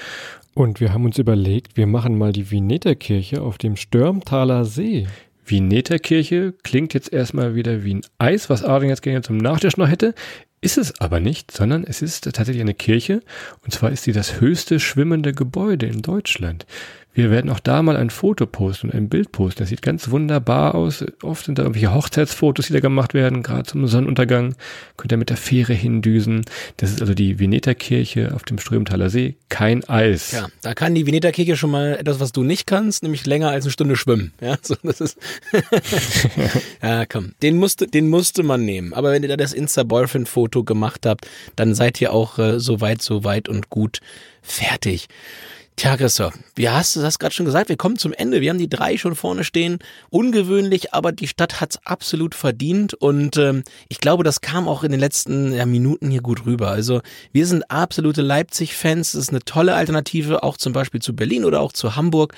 Und 0.57 0.81
wir 0.81 0.95
haben 0.95 1.05
uns 1.05 1.19
überlegt, 1.19 1.77
wir 1.77 1.87
machen 1.87 2.16
mal 2.16 2.33
die 2.33 2.51
Vineterkirche 2.51 3.42
auf 3.42 3.59
dem 3.59 3.77
Störmtaler 3.77 4.64
See. 4.64 5.07
Vineterkirche 5.45 6.55
klingt 6.62 6.95
jetzt 6.95 7.12
erstmal 7.12 7.55
wieder 7.55 7.85
wie 7.85 7.97
ein 7.97 8.01
Eis, 8.16 8.49
was 8.49 8.64
Adrian 8.64 8.88
jetzt 8.88 9.03
gerne 9.03 9.21
zum 9.21 9.37
Nachtisch 9.37 9.77
noch 9.77 9.87
hätte. 9.87 10.14
Ist 10.66 10.79
es 10.79 11.00
aber 11.00 11.20
nicht, 11.20 11.52
sondern 11.52 11.85
es 11.85 12.02
ist 12.02 12.24
tatsächlich 12.24 12.61
eine 12.61 12.74
Kirche. 12.74 13.22
Und 13.62 13.72
zwar 13.72 13.92
ist 13.92 14.02
sie 14.02 14.11
das 14.11 14.40
höchste 14.40 14.81
schwimmende 14.81 15.33
Gebäude 15.33 15.87
in 15.87 16.02
Deutschland. 16.02 16.66
Wir 17.16 17.31
werden 17.31 17.50
auch 17.50 17.61
da 17.61 17.81
mal 17.81 17.96
ein 17.96 18.11
Foto 18.11 18.44
posten 18.44 18.90
und 18.90 18.94
ein 18.94 19.09
Bild 19.09 19.33
posten. 19.33 19.61
Das 19.61 19.70
sieht 19.70 19.81
ganz 19.81 20.11
wunderbar 20.11 20.74
aus. 20.74 21.02
Oft 21.22 21.46
sind 21.46 21.59
da 21.59 21.62
irgendwelche 21.62 21.94
Hochzeitsfotos, 21.94 22.66
die 22.66 22.74
da 22.74 22.81
gemacht 22.81 23.14
werden, 23.14 23.42
gerade 23.42 23.62
zum 23.62 23.87
Sonnenuntergang. 23.87 24.55
Könnt 24.98 25.12
ihr 25.12 25.16
mit 25.16 25.31
der 25.31 25.38
Fähre 25.38 25.72
hindüsen. 25.72 26.42
Das 26.76 26.90
ist 26.90 27.00
also 27.00 27.14
die 27.14 27.38
Veneterkirche 27.38 28.35
auf 28.35 28.42
dem 28.42 28.59
Strömtaler 28.59 29.09
See. 29.09 29.37
Kein 29.48 29.83
Eis. 29.88 30.33
Ja, 30.33 30.48
da 30.61 30.74
kann 30.74 30.94
die 30.94 31.07
Veneterkirche 31.07 31.57
schon 31.57 31.70
mal 31.70 31.96
etwas, 31.98 32.20
was 32.20 32.33
du 32.33 32.42
nicht 32.42 32.66
kannst, 32.66 33.02
nämlich 33.02 33.24
länger 33.24 33.48
als 33.48 33.64
eine 33.64 33.72
Stunde 33.72 33.96
schwimmen. 33.96 34.35
Ja, 34.42 34.59
so, 34.61 34.76
das 34.83 35.00
ist. 35.00 35.16
ja, 36.83 37.07
komm. 37.07 37.33
Den 37.40 37.57
musste, 37.57 37.87
den 37.87 38.11
musste 38.11 38.42
man 38.42 38.66
nehmen. 38.66 38.92
Aber 38.92 39.12
wenn 39.12 39.22
ihr 39.22 39.31
da 39.31 39.38
das 39.38 39.55
Insta-Boyfriend-Foto 39.55 40.56
gemacht 40.64 41.07
habt, 41.07 41.27
dann 41.57 41.75
seid 41.75 42.01
ihr 42.01 42.12
auch 42.12 42.38
äh, 42.38 42.61
so 42.61 42.81
weit, 42.81 43.03
so 43.03 43.25
weit 43.25 43.49
und 43.49 43.71
gut 43.71 44.01
fertig. 44.42 45.09
Tja, 45.79 45.99
Christoph, 45.99 46.33
wie 46.55 46.71
hast 46.71 46.97
du 46.97 47.03
das 47.03 47.19
gerade 47.19 47.35
schon 47.35 47.45
gesagt? 47.45 47.69
Wir 47.69 47.77
kommen 47.77 47.99
zum 47.99 48.14
Ende. 48.14 48.40
Wir 48.40 48.49
haben 48.49 48.59
die 48.59 48.71
drei 48.71 48.97
schon 48.97 49.14
vorne 49.14 49.45
stehen. 49.45 49.79
Ungewöhnlich, 50.09 50.95
aber 50.95 51.12
die 51.12 51.29
Stadt 51.29 51.61
hat's 51.61 51.79
absolut 51.85 52.35
verdient. 52.35 52.95
Und 52.95 53.37
ähm, 53.37 53.62
ich 53.90 54.01
glaube, 54.01 54.25
das 54.25 54.40
kam 54.40 54.69
auch 54.69 54.85
in 54.85 54.90
den 54.90 55.01
letzten 55.01 55.53
ja, 55.53 55.66
Minuten 55.66 56.11
hier 56.11 56.23
gut 56.23 56.47
rüber. 56.47 56.71
Also 56.71 57.03
wir 57.33 57.47
sind 57.47 57.71
absolute 57.71 58.23
Leipzig-Fans. 58.23 59.12
Das 59.12 59.21
ist 59.21 59.29
eine 59.29 59.40
tolle 59.40 59.75
Alternative, 59.75 60.42
auch 60.42 60.57
zum 60.57 60.73
Beispiel 60.73 61.03
zu 61.03 61.14
Berlin 61.14 61.45
oder 61.45 61.61
auch 61.61 61.75
zu 61.75 61.95
Hamburg. 61.95 62.33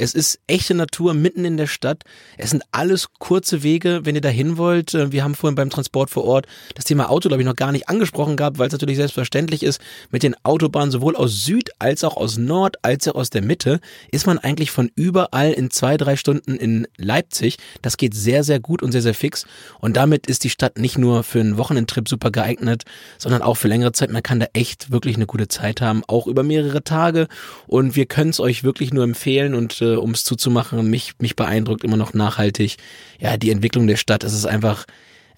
Es 0.00 0.14
ist 0.14 0.38
echte 0.46 0.74
Natur 0.74 1.12
mitten 1.12 1.44
in 1.44 1.56
der 1.56 1.66
Stadt. 1.66 2.04
Es 2.36 2.50
sind 2.50 2.62
alles 2.70 3.08
kurze 3.18 3.64
Wege, 3.64 4.00
wenn 4.04 4.14
ihr 4.14 4.20
da 4.20 4.28
hin 4.28 4.56
wollt. 4.56 4.94
Äh, 4.94 5.10
wir 5.10 5.24
haben 5.24 5.34
vorhin 5.34 5.56
beim 5.56 5.70
Transport 5.70 6.08
vor 6.08 6.24
Ort 6.24 6.46
das 6.76 6.84
Thema 6.84 7.10
Auto, 7.10 7.28
glaube 7.28 7.42
ich, 7.42 7.48
noch 7.48 7.56
gar 7.56 7.72
nicht 7.72 7.88
angesprochen 7.88 8.36
gehabt, 8.36 8.58
weil 8.58 8.68
es 8.68 8.72
natürlich 8.72 8.96
selbstverständlich 8.96 9.64
ist. 9.64 9.80
Mit 10.10 10.22
den 10.22 10.36
Autobahnen 10.44 10.92
sowohl 10.92 11.16
aus 11.16 11.44
Süd 11.44 11.70
als 11.80 12.04
auch 12.04 12.16
aus 12.16 12.38
Nord 12.38 12.76
als 12.82 13.08
auch 13.08 13.16
aus 13.16 13.30
der 13.30 13.42
Mitte 13.42 13.80
ist 14.12 14.26
man 14.26 14.38
eigentlich 14.38 14.70
von 14.70 14.90
überall 14.94 15.52
in 15.52 15.70
zwei, 15.70 15.96
drei 15.96 16.14
Stunden 16.14 16.56
in 16.56 16.86
Leipzig. 16.96 17.56
Das 17.82 17.96
geht 17.96 18.14
sehr, 18.14 18.44
sehr 18.44 18.60
gut 18.60 18.82
und 18.82 18.92
sehr, 18.92 19.02
sehr 19.02 19.14
fix. 19.14 19.46
Und 19.80 19.96
damit 19.96 20.28
ist 20.28 20.44
die 20.44 20.50
Stadt 20.50 20.78
nicht 20.78 20.96
nur 20.96 21.24
für 21.24 21.40
einen 21.40 21.58
Wochenendtrip 21.58 22.08
super 22.08 22.30
geeignet, 22.30 22.84
sondern 23.18 23.42
auch 23.42 23.56
für 23.56 23.66
längere 23.66 23.92
Zeit. 23.92 24.12
Man 24.12 24.22
kann 24.22 24.38
da 24.38 24.46
echt 24.52 24.92
wirklich 24.92 25.16
eine 25.16 25.26
gute 25.26 25.48
Zeit 25.48 25.80
haben, 25.80 26.02
auch 26.06 26.28
über 26.28 26.44
mehrere 26.44 26.84
Tage. 26.84 27.26
Und 27.66 27.96
wir 27.96 28.06
können 28.06 28.30
es 28.30 28.38
euch 28.38 28.62
wirklich 28.62 28.92
nur 28.92 29.02
empfehlen 29.02 29.54
und 29.54 29.82
äh, 29.94 29.96
um 29.96 30.12
es 30.12 30.24
zuzumachen, 30.24 30.88
mich, 30.88 31.14
mich 31.18 31.36
beeindruckt 31.36 31.84
immer 31.84 31.96
noch 31.96 32.14
nachhaltig. 32.14 32.76
Ja, 33.18 33.36
die 33.36 33.50
Entwicklung 33.50 33.86
der 33.86 33.96
Stadt, 33.96 34.24
es 34.24 34.32
ist 34.32 34.46
einfach 34.46 34.86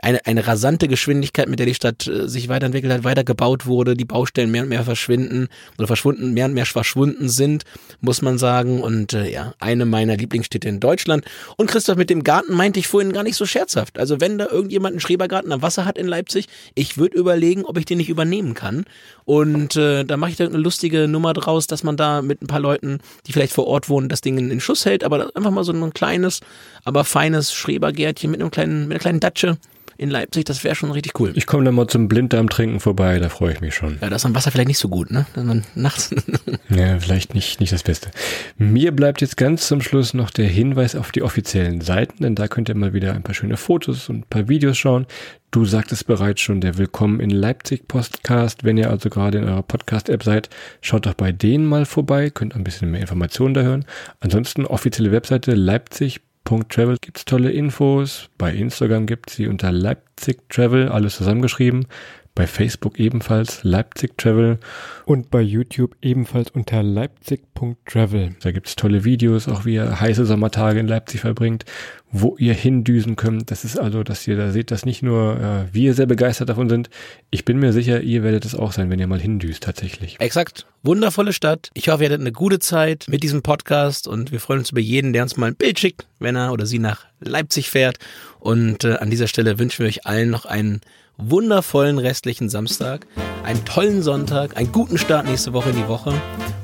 eine, 0.02 0.24
eine 0.26 0.46
rasante 0.46 0.88
Geschwindigkeit, 0.88 1.48
mit 1.48 1.58
der 1.58 1.66
die 1.66 1.74
Stadt 1.74 2.06
äh, 2.06 2.28
sich 2.28 2.48
weiterentwickelt 2.48 2.92
hat, 2.92 3.04
weiter 3.04 3.24
gebaut 3.24 3.66
wurde, 3.66 3.94
die 3.94 4.04
Baustellen 4.04 4.50
mehr 4.50 4.62
und 4.62 4.68
mehr 4.68 4.84
verschwinden 4.84 5.48
oder 5.78 5.86
verschwunden, 5.86 6.32
mehr 6.32 6.46
und 6.46 6.54
mehr 6.54 6.66
verschwunden 6.66 7.28
sind, 7.28 7.64
muss 8.00 8.22
man 8.22 8.38
sagen. 8.38 8.82
Und 8.82 9.12
äh, 9.12 9.30
ja, 9.30 9.54
eine 9.58 9.84
meiner 9.84 10.16
Lieblingsstädte 10.16 10.68
in 10.68 10.80
Deutschland. 10.80 11.24
Und 11.56 11.70
Christoph, 11.70 11.96
mit 11.96 12.10
dem 12.10 12.24
Garten 12.24 12.54
meinte 12.54 12.80
ich 12.80 12.88
vorhin 12.88 13.12
gar 13.12 13.22
nicht 13.22 13.36
so 13.36 13.46
scherzhaft. 13.46 13.98
Also 13.98 14.20
wenn 14.20 14.38
da 14.38 14.46
irgendjemand 14.46 14.94
einen 14.94 15.00
Schrebergarten 15.00 15.52
am 15.52 15.62
Wasser 15.62 15.84
hat 15.84 15.98
in 15.98 16.06
Leipzig, 16.06 16.46
ich 16.74 16.96
würde 16.98 17.18
überlegen, 17.18 17.64
ob 17.64 17.76
ich 17.78 17.84
den 17.84 17.98
nicht 17.98 18.08
übernehmen 18.08 18.54
kann. 18.54 18.84
Und 19.24 19.76
äh, 19.76 20.04
da 20.04 20.16
mache 20.16 20.30
ich 20.30 20.36
da 20.36 20.46
eine 20.46 20.58
lustige 20.58 21.08
Nummer 21.08 21.34
draus, 21.34 21.66
dass 21.66 21.82
man 21.82 21.96
da 21.96 22.22
mit 22.22 22.42
ein 22.42 22.46
paar 22.46 22.60
Leuten, 22.60 22.98
die 23.26 23.32
vielleicht 23.32 23.52
vor 23.52 23.66
Ort 23.66 23.88
wohnen, 23.88 24.08
das 24.08 24.22
Ding 24.22 24.38
in 24.38 24.60
Schuss 24.60 24.84
hält, 24.86 25.04
aber 25.04 25.30
einfach 25.34 25.50
mal 25.50 25.64
so 25.64 25.72
ein 25.72 25.92
kleines, 25.92 26.40
aber 26.84 27.04
feines 27.04 27.52
Schrebergärtchen 27.52 28.30
mit 28.30 28.40
einem 28.40 28.50
kleinen, 28.50 28.82
mit 28.88 28.92
einer 28.92 29.00
kleinen 29.00 29.20
Datsche 29.20 29.58
in 30.00 30.08
Leipzig, 30.08 30.46
das 30.46 30.64
wäre 30.64 30.74
schon 30.74 30.90
richtig 30.92 31.20
cool. 31.20 31.32
Ich 31.34 31.46
komme 31.46 31.62
dann 31.62 31.74
mal 31.74 31.86
zum 31.86 32.08
Blinddarm 32.08 32.48
trinken 32.48 32.80
vorbei, 32.80 33.18
da 33.18 33.28
freue 33.28 33.52
ich 33.52 33.60
mich 33.60 33.74
schon. 33.74 33.98
Ja, 34.00 34.08
das 34.08 34.22
ist 34.22 34.26
am 34.26 34.34
Wasser 34.34 34.50
vielleicht 34.50 34.68
nicht 34.68 34.78
so 34.78 34.88
gut, 34.88 35.10
ne? 35.10 35.26
Dass 35.34 35.44
man 35.44 35.62
nachts. 35.74 36.14
ja, 36.70 36.98
vielleicht 36.98 37.34
nicht, 37.34 37.60
nicht 37.60 37.70
das 37.70 37.82
Beste. 37.82 38.10
Mir 38.56 38.92
bleibt 38.92 39.20
jetzt 39.20 39.36
ganz 39.36 39.68
zum 39.68 39.82
Schluss 39.82 40.14
noch 40.14 40.30
der 40.30 40.46
Hinweis 40.46 40.96
auf 40.96 41.12
die 41.12 41.22
offiziellen 41.22 41.82
Seiten, 41.82 42.22
denn 42.22 42.34
da 42.34 42.48
könnt 42.48 42.70
ihr 42.70 42.76
mal 42.76 42.94
wieder 42.94 43.12
ein 43.12 43.22
paar 43.22 43.34
schöne 43.34 43.58
Fotos 43.58 44.08
und 44.08 44.20
ein 44.20 44.24
paar 44.30 44.48
Videos 44.48 44.78
schauen. 44.78 45.06
Du 45.50 45.66
sagtest 45.66 46.06
bereits 46.06 46.40
schon, 46.40 46.62
der 46.62 46.78
Willkommen 46.78 47.20
in 47.20 47.28
Leipzig 47.28 47.86
Podcast. 47.86 48.64
Wenn 48.64 48.78
ihr 48.78 48.88
also 48.88 49.10
gerade 49.10 49.36
in 49.36 49.44
eurer 49.44 49.62
Podcast-App 49.62 50.22
seid, 50.22 50.48
schaut 50.80 51.04
doch 51.04 51.14
bei 51.14 51.30
denen 51.30 51.66
mal 51.66 51.84
vorbei, 51.84 52.30
könnt 52.30 52.56
ein 52.56 52.64
bisschen 52.64 52.90
mehr 52.90 53.02
Informationen 53.02 53.52
da 53.52 53.60
hören. 53.60 53.84
Ansonsten 54.20 54.64
offizielle 54.64 55.12
Webseite 55.12 55.54
leipzig 55.54 56.22
Travel 56.68 56.96
gibt's 57.00 57.24
tolle 57.24 57.52
Infos. 57.52 58.28
Bei 58.36 58.52
Instagram 58.52 59.06
gibt's 59.06 59.36
sie 59.36 59.46
unter 59.46 59.70
Leipzig 59.70 60.48
Travel, 60.48 60.88
alles 60.88 61.16
zusammengeschrieben. 61.16 61.86
Bei 62.34 62.46
Facebook 62.46 62.98
ebenfalls 62.98 63.64
Leipzig 63.64 64.16
Travel. 64.16 64.58
Und 65.04 65.30
bei 65.30 65.40
YouTube 65.40 65.96
ebenfalls 66.00 66.50
unter 66.50 66.82
leipzig.travel. 66.82 68.36
Da 68.40 68.52
gibt's 68.52 68.76
tolle 68.76 69.04
Videos, 69.04 69.48
auch 69.48 69.64
wie 69.64 69.74
ihr 69.74 70.00
heiße 70.00 70.24
Sommertage 70.24 70.78
in 70.78 70.86
Leipzig 70.86 71.20
verbringt, 71.20 71.64
wo 72.12 72.36
ihr 72.38 72.54
hindüsen 72.54 73.16
könnt. 73.16 73.50
Das 73.50 73.64
ist 73.64 73.78
also, 73.78 74.04
dass 74.04 74.26
ihr 74.28 74.36
da 74.36 74.52
seht, 74.52 74.70
dass 74.70 74.84
nicht 74.84 75.02
nur 75.02 75.40
äh, 75.40 75.74
wir 75.74 75.94
sehr 75.94 76.06
begeistert 76.06 76.48
davon 76.48 76.68
sind. 76.68 76.90
Ich 77.30 77.44
bin 77.44 77.58
mir 77.58 77.72
sicher, 77.72 78.00
ihr 78.00 78.22
werdet 78.22 78.44
es 78.44 78.54
auch 78.54 78.72
sein, 78.72 78.90
wenn 78.90 79.00
ihr 79.00 79.06
mal 79.06 79.20
hindüst 79.20 79.62
tatsächlich. 79.62 80.16
Exakt. 80.20 80.66
Wundervolle 80.82 81.32
Stadt. 81.32 81.70
Ich 81.74 81.88
hoffe, 81.88 82.04
ihr 82.04 82.08
hattet 82.08 82.20
eine 82.20 82.32
gute 82.32 82.58
Zeit 82.58 83.06
mit 83.08 83.22
diesem 83.22 83.42
Podcast 83.42 84.08
und 84.08 84.32
wir 84.32 84.40
freuen 84.40 84.60
uns 84.60 84.70
über 84.70 84.80
jeden, 84.80 85.12
der 85.12 85.24
uns 85.24 85.36
mal 85.36 85.48
ein 85.48 85.56
Bild 85.56 85.78
schickt, 85.78 86.06
wenn 86.20 86.36
er 86.36 86.52
oder 86.52 86.66
sie 86.66 86.78
nach 86.78 87.04
Leipzig 87.20 87.68
fährt. 87.70 87.98
Und 88.38 88.84
äh, 88.84 88.94
an 88.94 89.10
dieser 89.10 89.26
Stelle 89.26 89.58
wünschen 89.58 89.80
wir 89.80 89.88
euch 89.88 90.06
allen 90.06 90.30
noch 90.30 90.46
einen 90.46 90.80
wundervollen 91.22 91.98
restlichen 91.98 92.48
Samstag, 92.48 93.06
einen 93.44 93.64
tollen 93.64 94.02
Sonntag, 94.02 94.56
einen 94.56 94.72
guten 94.72 94.98
Start 94.98 95.26
nächste 95.26 95.52
Woche 95.52 95.70
in 95.70 95.76
die 95.76 95.88
Woche. 95.88 96.12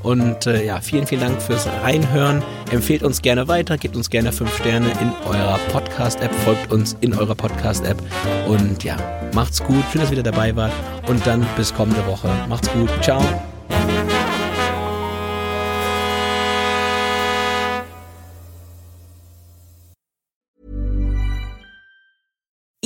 Und 0.02 0.46
äh, 0.46 0.64
ja, 0.64 0.80
vielen, 0.80 1.06
vielen 1.06 1.22
Dank 1.22 1.42
fürs 1.42 1.66
Reinhören. 1.82 2.42
Empfehlt 2.70 3.02
uns 3.02 3.22
gerne 3.22 3.48
weiter, 3.48 3.76
gebt 3.76 3.96
uns 3.96 4.08
gerne 4.08 4.30
fünf 4.32 4.56
Sterne 4.56 4.90
in 5.00 5.10
eurer 5.28 5.58
Podcast-App, 5.72 6.32
folgt 6.44 6.72
uns 6.72 6.96
in 7.00 7.12
eurer 7.14 7.34
Podcast-App. 7.34 8.00
Und 8.46 8.84
ja, 8.84 8.96
macht's 9.34 9.62
gut. 9.62 9.82
Schön, 9.90 10.00
dass 10.00 10.10
ihr 10.10 10.18
wieder 10.18 10.30
dabei 10.30 10.54
wart. 10.54 10.72
Und 11.08 11.26
dann 11.26 11.44
bis 11.56 11.74
kommende 11.74 12.06
Woche. 12.06 12.28
Macht's 12.48 12.70
gut. 12.72 12.90
Ciao. 13.02 13.20